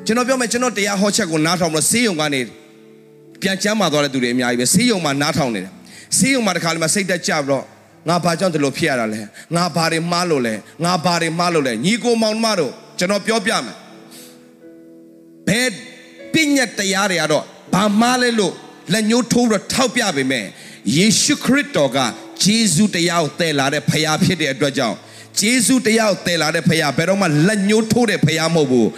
[0.07, 2.41] ကျွန်တော်ပြောမယ်ကျွန်တော်တရားဟောချက်ကိုနားထောင်လို့ဆေးရုံကနေ
[3.43, 5.73] ပြန်ချမ်းမာသွားတဲ့သူတွေအများကြီးပဲဆေးရုံမှာနားထောင်နေတယ်
[6.19, 7.65] ဆေးရုံမှာတခါလေမှစိတ်တက်ကြပြီးတော့
[8.09, 9.21] ငါဘာကြောင့်ဒီလိုဖြစ်ရတာလဲ
[9.57, 10.55] ငါဘာတွေမှားလို့လဲ
[10.85, 13.77] ငါဘာတွေမှားလို့လဲညီကိုမောင်မတို့ကျွန်တော်ပြောပြမယ်
[15.49, 15.69] ဘယ်
[16.33, 17.45] ပြည့်ညက်တရားတွေကတော့
[17.77, 18.55] ဘာမှားလဲလို့
[18.93, 20.47] လက်ညှိုးထိုးပြီးတော့ထောက်ပြပေမဲ့
[20.97, 21.99] ယေရှုခရစ်တော်က
[22.43, 24.97] ဂျေဇုတရားကိုတည်လာတဲ့ဖခင်ဖြစ်တဲ့အတွက်ကြောင့်
[25.41, 28.91] ဂျေဇုတရားကိုတည်လာတဲ့ဖခင်ဘယ်တော့မှလက်ညှိုးထိုးတဲ့ဖခင်မဟုတ်ဘူး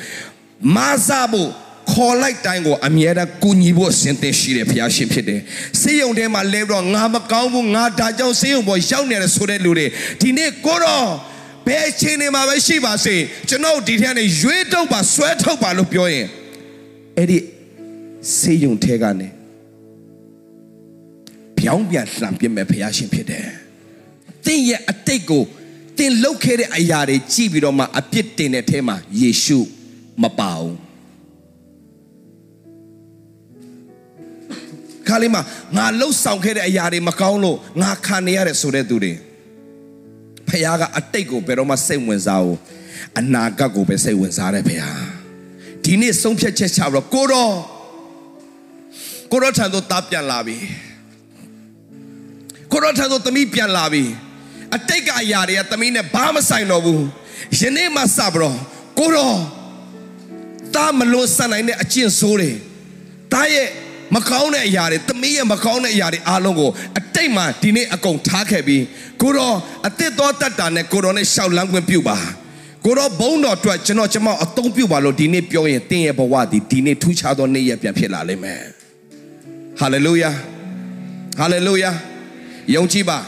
[0.76, 1.49] မာစားဖို့
[1.93, 5.41] ခေါ်လိုက်တိုင်းကိုအမြဲတမ်းကူညီဖို့အစဉ်သင့်ရှိတဲ့ဖခင်ရှင်ဖြစ်တယ်။
[5.81, 9.87] စေယုံထဲမှာလဲပြီးတော့ငါမကောင်းဘူးငါဒါကြောင့်စေယုံပေါ်ရောက်နေတယ်ဆိုတဲ့လူတွေ
[10.20, 11.09] ဒီနေ့ကိုတော့
[11.66, 13.16] ဘယ်အချိန်နေမှာပဲရှိပါစေ
[13.49, 16.26] ကျွန်တော်ဒီထက်နေရွေးထုတ်ပါဆွဲထုတ်ပါလို့ပြောရင်
[17.18, 17.39] အဲ့ဒီ
[18.36, 19.28] စေယုံထဲကနေ
[21.58, 23.48] ပြောင်းပြန်လှန်ပြမဲ့ဖခင်ရှင်ဖြစ်တယ်။
[24.46, 25.44] တင်းရဲ့အတိတ်ကို
[25.98, 29.58] တင်လုတ်ခဲ့တဲ့အရာတွေကြည့်ပြီးတော့မှအပြစ်တင်တဲ့ထဲမှာယေရှု
[30.22, 30.76] မပါဘူး
[35.08, 35.42] ခါလေးမှာ
[35.76, 39.12] ငါလှုပ်ဆောင်ခဲ့တဲ့အရာတွေမကောင်းလို့ငါခံနေရတယ်ဆိုတဲ့သူတွေ
[40.48, 42.58] ဖခင်ကအတိတ်ကိုဘယ်တော့မှစိတ်ဝင်စားဘူး
[43.18, 44.98] အနာဂတ်ကိုပဲစိတ်ဝင်စားတယ်ဖခင်
[45.84, 47.54] ဒီနေ့ဆုံးဖြတ်ချက်ချပြီးတော့ကိုတော့
[49.31, 50.57] ကိုတော့ထံသို့တားပြန်လာပြီ
[52.72, 54.05] ကိုတော့ထံသို့သမီးပြန်လာပြီ
[54.76, 57.05] အတိတ်ကအရာတွေကသမီးနဲ့ဘာမဆိုင်တော့ဘူး
[57.61, 58.57] ယနေ့မှစပြီးတော့
[58.99, 59.39] ကိုတော့
[60.74, 62.53] တားမလို့ဆန်နိုင်တဲ့အကျင့်ဆိုးတွေ
[63.33, 63.68] တားရဲ့
[64.14, 68.85] မကောင်းတဲ့အရာတွေသမီးရဲ့မကောင်းတဲ့အရာတွေအားလုံးကိုအတိတ်မှာဒီနေ့အကုန်ထားခဲ့ပြီး
[69.22, 69.57] ကိုတော့
[69.87, 72.18] အသစ်သောတတ်တာနဲ့ကိုတော့နဲ့ရှောက်လန်းခွင့်ပြုပါ
[72.85, 78.78] ကိုတော့ဘုံတော်အတွက်ကျွန်တော်ကျမအသုံးပြုပါလို့ဒီနေ့ပြောရင်တင်းရဲ့ဘဝဒီဒီနေ့ထူးခြားသောနေ့ရက်ပြန်ဖြစ်လာလိမ့်မယ်
[79.81, 80.31] ဟာလေလုယာ
[81.39, 81.91] ဟာလေလုယာ
[82.74, 83.18] ယုံကြည်ပါ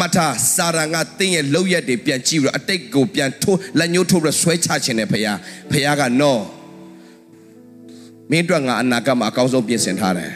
[0.00, 0.16] မထ
[0.54, 5.36] စာရငါတင်းရဲ့လောက်ရက်တွေပြန်ကြည့်ပြီးတော့အတိတ်ကိုပြန်ထိုးလက်ညှိုးထိုးပြီးဆွဲချခြင်းနဲ့ဖခင်
[5.70, 6.42] ဖခင်ကနော်
[8.30, 10.30] မင်းတို့ငါအနာဂတ်မှာအကောင်းဆုံးပြင်ဆင်ထားတယ်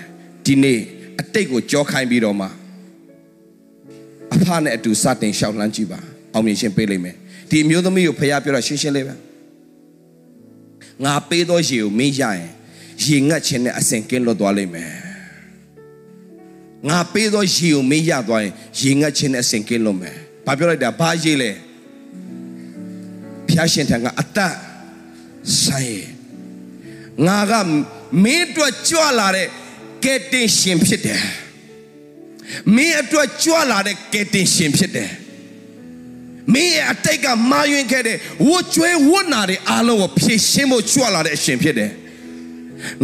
[0.47, 0.79] ဒီနေ့
[1.21, 2.47] အတိတ်ကိုကြောခိုင်းပြီးတော့မှ
[4.35, 6.01] အဖနဲ့အတူစတင်ရှောက်လှမ်းကြည့်ပါ
[6.35, 7.17] အောင်မြင်ရှင်ပေးလိမ့်မယ်
[7.51, 9.15] ဒီအမျိုးသမီးကိုဖခင်ပြောတော့ရှင်းရှင်းလေးပဲ
[11.05, 12.56] ငါပေးသောရေကိုမင်းရရင်
[13.03, 14.93] ရေငတ်ခြင်းနဲ့အစဉ်ကင်းလွတ်သွားလိမ့်မယ်
[16.89, 20.17] ငါပေးသောရေကိုမင်းရသွားရင်ရေငတ်ခြင်းနဲ့အစဉ်ကင်းလွတ်မယ်
[20.47, 21.51] ဘာပြောလိုက်တာဘာရေလဲ
[23.49, 24.55] ဖျားရှင်ထံကအသက်
[25.63, 26.03] ဆိုင်
[27.27, 27.53] ငါက
[28.25, 29.49] မင်းအတွက်ကြွလာတဲ့
[30.05, 31.23] ကယ်တင်ရှင်ဖြစ်တယ်
[32.77, 35.11] မင်းအတွက်ကြွလာတဲ့ကယ်တင်ရှင်ဖြစ်တယ်
[36.55, 38.17] မင်းရဲ့အတိတ်ကမာယွင်ခဲ့တဲ့
[38.49, 41.91] ဝတ်ကျွေးဝတ်နာတဲ့အားလုံးကိုဖြည့်ရှင်းဖို့ကြွလာတဲ့အရှင်ဖြစ်တယ်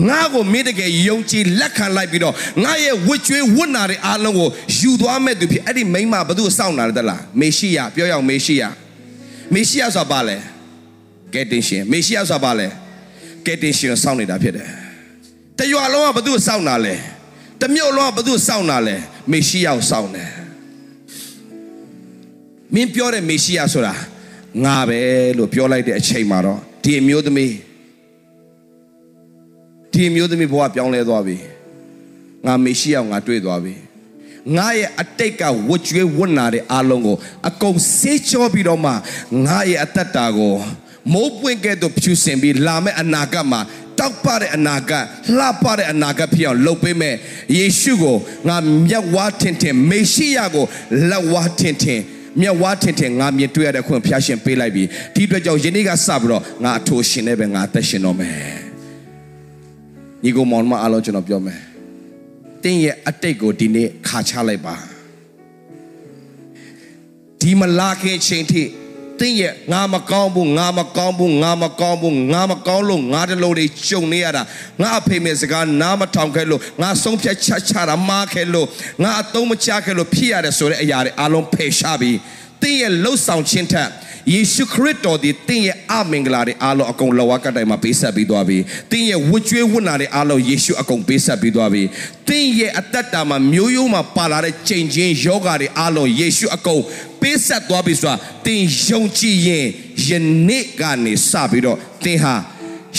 [0.08, 8.64] ငါကိုမင်းတကယ်ယုံကြည်လက်ခံလိုက်ပြီးတော့ငါရဲ့ဝတ်ကျွေးဝတ်နာတဲ့အားလုံးကိုယူသွားမဲ့သူဖြစ်အဲ့ဒီမိန်းမဘသူစောင့်နာတယ်လားမေရှိယပြောရအောင်မေရှိယ
[9.54, 10.36] မေရှိယဆိုတာဘာလဲ
[11.34, 12.68] ကယ်တင်ရှင်မေရှိယဆိုတာဘာလဲ
[13.46, 14.68] ကယ်တင်ရှင်ကိုစောင့်နေတာဖြစ်တယ်
[15.58, 16.94] တရွာလုံးကဘသူစောင့်တာလဲ
[17.60, 18.96] တမြို့လုံးကဘသူစောင့်တာလဲ
[19.32, 20.30] မေရှိယကိုစောင့်တယ်
[22.74, 23.94] မင်းပြောတဲ့မေရှိယဆိုတာ
[24.64, 24.98] ငါပဲ
[25.38, 27.52] လို့ပြောလိုက်တဲ့အချိန်မှာတော့ဒီအမျိုးသမီး
[29.92, 31.36] ဒီအမျိုးသမီးဘဝပြောင်းလဲသွားပြီ
[32.46, 33.74] ငါမေရှိယကိုငါတွေ့သွားပြီ
[34.56, 37.16] ငါရဲ့အတိတ်ကဝတ်ကြွေးဝတ်နာတဲ့အားလုံးကို
[37.48, 38.92] အကုန်ဆေးကြောပြီးတော့မှ
[39.46, 40.54] ငါရဲ့အသက်တာကို
[41.12, 43.60] မိုးပွင့်ကဲ့သို့ဖြူစင်ပြီးလာမယ့်အနာဂတ်မှာ
[43.98, 45.04] တောက်ပတဲ့အနာဂတ်
[45.38, 47.16] လှပတဲ့အနာဂတ်ဖြစ်အောင်လုပ်ပေးမယ်
[47.56, 48.16] ယေရှုကို
[48.48, 48.56] ငါ
[48.88, 50.64] မျက်ဝါးထင်ထင်မေရှိယကို
[51.10, 52.00] လက်ဝါးထင်ထင်
[52.40, 54.84] မြတ်ဝါထင်ထင်ငါမြင်တွေ့ရတဲ့ခွင့်ဖျားရှင်ပေးလိုက်ပြီ
[55.14, 58.71] ဒီအတွက်ကြောင့်ယနေ့ကစပြီးတော့ငါအထိုးရှင်နဲ့ပဲငါအသက်ရှင်တော့မယ်
[60.22, 61.60] ညီကိုမောင်မအားလုံးကျွန်တော်ပြောမယ်
[62.62, 64.76] တင်းရဲ့အတိတ်ကိုဒီနေ့ခါချလိုက်ပါ
[67.40, 68.62] ဒီမလာခင်ချိန်ထိ
[69.20, 74.42] တင်းရဲ့ငါမကောင်းဘူးငါမကောင်းဘူးငါမကောင်းဘူးငါမကောင်းလို့ငါတလို့တွေကြုံနေရတာ
[74.80, 78.66] ငါအဖေမေစကားနားမထောင်ခဲ့လို့ငါဆုံးဖြတ်ချက်ချတာမှားခဲ့လို့
[79.02, 82.16] ငါအသုံးမချခဲ့လို့ဖြစ်ရတယ်ဆိုတဲ့အရာတွေအလုံးဖယ်ရှားပြီး
[82.62, 83.90] တင်းရဲ့လှုပ်ဆောင်ခြင်းထက်
[84.32, 88.58] ယေရှုခရစ်တော်ဒီတင်းရဲ့အမင်္ဂလာတွေအားလုံးအကုန်လောကတိုင်မှာပေးဆက်ပြီးသွားပြီ
[88.90, 91.82] တင်းရဲ့ဝတ်ကြွေးဝတ်နာတွေအားလုံးယေရှုအကုန်ပေးဆက်ပြီးသွားပြီ
[92.28, 96.82] တင်းရဲ့အသက်တာမှာမျိုးရိုးမှာပါလာတဲ့ချိန်ချင်းယောဂါတွေအားလုံးယေရှုအကုန်
[97.20, 98.16] ပေးဆက်သွားပြီဆိုတာ
[98.46, 99.66] တင်းယုံကြည်ရင်
[100.08, 100.10] ယ
[100.48, 102.34] နေ့ကနေစပြီးတော့တင်းဟာ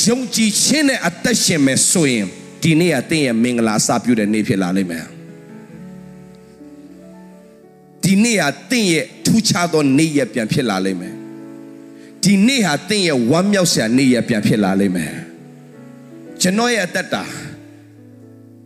[0.05, 2.25] ယုံကြည်ခြင်းနဲ့အသက်ရှင်မယ်ဆိုရင်
[2.63, 5.05] ဒီနေ့ကတင်းရဲ့မင်္ဂလာစပြုတဲ့နေ့ဖြစ်လာလိမ့်မယ်
[8.03, 11.15] ဒီနေ့ဟာတင့်ရဲ့ထူးခြားသောနေ့ရက်ပြန်ဖြစ်လာလိမ့်မယ်
[12.23, 15.13] ဒီနေ့ဟာတင့်ရဲ့ဝမ်းမြောက်စရာနေ့ရက်ပြန်ဖြစ်လာလိမ့်မယ်
[16.41, 17.23] ကျွန်တော်ရဲ့အသက်တာ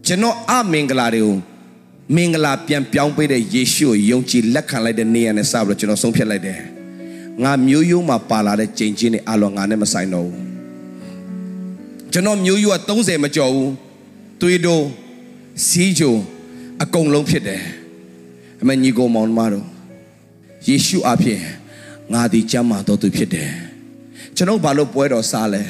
[0.07, 1.35] ကျွန်တော်အမင်္ဂလာတွေကို
[2.15, 6.59] မင်္ဂလာပြန်ပြောင်းပေးတဲ့ယေရှုကိုယုံကြည်လက်ခံလိုက်တဲ့နေ့ရက်နဲ့စပြီးတော့ကျွန်တော်ဆုံးဖြတ်လိုက်တယ်
[7.43, 10.45] ငါမျိုးရိုးမှာပါလာတဲ့ကြင်ချင်းတွေအလောငါနဲ့မဆိုင်တော့ဘူး
[12.11, 13.73] ကျွန်တော်မျိုးရိုးက30မကျော်ဘူး
[14.41, 14.85] သွေးတိုး
[15.67, 16.15] စီးချို
[16.83, 17.61] အကုန်လုံးဖြစ်တယ်
[18.61, 19.65] အမညီကိုမောင်မတို့
[20.67, 21.41] ယေရှုအဖြစ်
[22.13, 23.51] ငါဒီကျမ်းမာတော်သူဖြစ်တယ်
[24.35, 25.63] ကျွန်တော်ဘာလို့ပွဲတော်စားလဲ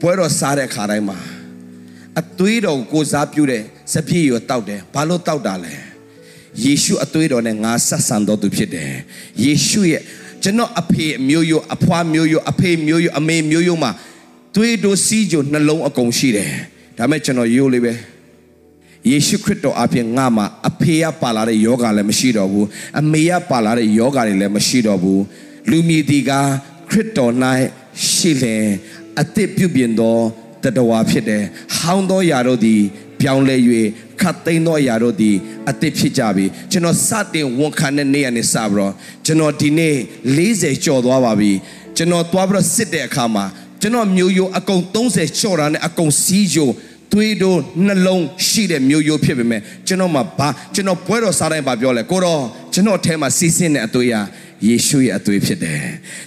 [0.00, 1.18] ပွဲတော်စားတဲ့ခါတိုင်းမှာ
[2.20, 3.62] အသွေးတော်ကိုစားပြုတဲ့
[3.92, 5.74] စပြည့်ရောတောက်တယ်ဘာလို့တောက်တာလဲ
[6.64, 8.92] ယေရှုအသွေးတော်နဲ့ငါဆက်ဆံတော်သူဖြစ်တယ်
[9.44, 10.02] ယေရှုရဲ့
[10.42, 13.90] ကျွန်တော်အဖေမျိုးရိုးအဖွားမျိုးရိုးအဖေမျိုးရိုးအမေမျိုးရိုးမှာ
[14.54, 16.52] သွေးတို့စီးကြနှလုံးအကုန်ရှိတယ်
[16.98, 17.92] ဒါမဲ့ကျွန်တော်ရိုးလေးပဲ
[19.08, 22.66] ယေရှုခရစ်တော်အပြင်ငါမှာအဖေရပါလာတဲ့ယောဂလည်းမရှိတော့ဘူး
[23.00, 25.22] အမေရပါလာတဲ့ယောဂတွေလည်းမရှိတော့ဘူး
[25.70, 26.30] လူမြည်တီက
[26.90, 27.32] ခရစ်တော်၌
[28.10, 28.66] ရှိလင်
[29.20, 30.16] အသစ်ပြုပြင်သော
[30.64, 31.44] တတဝါဖြစ်တယ်
[31.76, 32.80] ဟောင်းသောຢာတို့သည်
[33.20, 33.56] ပြောင်းလဲ၍
[34.20, 35.36] ခတ်သိမ်းသောຢာတို့သည်
[35.70, 38.92] အသစ်ဖြစ်ကြပြီကျွန်တော်စတင်ဝန်ခံတဲ့နေ့ကနေစပြီးတော့
[39.26, 39.96] ကျွန်တော်ဒီနေ့
[40.36, 41.52] 40ကျော်သွားပါပြီ
[41.96, 43.44] ကျွန်တော်သွားပြီးတော့စစ်တဲ့အခါမှာ
[43.80, 46.70] ကျွန်တော်မျိုးရိုးအကုန်30ကျော်တာနဲ့အကုန်စီးကြို
[47.12, 52.42] သွေးတို့နှလုံးရှိတဲ့မျိုးရိုးဖြစ်ပေမဲ့ကျွန်တော်မှာဘာကျွန်တော်ပွဲတော်စားတိုင်းဘာပြောလဲကိုတော့
[52.74, 54.14] ကျွန်တော်အထဲမှာစီးစင်းတဲ့အသွေးရ
[54.68, 55.82] ယေရှုရဲ့အသွေးဖြစ်တယ်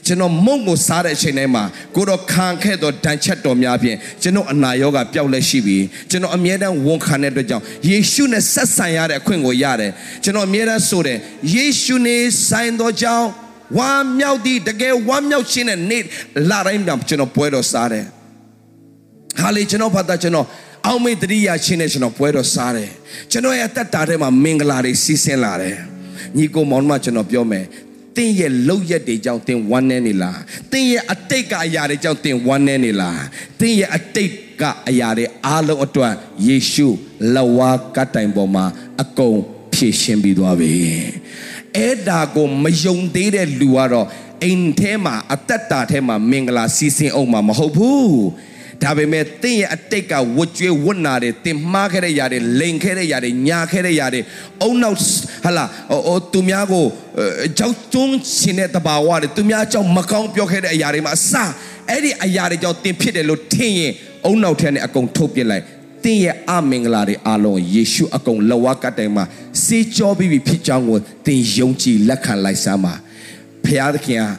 [0.05, 1.63] ကျွန်တော်မုံကိုစားတဲ့အချိန်တိုင်းမှာ
[1.95, 5.77] ကိုတော့ခံခဲ့တော့ဒဏ်ချက်တော်များဖြင့်ကျွန်တော်အနာရောဂါပျောက်လက်ရှိပြီ
[6.09, 9.91] ကျွန်တော်အမြဲတမ်းဝန်ခံတဲ့အတွက်ကြောင့်ယေရှုနဲ့ဆက်ဆံရတဲ့အခွင့်ကိုရတယ်
[10.23, 11.17] ကျွန်တော်အမြဲတမ်းဆိုတယ်
[11.55, 13.27] ယေရှုနဲ့ဆိုင်တော်ကြောင့်
[13.77, 16.03] ဝမ်းမြောက်သည့်တကယ်ဝမ်းမြောက်ခြင်းနဲ့နေ့
[16.49, 18.05] လာတိုင်းမှာကျွန်တော်ပွဲတော်စားတယ်
[19.39, 20.47] ဟာလေကျွန်တော်ဖတ်တာကျွန်တော်
[20.85, 22.91] အောင်မေတ္တရိယာချင်းနဲ့ကျွန်တော်ပွဲတော်စားတယ်
[23.31, 25.77] ကျွန်တော်ရဲ့အသက်တာထဲမှာမင်္ဂလာတွေစီးဆင်းလာတယ်
[26.37, 27.65] ညီကိုမောင်မကျွန်တော်ပြောမယ်
[28.17, 30.39] တင်းရဲ့လောက်ရက်တွေကြောင့်တင်းဝမ်းနေနေလား
[30.71, 33.21] တင်းရဲ့အတိတ်ကအရာတွေကြောင့်တင်းဝမ်းနေနေလား
[33.59, 34.31] တင်းရဲ့အတိတ်
[34.61, 36.13] ကအရာတွေအားလုံးအတွက်
[36.47, 36.87] ယေရှု
[37.35, 38.65] လဝါကတိုင်ပေါ်မှာ
[39.01, 39.37] အကုန်
[39.73, 40.71] ဖြည့်ရှင်းပြီးသွားပြီ
[41.77, 44.07] အဲ့ဒါကိုမယုံသေးတဲ့လူကတော့
[44.43, 48.17] အိမ်ထဲမှာအသက်တာထဲမှာမင်္ဂလာစီးဆင်းအောင်မှာမဟုတ်ဘူး
[48.82, 54.20] ဒါပေမဲ့တင့်ရဲ့အတိတ်ကဝတ်ကြွေးဝတ်နာတယ်တင်မှားခဲ့တဲ့ຢာတွေလိန်ခဲ့တဲ့ຢာတွေညာခဲ့တဲ့ຢာတွေ
[54.62, 54.98] အုံနောက်
[55.44, 55.64] ဟလာ
[56.06, 56.84] ဟိုသူများကို
[57.58, 61.34] ကြောက်တွန်းရှင်တဲ့တဘာဝတွေသူများကြောင့်မကောင်းပြောခဲ့တဲ့အရာတွေမှာအစ
[61.88, 63.92] အဲ့ဒီအရာတွေကြောင့်တင်ဖြစ်တယ်လို့ထင်ရင်
[64.24, 65.64] အုံနောက်ထဲနဲ့အကုန်ထုတ်ပြလိုက်
[66.04, 69.24] တင်းရဲ့အမင်္ဂလာတွေအားလုံးယေရှုအကုန်လဝကတိုင်မှာ
[69.64, 72.94] စေကြောပြီးပြီဖြစ်ကြောင်းကိုတင်ယုံကြည်လက်ခံလိုက်စမ်းပါ
[73.64, 74.30] ဖခင်သခင်ဟာ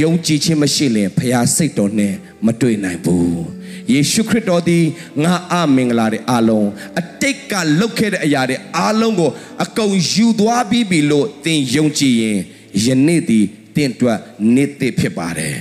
[0.00, 2.14] ယုံကြည်ခြင်းမရှိရင်ဖခင်စိတ်တော်နဲ့
[2.46, 3.58] မတွေ့နိုင်ဘူး
[3.92, 4.84] ယေရှုခရစ်တော်သည်
[5.22, 6.68] ငါအမင်္ဂလာတွေအားလုံး
[7.00, 9.30] အတိတ်ကလုပ်ခဲ့တဲ့အရာတွေအားလုံးကို
[9.64, 12.38] အကုန်ယူသွားပြီးပြီလို့သင်ယုံကြည်ရင်
[12.84, 13.44] ယနေ့သည်
[13.76, 14.18] တင့်အတွက်
[14.54, 15.56] နေ့သစ်ဖြစ်ပါတယ်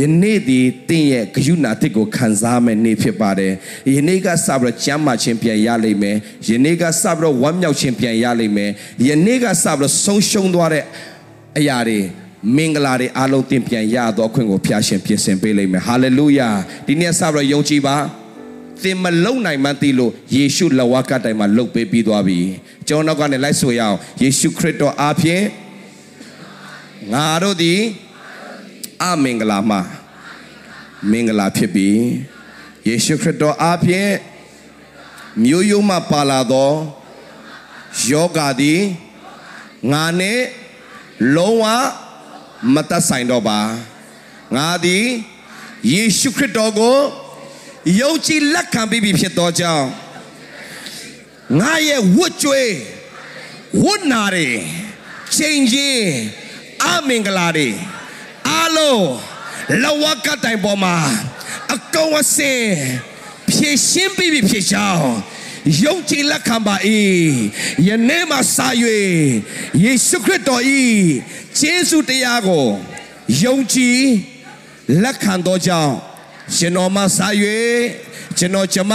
[0.00, 3.52] ယနေ့ဒီတင့်ရဲ့ဂယုဏတစ်ကိုခံစားမယ်နေ့ဖြစ်ပါတယ်
[3.94, 6.16] ယနေ့ကစပြီးတော့ကျမ်းမာခြင်းပြန်ရလိမ့်မယ်
[6.48, 8.70] ယနေ့ကစပြီးတော့ဝမ်းမြောက်ခြင်းပြန်ရလိမ့်မယ်
[9.08, 10.84] ယနေ့ကစပြီးတော့ဆုံးရှုံးသွားတဲ့
[11.58, 12.00] အရာတွေ
[12.56, 16.48] မင်္ဂလာတွေအားလုံးတင်ပြန်ရသောအခွင့်ကိုဖျားရှင်ပြင်ဆင်ပေးလိမ့်မယ်ဟာလေလုယာ
[16.86, 17.96] ဒီနေ့စပြီးတော့ယုံကြည်ပါ
[18.82, 22.38] သင်မလုံနိုင်မှန်းသိလို့ယေရှုလက်ဝါးကတိုင်မှာလှုပ်ပေးပြီးသွားပြီ
[22.88, 25.44] ကျွန်တော်နောက်ကနေလိုက်ဆိုရအောင်ယေရှုခရစ်တော်အားဖြင့်
[27.12, 27.80] ငါတို့သည်
[29.02, 29.80] အမင်္ဂလာမှာ
[31.10, 31.88] မင်္ဂလာဖြစ်ပြီ
[32.88, 34.12] ယေရှုခရစ်တော်အားဖြင့်
[35.44, 36.72] မျိုးရိုးမှပါလာသော
[38.10, 38.80] ယောဂါသည်
[39.92, 40.40] ငါနဲ့
[41.36, 41.66] လုံးဝ
[42.74, 43.60] မတတ်ဆိုင်တော့ပါ
[44.56, 45.06] ငါသည်
[45.92, 46.96] ယေရှုခရစ်တော်ကို
[48.00, 49.86] ယုံကြည်လက်ခံပြီးပြီဖြစ်သောကြောင့်
[51.60, 52.74] ငါရဲ့ဝတ်ကြွေး
[53.82, 54.48] ဝတ်နာတွေ
[55.36, 56.06] ချိန်ချင်း
[56.84, 57.68] အမင်္ဂလာတွေ
[58.48, 59.06] အားလုံး
[59.82, 60.96] လဝကတိုင်ပေါ်မှာ
[61.74, 62.62] အကောင်အစင်
[63.48, 65.08] ဖြည့်ရှင်းပြီးပြီဖြစ်ကြောင်း
[65.84, 66.76] ယုံကြည်လက်ခံပါ၏
[67.86, 68.58] ယနေ့မှစ၍
[69.84, 70.62] ယေရှုခရစ်တော်၏
[71.58, 72.66] ကျေးဇူးတရားကို
[73.42, 74.00] ယုံကြည်
[75.02, 75.94] လက်ခံသောကြောင့်
[76.56, 77.04] ကျွန်တော်မှစ၍
[78.38, 78.94] ကျွန်တော်ကျမ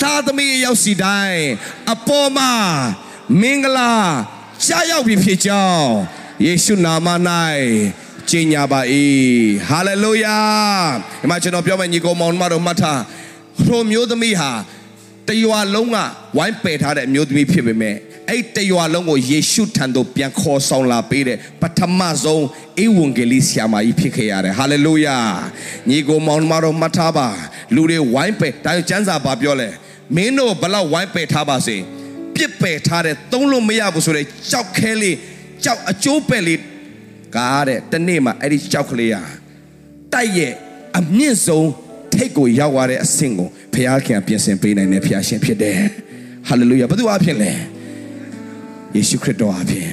[0.00, 1.42] သာသမီရောက်စီတိုင်း
[1.92, 2.52] အပေါ်မှာ
[3.40, 3.94] မင်္ဂလာ
[4.64, 5.86] ကြားရောက်ပြီဖြစ်ကြောင်း
[6.44, 7.08] ယေရှုနာမ၌
[8.28, 8.80] ကျင့်ညာပါ၏
[9.68, 10.38] ဟာလေလုယာ
[11.20, 13.00] ဒီမှာကျွန်တော်ပြောမယ်ညီကောင်မောင်မတော်မှတ်ထား
[13.64, 14.52] ဟိုမျိုးသမီးဟာ
[15.28, 15.96] တရွာလုံးက
[16.36, 17.96] ဝိုင်းပယ်ထားတဲ့အမျိုးသမီးဖြစ်ပေမဲ့
[18.30, 22.44] အဲ့တရွာလုံးကိုယေရှုထံသို့ပြန်ခေါ်ဆောင်လာပေးတဲ့ပထမဆုံး
[22.84, 25.18] ဧဝံဂေလိဆရာမကြီးဖြစ်ခဲ့ရတယ်ဟာလေလုယာ
[25.88, 27.28] ညီကိုမောင်မတော်မှတ်ထားပါ
[27.74, 29.68] လူတွေဝိုင်းပယ်ဒါကျမ်းစာဘာပြောလဲ
[30.16, 31.76] မင်းတို့ဘလောက်ဝိုင်းပယ်ထားပါစေ
[32.34, 35.16] ပြစ်ပယ်ထားတဲ့သုံးလို့မရဘူးဆိုတဲ့ကြောက်ခဲလေး
[35.64, 36.60] ကြောက်အကျိုးပဲ့လေး
[37.36, 39.22] ကားတဲ့တနေ့မှအဲ့ဒီကြောက်ကလေးဟာ
[40.12, 40.52] တိုက်ရဲ့
[40.98, 41.68] အမြင့်ဆုံး
[42.14, 43.76] ထိတ်ကိုရောက်သွားတဲ့အဆင့်ကို ဖ
[44.06, 45.78] ခင်ပြင်ဆင်ပေးနိုင်တဲ့ဖခင်ရှင်ဖြစ်တယ်
[46.48, 47.52] ဟာလေလုယာဘုသူအဖြစ်လဲ
[48.94, 49.88] ယေရှုခရစ်တော်အဖြစ်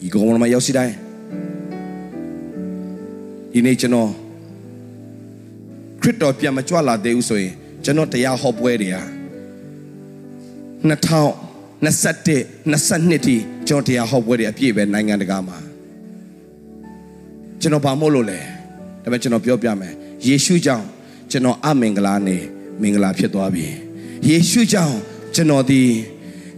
[0.00, 0.94] ဒီကောင်မရောက်စီတိုင်း
[3.52, 4.10] ဒီနေ့ကျွန်တော်
[6.02, 7.52] ခရစ်တော်ပြန်မကြွလာသေးဘူးဆိုရင်
[7.84, 9.02] ကျွန်တော်တရားဟောပွဲတွေဟာ
[10.82, 13.36] 2021 22တိ
[13.68, 15.58] ကျွန်တော်တရားဟောပွဲတွေအပြည့်ပဲနိုင်ငံတကာမှာ
[17.60, 18.40] ကျွန်တော်ဘာမို့လို့လဲ
[19.02, 19.92] ဒါပေမဲ့ကျွန်တော်ပြောပြမယ်
[20.26, 20.86] ယေရှုကြောင့်
[21.32, 22.42] ကျွန်တော်အမင်္ဂလာနဲ့
[22.82, 23.66] မင်္ဂလာဖြစ်သွားပြီ
[24.28, 24.96] ယေရှုကြောင့်
[25.34, 25.82] ကျွန်တော်ဒီ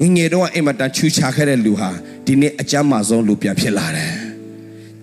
[0.00, 1.90] ငယ်ငယ်တော့အိမ်မတန်ချူချခဲ့တဲ့လူဟာ
[2.26, 4.14] ဒီနေ့အကျမ်းမာဆုံးလူပြန်ဖြစ်လာတယ်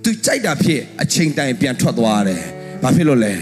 [0.03, 2.43] သူကြိုက်တာဖြစ်အချိန်တိုင်းပြန်ထွက်သွားတယ်
[2.81, 3.33] ဘာဖြစ်လို့လဲ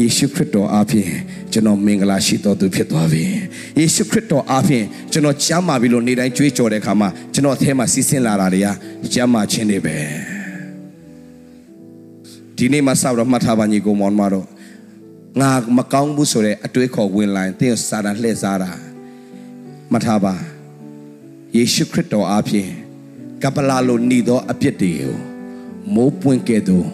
[0.00, 1.10] ယေရှုခရစ်တော်အားဖြင့်
[1.52, 3.24] ကျွန်တော်မင်္ဂလာရှိတော်သူဖြစ်သွားပြီ
[3.78, 8.68] ယေရှုခရစ်တော်အားဖြင့်ကျွန်တော်ကျမ်းမာပြီလို့နေ့တိုင်းကြွေးကြော်တဲ့အခါမှာကျွန်တော်အထဲမှာစီးဆင်းလာတာတွေက
[9.14, 9.96] ကျမ်းမာခြင်းတွေပဲ
[12.56, 14.46] ဒီနေ့မှစတော့မှတ်ထားပါညီကောင်မောင်မတော်
[15.40, 18.72] ငါမကောင်းဘူးဆိုတဲ့အတွေးခေါ်ဝင်လာရင်သင်စာတန်လှည့်စားတာ
[19.90, 20.34] မှတ်ထားပါ
[21.56, 22.70] ယေရှုခရစ်တော်အားဖြင့်
[23.42, 25.16] ကပလာလိုနေသောအပြစ်တွေကို
[25.94, 26.86] မိုးပွင့်ကဲ့သို့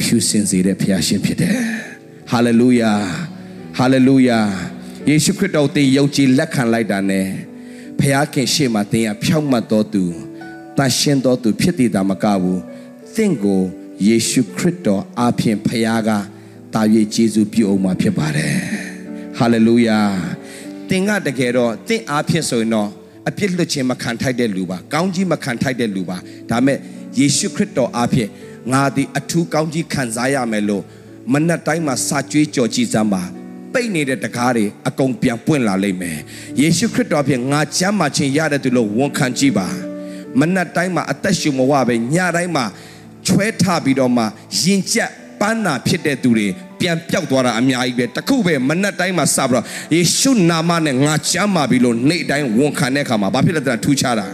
[0.00, 1.56] ဖြူစင်စေတဲ့ဖခင်ရှင်ဖြစ်တယ်
[2.30, 2.92] ဟာလေလုယာ
[3.78, 4.38] ဟာလေလုယာ
[5.08, 7.20] ယေရှုခရစ်တော်သင်ယုံကြည်လက်ခံလိုက်တာ ਨੇ
[7.98, 8.02] ဖ
[8.32, 10.04] ခင်ရှေ့မှာသင်ကဖြောင့်မတ်တော်သူ
[10.76, 12.60] တန်ရှင်းတော်သူဖြစ်တည်တာမကဘူး
[13.14, 13.62] သင်ကို
[14.06, 16.10] ယေရှုခရစ်တော်အားဖြင့်ဖခင်က
[16.74, 17.02] တာ၍ယေ
[17.34, 18.56] ရှုပြုအောင်မှာဖြစ်ပါတယ်
[19.38, 20.00] ဟာလေလုယာ
[20.88, 22.88] သင်ကတကယ်တော့သင်အားဖြင့်ဆိုရင်တော့
[23.28, 26.16] အပြစ်လွတ်ခြင်းမခံထိုက်တဲ့လူပါကောင်းကြီးမခံထိုက်တဲ့လူပါ
[26.50, 26.78] ဒါမဲ့
[27.18, 28.30] ယေရှုခရစ်တော်အားဖြင့်
[28.72, 30.84] ငါသည်အထူးကောင်းကြီးခံစားရမယ်လို့
[31.32, 33.22] မနက်တိုင်းမှာစာကြွေးကြော်ကြည်စမ်းပါ
[33.72, 36.18] ပိတ်နေတဲ့တကားတွေအကုန်ပြန်ပွင့်လာလိမ့်မယ်
[36.60, 39.68] ယေရှုခရစ်တော်အဖြစ်ငါချမ်းသာခြင်းရတဲ့သူလို့ဝန်ခံကြည့်ပါ
[40.40, 42.64] မနက်တိုင်းမှာအသက်ရှူမဝပဲညတိုင်းမှာ
[43.26, 44.24] ချွဲထပြီးတော့မှ
[44.60, 45.10] ရင်ကျက်
[45.40, 46.46] ပန်းနာဖြစ်တဲ့သူတွေ
[46.80, 54.28] ပြန်ပြောက်သွားတာအများကြီးပဲတခုပဲမနက်တိုင်းမှာစပြီးတော့ယေရှုနာမနဲ့ငါချမ်းသာပြီလို့နေ့တိုင်းဝန်ခံတဲ့အခါမှာဘာဖြစ်လဲတဲ့ထူးခြားတာ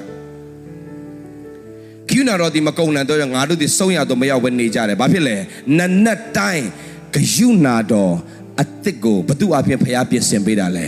[2.11, 5.37] ကျူနာတော်ဒီမကုံနံတော့ငါတို့ဒီဆုံးရတော့မရောက်ဘဲနေကြတယ်ဘာဖြစ်လဲ
[5.79, 6.67] နနက်တိုင်း
[7.15, 8.15] ဂယုနာတော်
[8.61, 10.87] အသစ်ကိုဘသူအဖြစ်ဖျားပြင်ဆင်ပေးတာလဲ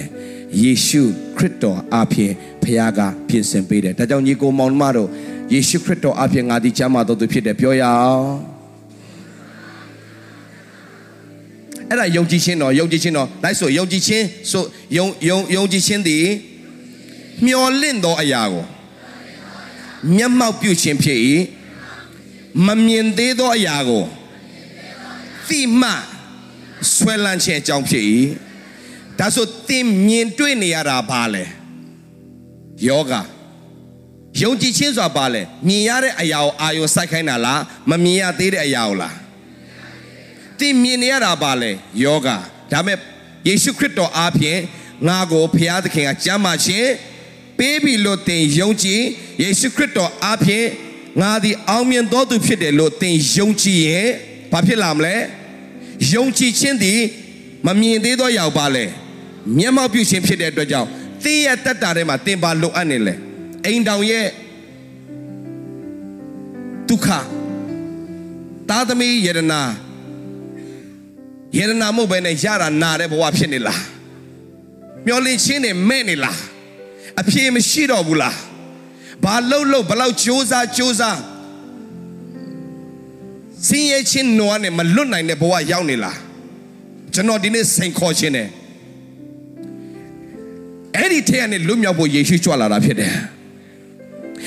[0.62, 1.02] ယေရှု
[1.36, 2.32] ခရစ်တော်အဖြစ်
[2.64, 5.08] ဖျားကပြင်ဆင်ပေးတယ်ဒါကြောင့်ညီကိုမောင်မတို့
[5.52, 8.51] ယေရှုခရစ်တော်အဖြစ်ငါဒီချမ်းသာတော်သူဖြစ်တယ်ပြောရအောင်
[11.92, 14.64] အဲ့ဒါယုံကြည်ခြင်းတော်ယုံကြည်ခြင်းတော်လိုက်ဆိုယုံကြည်ခြင်းဆို
[14.96, 16.26] ယုံယုံယုံကြည်ခြင်းသည်
[17.44, 18.64] မျော်လင့်သောအရာကို
[20.16, 21.18] မျက်မှောက်ပြုခြင်းဖြစ်၏
[22.66, 24.04] မမြင်သေးသောအရာကို
[25.48, 25.90] သိမှ
[26.94, 28.04] ဆွဲလန်းခြင်းအကြောင်းဖြစ်၏
[29.18, 31.44] ဒါဆိုသင်မြင်တွေ့နေရတာဘာလဲ
[32.86, 33.12] ယောဂ
[34.42, 37.60] ယုံကြည်ခြင်းဆိုတာဘာလဲမြင်ရတဲ့အရာကိုအာရုံစိုက်ခိုင်းတာလား
[37.90, 39.21] မမြင်ရသေးတဲ့အရာကိုလား
[40.62, 41.70] သင်မြင်နေရတာဘာလဲ
[42.02, 42.28] ယောဂ
[42.72, 42.98] ဒါမဲ့
[43.46, 44.60] ယေရှုခရစ်တော်အားဖြင့်
[45.08, 46.90] ငါကိုဖျားသခင်ကကြမ်းမာခြင်း
[47.58, 49.00] ပေးပြီလို့သင်ယုံကြည်
[49.42, 50.66] ယေရှုခရစ်တော်အားဖြင့်
[51.20, 54.08] ငါသည်အောင်မြင်တော်သူဖြစ်တယ်လို့သင်ယုံကြည်ရင်
[54.52, 55.16] ဘာဖြစ်လာမလဲ
[56.12, 57.00] ယုံကြည်ခြင်းသည်
[57.66, 58.84] မမြင်သေးသောရောက်ပါလဲ
[59.58, 60.88] မျက်မှောက်ပြုခြင်းဖြစ်တဲ့အတွက်ကြောင့်
[61.24, 63.14] သင်ရဲ့တက်တာထဲမှာသင်ပါလိုအပ်နေလဲ
[63.64, 64.26] အိမ်တောင်ရဲ့
[66.88, 67.08] ဒုက္ခ
[68.68, 69.62] သာသမီယရနာ
[71.58, 73.82] ယရနာမဟုတ်ဘဲနဲ့ရတာနာတဲ့ဘဝဖြစ်နေလား
[75.06, 76.38] မျောလင့်ခြင်းနဲ့မဲ့နေလား
[77.20, 78.36] အဖြေမရှိတော့ဘူးလား
[79.24, 81.18] ဘာလှုပ်လှုပ်ဘလောက်ကြိုးစားကြိုးစား
[83.68, 86.18] စင်ရဲ့ချင်းနွားနဲ့မလွတ်နိုင်တဲ့ဘဝရောက်နေလား
[87.14, 88.48] ကျွန်တော်ဒီနေ့စိန်ခေါ်ခြင်းနဲ့
[90.96, 93.12] အဲ့ဒီထဲကနေလွတ်မြောက်ဖို့ယေရှုကြွလာတာဖြစ်တယ်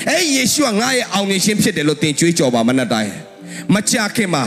[0.08, 3.12] အဲ့ယေရှုကငါရဲ့အောင်မြင်ခြင်းဖြစ်တယ်လို့သင်ကြွေးကြော်ပါမနဲ့တိုင်း
[3.74, 4.44] မကြခင်မှာ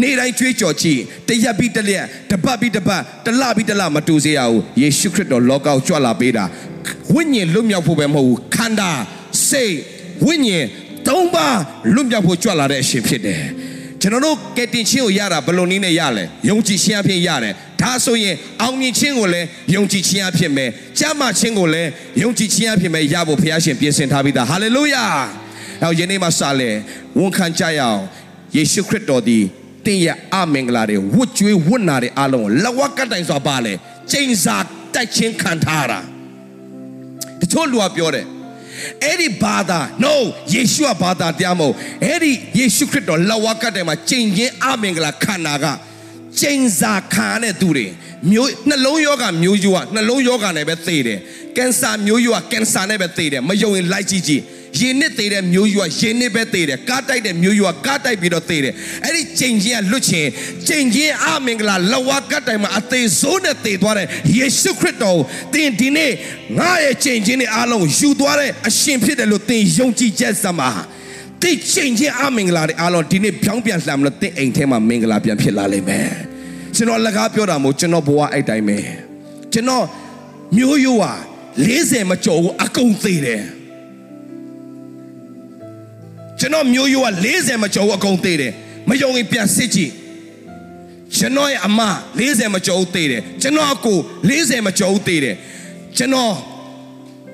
[0.00, 6.44] နေတိုင်းကြွေးကြော်ကြည့်တရက်ပြီးတရက်တပတ်ပြီးတပတ်တလပြီးတလမတူစေရဘူးယေရှုခရစ်တော်လောကောက်ကြွလာပေးတာ
[7.14, 8.90] ဝိညာဉ်လွတ်မြောက်ဖို့ပဲမဟုတ်ဘူးခန္ဓာ
[9.48, 9.76] စိတ်
[10.26, 10.66] ဝိညာဉ်
[11.08, 11.48] သုံးပါ
[11.94, 13.42] လွတ်မြောက်ဖို့ကြွလာတဲ့အရှင်ဖြစ်တယ်
[14.00, 20.64] ကျွန်တော်တို့ကယ်တင်ခြင်းကိုရတာဘယ်လိုနည်းနဲ့ရလဲယုံကြည်ခြင်းအဖြစ်ရတယ်ဒါဆိုရင်အောင်မြင်ခြင်းကိုလည်းယုံကြည်ခြင်းအဖြစ်ပဲ
[20.98, 21.90] ကြမ်းမာခြင်းကိုလည်း
[22.22, 25.06] ယုံကြည်ခြင်းအဖြစ်ပဲရဖို့ဘုရားရှင်ပြင်ဆင်ထားပြီးသားဟာလေလုယာ
[25.82, 26.70] နောက်ယနေ့မှစလဲ
[27.18, 28.02] ဝန်ခံကြရအောင်
[28.56, 29.44] ယေရှုခရစ်တော်သည်
[29.86, 33.72] တင်းရဲ့အမင်္ဂလာတွေဝတ်ကြွေးဝတ်နာတွေအလုံးကိုလဝကတိုင်စွာပါလဲ
[34.10, 34.56] ချိန်စာ
[34.94, 36.00] တိုက်ချင်းခံထားတာ
[37.40, 38.26] တချို့လူကပြောတယ်
[39.04, 40.14] အဲ့ဒီဘာသာ no
[40.52, 41.74] ယေရှုကဘာသာတရားမဟုတ်
[42.04, 45.66] အဲ့ဒီယေရှုခရစ်တော်လဝကတိုင်မှာချိန်ချင်းအမင်္ဂလာခန္ဓာက
[46.40, 47.86] ချိန်စာခံတဲ့သူတွေ
[48.30, 51.18] မျိုးနှလုံးယောဂမျိုးယူကနှလုံးယောဂနဲ့ပဲသေတယ်
[51.56, 54.42] ကင်ဆာမျိုးယူကကင်ဆာနဲ့ပဲသေတယ်မယုံရင်လိုက်ကြည့်ကြည့်
[54.78, 58.74] ရင်နစ်သေးတဲ့မျိုးယူကရင်နစ်ပဲသေးတယ်ကားတိုက်တဲ့မျိုးယူကကားတိုက်ပြီးတော့သေးတယ်
[59.04, 60.28] အဲ့ဒီချိန်ချင်းကလွတ်ချင်း
[60.68, 65.20] ချိန်ချင်းအမင်္ဂလာလဝကတိုင်မှာအသေးစိုးနဲ့သေသွားတဲ့ယေရှုခရစ်တော်
[65.52, 66.12] သင်ဒီနေ့
[66.58, 70.70] ငါရဲ့ချိန်ချင်းတွေအားလုံးယူသွားတဲ့အရှင်ဖြစ်တယ်လို့သင်ယုံကြည်ချက်စမှာ
[71.42, 76.10] တိတ်ချိန်ချင်းအမင်္ဂလာတွေအားလုံးဒီနေ့ဖြောင်းပြန်လှမ်းလို့တင့်အိမ်ထဲမှာမင်္ဂလာပြန်ဖြစ်လာလိမ့်မယ်
[76.76, 78.78] ကျွန်တော်လက်ကားပြောတာမဟုတ်ကျွန်တော်ဘဝအဲ့တိုင်းပဲ
[79.52, 79.84] ကျွန်တော်
[80.56, 81.12] မျိုးရိုးဟာ
[81.62, 83.42] 40မကျော်ဘူးအကုန်သေးတယ်
[86.42, 88.52] ကျွန်တော်မျိုးရိုးက40မကျော်ဘူးအကုန်သေးတယ်
[88.88, 89.92] မယုံရင်ပြန်စစ်ကြည့်
[91.16, 91.80] ကျွန်တော်ရဲ့အမ
[92.20, 93.98] 40မကျော်ဘူးသေးတယ်ကျွန်တော်အကို
[94.30, 95.36] 40မကျော်ဘူးသေးတယ်
[95.96, 96.34] ကျွန်တော်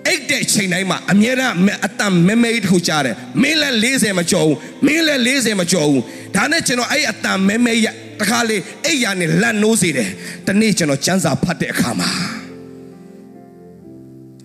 [0.07, 1.55] အိတ်တဲ့ချိန်တိုင်းမှာအမြဲတမ်း
[1.87, 4.57] အတန်မဲမဲတစ်ခုကြားတယ်မင်းလည်း40မကျော်ဘူး
[4.87, 6.03] မင်းလည်း40မကျော်ဘူး
[6.35, 7.87] ဒါနဲ့ကျွန်တော်အဲ့အတန်မဲမဲရ
[8.21, 10.11] တခါလေအိတ်ရနဲ့လက်နိုးစေတယ်
[10.47, 12.11] တနေ့ကျွန်တော်စံစာဖတ်တဲ့အခါမှာ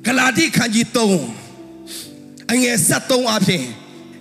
[0.05, 0.85] ဂလာတိခန်းကြီး
[1.53, 3.63] 3အငယ်73အဖြစ်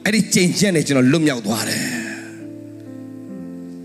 [0.04, 1.84] အဲ့ဒီချိန်ချက်နဲ့ကျွန်တော်လွတ်မြောက်သွားတယ်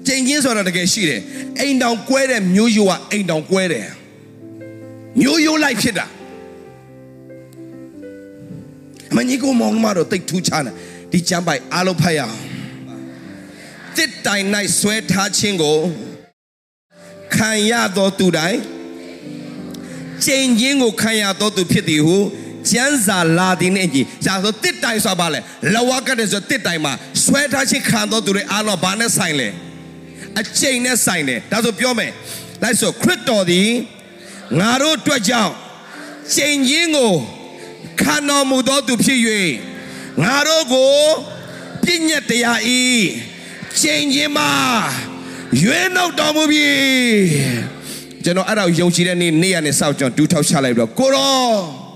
[0.08, 1.22] ချိန်ချင်းဆိုတာတကယ်ရှိတယ်
[1.60, 3.88] အိမ်တောင်ကွဲတဲ့မျိုးရိုးကအိမ်တောင်ကွဲတယ်
[5.22, 6.06] မျိုးရိုးလိုက်ဖြစ်တာ
[9.12, 10.76] အမကြီးကိုမောင်မတော့တိတ်ထူးခြားတယ်
[11.12, 12.38] ဒီကျမ်းပိုက်အားလုံးဖတ်ရအောင်
[13.98, 14.46] တစ်တိုင်၌
[14.80, 15.78] ဆွဲထားခြင်းကို
[17.36, 18.60] ခံရသောသူတိုင်း
[20.26, 22.18] ချိန်ချင်းကိုခံရသောသူဖြစ်သည်ဟု
[22.72, 25.40] ကျမ်းစာလာသည်နဲ့ကြီးဇာဆိုတစ်တိုင်ဆိုပါလေ
[25.74, 29.50] လဝကတဲ့ဆိုတစ်တိုင်မှာဆွဲထားခြင်းခံသောသူတွေအားလုံးဘာနဲ့ဆိုင်လဲ
[30.40, 32.12] အချိန်နဲ့ဆိုင်တယ်ဒါဆိုပြောမယ်
[32.64, 33.70] လိုက်ဆိုခရစ်တော်သည်
[34.60, 35.54] ငါတို့အတွက်ကြောင့်
[36.36, 37.14] ချိန်ချင်းကို
[38.02, 39.20] ခံတော်မူသောသူဖြစ်၍
[40.24, 40.96] ငါတို့ကို
[41.84, 42.82] ပြည့်ညက်တရားဤ
[43.80, 44.52] ချိန်ချင်းမှာ
[45.62, 46.70] ရွေးနှုတ်တော်မူပြီ
[48.24, 51.87] ကျွန်တော်အဲ့ဒါကိုယုံကြည်တဲ့နေ့နေ့ရက်နဲ့စောက်ကျွန်တော်ဒူးထောက်ချလိုက်ပြီးတော့ကိုရော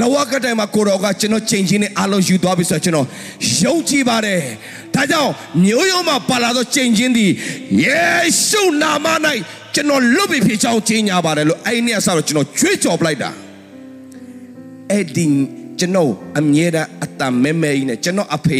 [0.00, 3.06] လဝကတိုင်မှာကိုရောကကျွန်တော်ချိန်ချင်းနဲ့အလုံးယူသွားပြီဆိုတော့ကျွန်တော်
[3.62, 4.40] ယုံကြည်ပါတယ်
[4.94, 5.32] ဒါကြောင့်
[5.64, 7.30] မျိုးရုံးမှာပါလာသောချိန်ချင်းသည်
[7.84, 8.02] ယေ
[8.46, 9.06] ရှုနာမ၌
[9.74, 13.30] ကျွန်တော်လွတ်ပြီဖြစ်ကြောင်းကြီးညာပါတယ်လို့အဲ့ဒီနေ့ဆောက်တော့ကျွန်တော်ကြွေးကြော်ပလိုက်တာ
[14.90, 15.26] အဲ့ဒီ
[15.78, 18.58] ကျွန်တော်အမြဲတမ်းအတန်မဲမဲကြီးနဲ့ကျွန်တော်အဖေ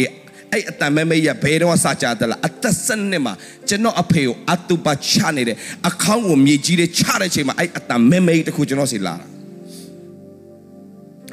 [0.51, 3.33] အဲ့အတန်မဲမဲကြီးကဘယ်တော့စကြတယ်လားအသက်စနစ်မှာ
[3.69, 5.57] ကျွန်တော်အဖေကိုအတူပါချနေတယ်
[5.87, 9.38] အခေါင်းကိုမြေကြီးတွေချတဲ့ချိန်မှာအဲ့အတန်မဲမဲကြီးတခုကျွန်တော်စီလာတာ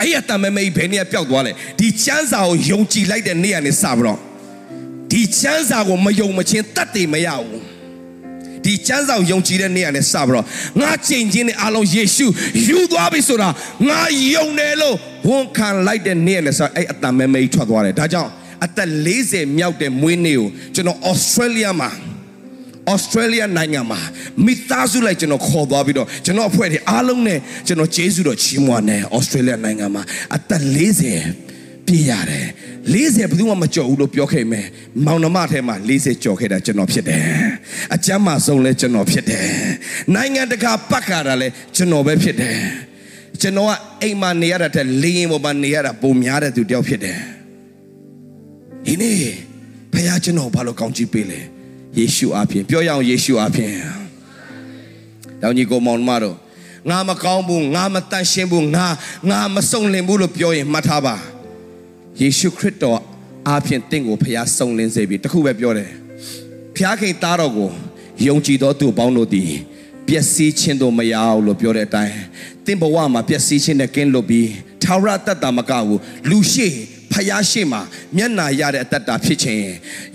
[0.01, 4.18] အဲ့အတန်မဲမဲကြီးဘယ်နေရာပျောက်သွားလဲဒီချမ်းစာကိုယုံကြည်လိုက်တဲ့နေ့ကနေစပြီးတော့
[5.12, 7.62] ဒီချမ်းစာကိုမယုံမချင်းတတ်တယ်မရဘူး
[8.64, 10.44] ဒီချမ်းဆောင်ယုံကြည်တဲ့နေ့ကနေစပြီးတော့
[10.81, 12.27] ငါချိန်ချင်းနဲ့အားလုံးယေရှု
[12.66, 13.48] ယူသွားပြီဆိုတာ
[13.89, 14.01] ငါ
[14.35, 14.97] ယုံတယ်လို့
[15.28, 18.31] ဝန်ခံလိုက်တဲ့နေ့နဲ့ဆိုအဲ့အတန်မဲမဲကြီးထွက်သွားတယ်ဒါကြောင့်
[18.64, 18.90] အသက်
[19.23, 21.90] 40မြောက်တဲ့မွေးနေ့ကိုကျွန်တော်ဩစတြေးလျမှာ
[22.93, 24.01] ဩစတြေးလျနိုင်ငံမှာ
[24.45, 30.03] မိသားစုလိုက်ကျွန်တော်ခေါ်သွားပြီးတော့ကျွန်တော်အဖွဲ့တွေအားလုံးနဲ့ကျွန်တော်ဂျေဇုတော်ချီးမွမ်းတယ်ဩစတြေးလျနိုင်ငံမှာ
[30.37, 30.63] အသက်
[31.25, 32.47] 40ပြည့်ရတယ်
[32.93, 34.67] 40ဘယ်သူမှမကြော်ဘူးလို့ပြောခဲ့မယ်
[35.07, 37.23] မောင်နှမထဲမှာ40ကြော်ခဲ့တာကျွန်တော်ဖြစ်တယ်
[37.95, 39.47] အကျမ်းမာဆုံးလဲကျွန်တော်ဖြစ်တယ်
[40.15, 42.59] နိုင်ငံတကာပတ်ခါတာလဲကျွန်တော်ပဲဖြစ်တယ်
[43.43, 43.73] ကျွန်တော်က
[44.03, 47.19] အိမ်မှာနေရတာတဲ့လေရင်ပေါ်မှာနေရတာပုံများတဲ့သူတယောက်ဖြစ်တယ်
[48.87, 49.15] ဒီနေ့
[49.93, 51.41] ဖခင်ကျွန်တော်ဘာလို့ကောင်းချီးပေးလဲ
[51.99, 53.73] ယေရှုအပြင်ပြောရအောင်ယေရှုအပြင်
[55.41, 56.37] တောင်ကြီးကိုမောင်နှမတို့
[56.91, 58.87] ငါမကောင်းဘူးငါမတန်ရှင်းဘူးငါ
[59.31, 61.17] ငါမစုံလင်ဘူးလို့ပြောရင်မှတ်ထားပါ
[62.21, 63.01] ယေရှုခရစ်တော်
[63.49, 65.91] အားဖြင့်တင့်ကိုဖခင်စုံလင်စေပြီတခုပဲပြောတယ်
[66.75, 67.71] ဖခင်ခင်သားတော်ကို
[68.27, 69.51] ယုံကြည်သောသူပေါင်းတို့သည်
[70.09, 72.17] ပျက်စီးခြင်းတို့မရအောင်လို့ပြောတဲ့အတိုင်း
[72.67, 74.51] တင့်ဘဝမှာပျက်စီးခြင်းနဲ့ကင်းလွတ်ပြီး
[74.83, 76.01] ထာဝရတတ်တာမကဘူး
[76.31, 76.69] လူရှိ
[77.16, 77.78] ဖယားရှိမှ
[78.16, 79.62] မျက်နာရတဲ့အတ္တတာဖြစ်ခြင်း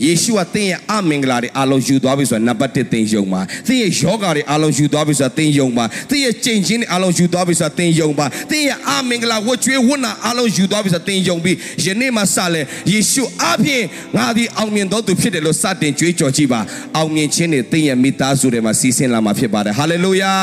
[0.03, 12.61] ယေရှုကသင်ရဲ့အမင်္ဂလာတွေအလုံးယူသွားပြီဆိုတာနံပါတ်1သင်ယုံပါသင်ရဲ့ယောဂါတွေအလုံးယူသွားပြီဆိုတာသင်ယုံပါသင်ရဲ့ကြင်ချင်းတွေအလုံးယူသွားပြီဆိုတာသင်ယုံပါသင်ရဲ့အမင်္ဂလာဝတ်ကြွေးဝတ်နာအလုံးယူသွားပြီဆိုတာသင်ယုံပြီးယနေ့မှစလဲ
[12.91, 13.83] ယေရှုအပြင်
[14.17, 16.61] ငါသည်အောင်မြင်တော်သူဖြစ်တယ်လို့စတင်ကြွေးကြော်ကြည့်ပါ
[16.97, 20.35] အောင်မြင်ခြင်းတွေသင်ရဲ့မိသားစုတွေမှာစီးဆင်းလာမှာဖြစ်ပါတယ်ဟာလေလုယာ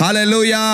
[0.00, 0.64] ဟာလေလုယာ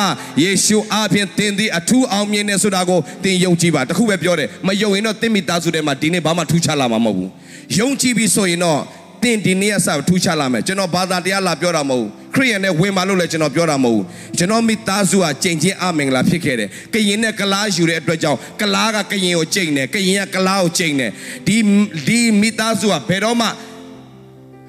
[0.42, 7.30] ယေရှုအပြင်သင်သည်အထူးအောင်မြင်တယ်ဆိုတာကိုသင်ယုံကြည်ပါတခုပဲပြောတယ်မယုံရင်တော့သင်မိသားစုထဲမှာဒီနေ့ဘာမှထူးခြားလာမှာမဟုတ်ဘူး
[7.78, 8.80] ယုံကြည်ပြီဆိုရင်တော့
[9.22, 14.04] သင်ဒီနေ့ကစထူးခြားလာမယ်ကျွန်တော်ဘာသာတရားလာပြောတာမဟုတ်ဘူးခရိယန်နဲ့ဝင်ပါလို့လည်းကျွန်တော်ပြောတာမဟုတ်ဘူး
[14.38, 21.10] ကျွန်တော်မိသားစုကကြင်ချင်းအမင်္ဂလာဖြစ်ခဲ့တယ်ကရင်နဲ့ကလားယူတဲ့အတွက်ကြောင့်ကလားကကရင်ကိုကြိတ်တယ်ကရင်ကကလားကိုကြိတ်တယ်
[21.46, 21.56] ဒီ
[22.06, 23.48] ဒီမိသားစုကဘယ်တော့မှ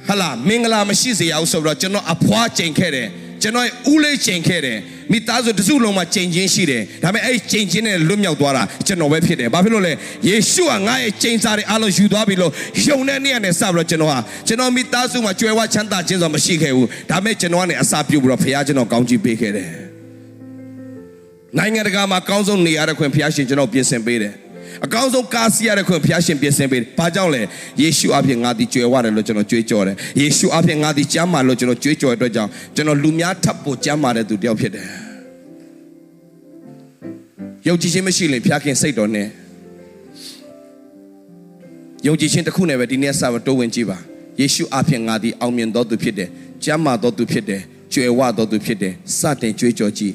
[0.08, 3.08] ဟလာမင်္ဂလာမရှိစေရအောင်ဆိုတော့ကျွန်တော်အဖွားကြိမ်ခဲ့တယ်
[3.42, 4.78] ကျွန်တော်ဦးလေးချိန်ခဲ့တယ်
[5.12, 9.94] မိသားစုတစုလုံးမှာချိန်ချင်းရှိတယ်ဒါပေမဲ့အဲ့ချိန်ချင်းနဲ့လွတ်မြောက်သွားတာကျွန်တော်ပဲဖြစ်တယ်ဘာဖြစ်လို့လဲ
[10.28, 12.52] ယေရှုကငါ့ရဲ့ချိန်စာတွေအလုံးယူသွားပြီလို့
[12.88, 19.70] ယုံတဲ့နေ့နဲ့စပြီးတော့ကျွန်တော်ဟာကျွန်တော်မိသားစုမှာကြွယ်ဝချမ်းသာခြင်းဆိုမရှိခဲ့ဘူးဒါပေမဲ့ကျွန်တော်ကနေအစာပြုတ်ပြီးတော့ဖခင်ကျွန်တော်ကောင်းချီးပေးခဲ့တယ်
[21.58, 24.34] နိုင်ငံတကာမှာအကောင်းဆုံးနေရတဲ့ခွင့်ဖခင်ရှင်ကျွန်တော်ပြင်ဆင်ပေးတယ်
[24.86, 27.42] အကောင်းဆုံးကားစီးရတဲ့ခွင့်ဘုရားရှင်ပြင်ဆင်ပေးတယ်။ဘာကြောင့်လဲ။
[27.82, 34.86] ယေရှုအပြင်ငါဒီကြွယ်ဝတယ်လို့ကျွန်တော်ကြွေးကြော်တယ်။ယေရှုအပြင်ငါဒီကျမ်းမာလို့ကျွန်တော်ကြွေးကြော်တဲ့အတွက်ကြောင့်ကျွန်တော်လူများထပ်ဖို့ကျမ်းမာတဲ့သူတယောက်ဖြစ်တယ်။
[37.68, 39.28] ယုံကြည်ခြင်းမရှိရင်ဘုရားခင်စိတ်တော်နဲ့
[42.08, 43.98] ယုံကြည်ခြင်းတစ်ခုနဲ့ပဲဒီနေ့စပါတိုးဝင်ကြည့်ပါ။
[44.40, 46.30] ယေရှုအပြင်ငါဒီအောင်မြင်တော်သူဖြစ်တယ်။
[46.64, 47.62] ကျမ်းမာတော်သူဖြစ်တယ်။
[47.94, 50.14] ကြွယ်ဝတော်သူဖြစ်တယ်။စတင်ကြွေးကြော်ကြည့်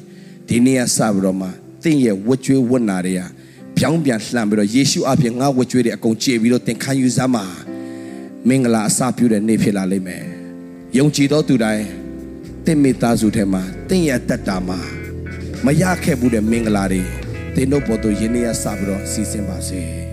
[0.49, 1.47] ဒီနေ့ကစပြီးတော့မှ
[1.83, 3.21] သင်ရဲ့ဝတ်ကြွေးဝတ်နာတွေက
[3.81, 7.45] ပြောင်းပြန်လှန်ပြီးတော့ယေရှုအပြင်ငါဝတ်ကြွေးတွေအကုန်ကျေပြီးတော့သင်ခံယူစမ်းပါ
[8.47, 10.23] မင်္ဂလာအစပြုတဲ့နေ့ဖြစ်လာလိမ့်မယ်
[10.97, 11.85] ယုံကြည်သောသူတိုင်း
[12.65, 14.79] သင်မိသားစုထဲမှာသင်ရဲ့တက်တာမှာ
[15.63, 17.01] ဖမရခဲ့ဘူးတဲ့မင်္ဂလာတွေ
[17.55, 19.83] သင်တို့ပေါ်သို့ယင်းနေ့ရက်စပြီးတော့စီစဉ်ပါစေ။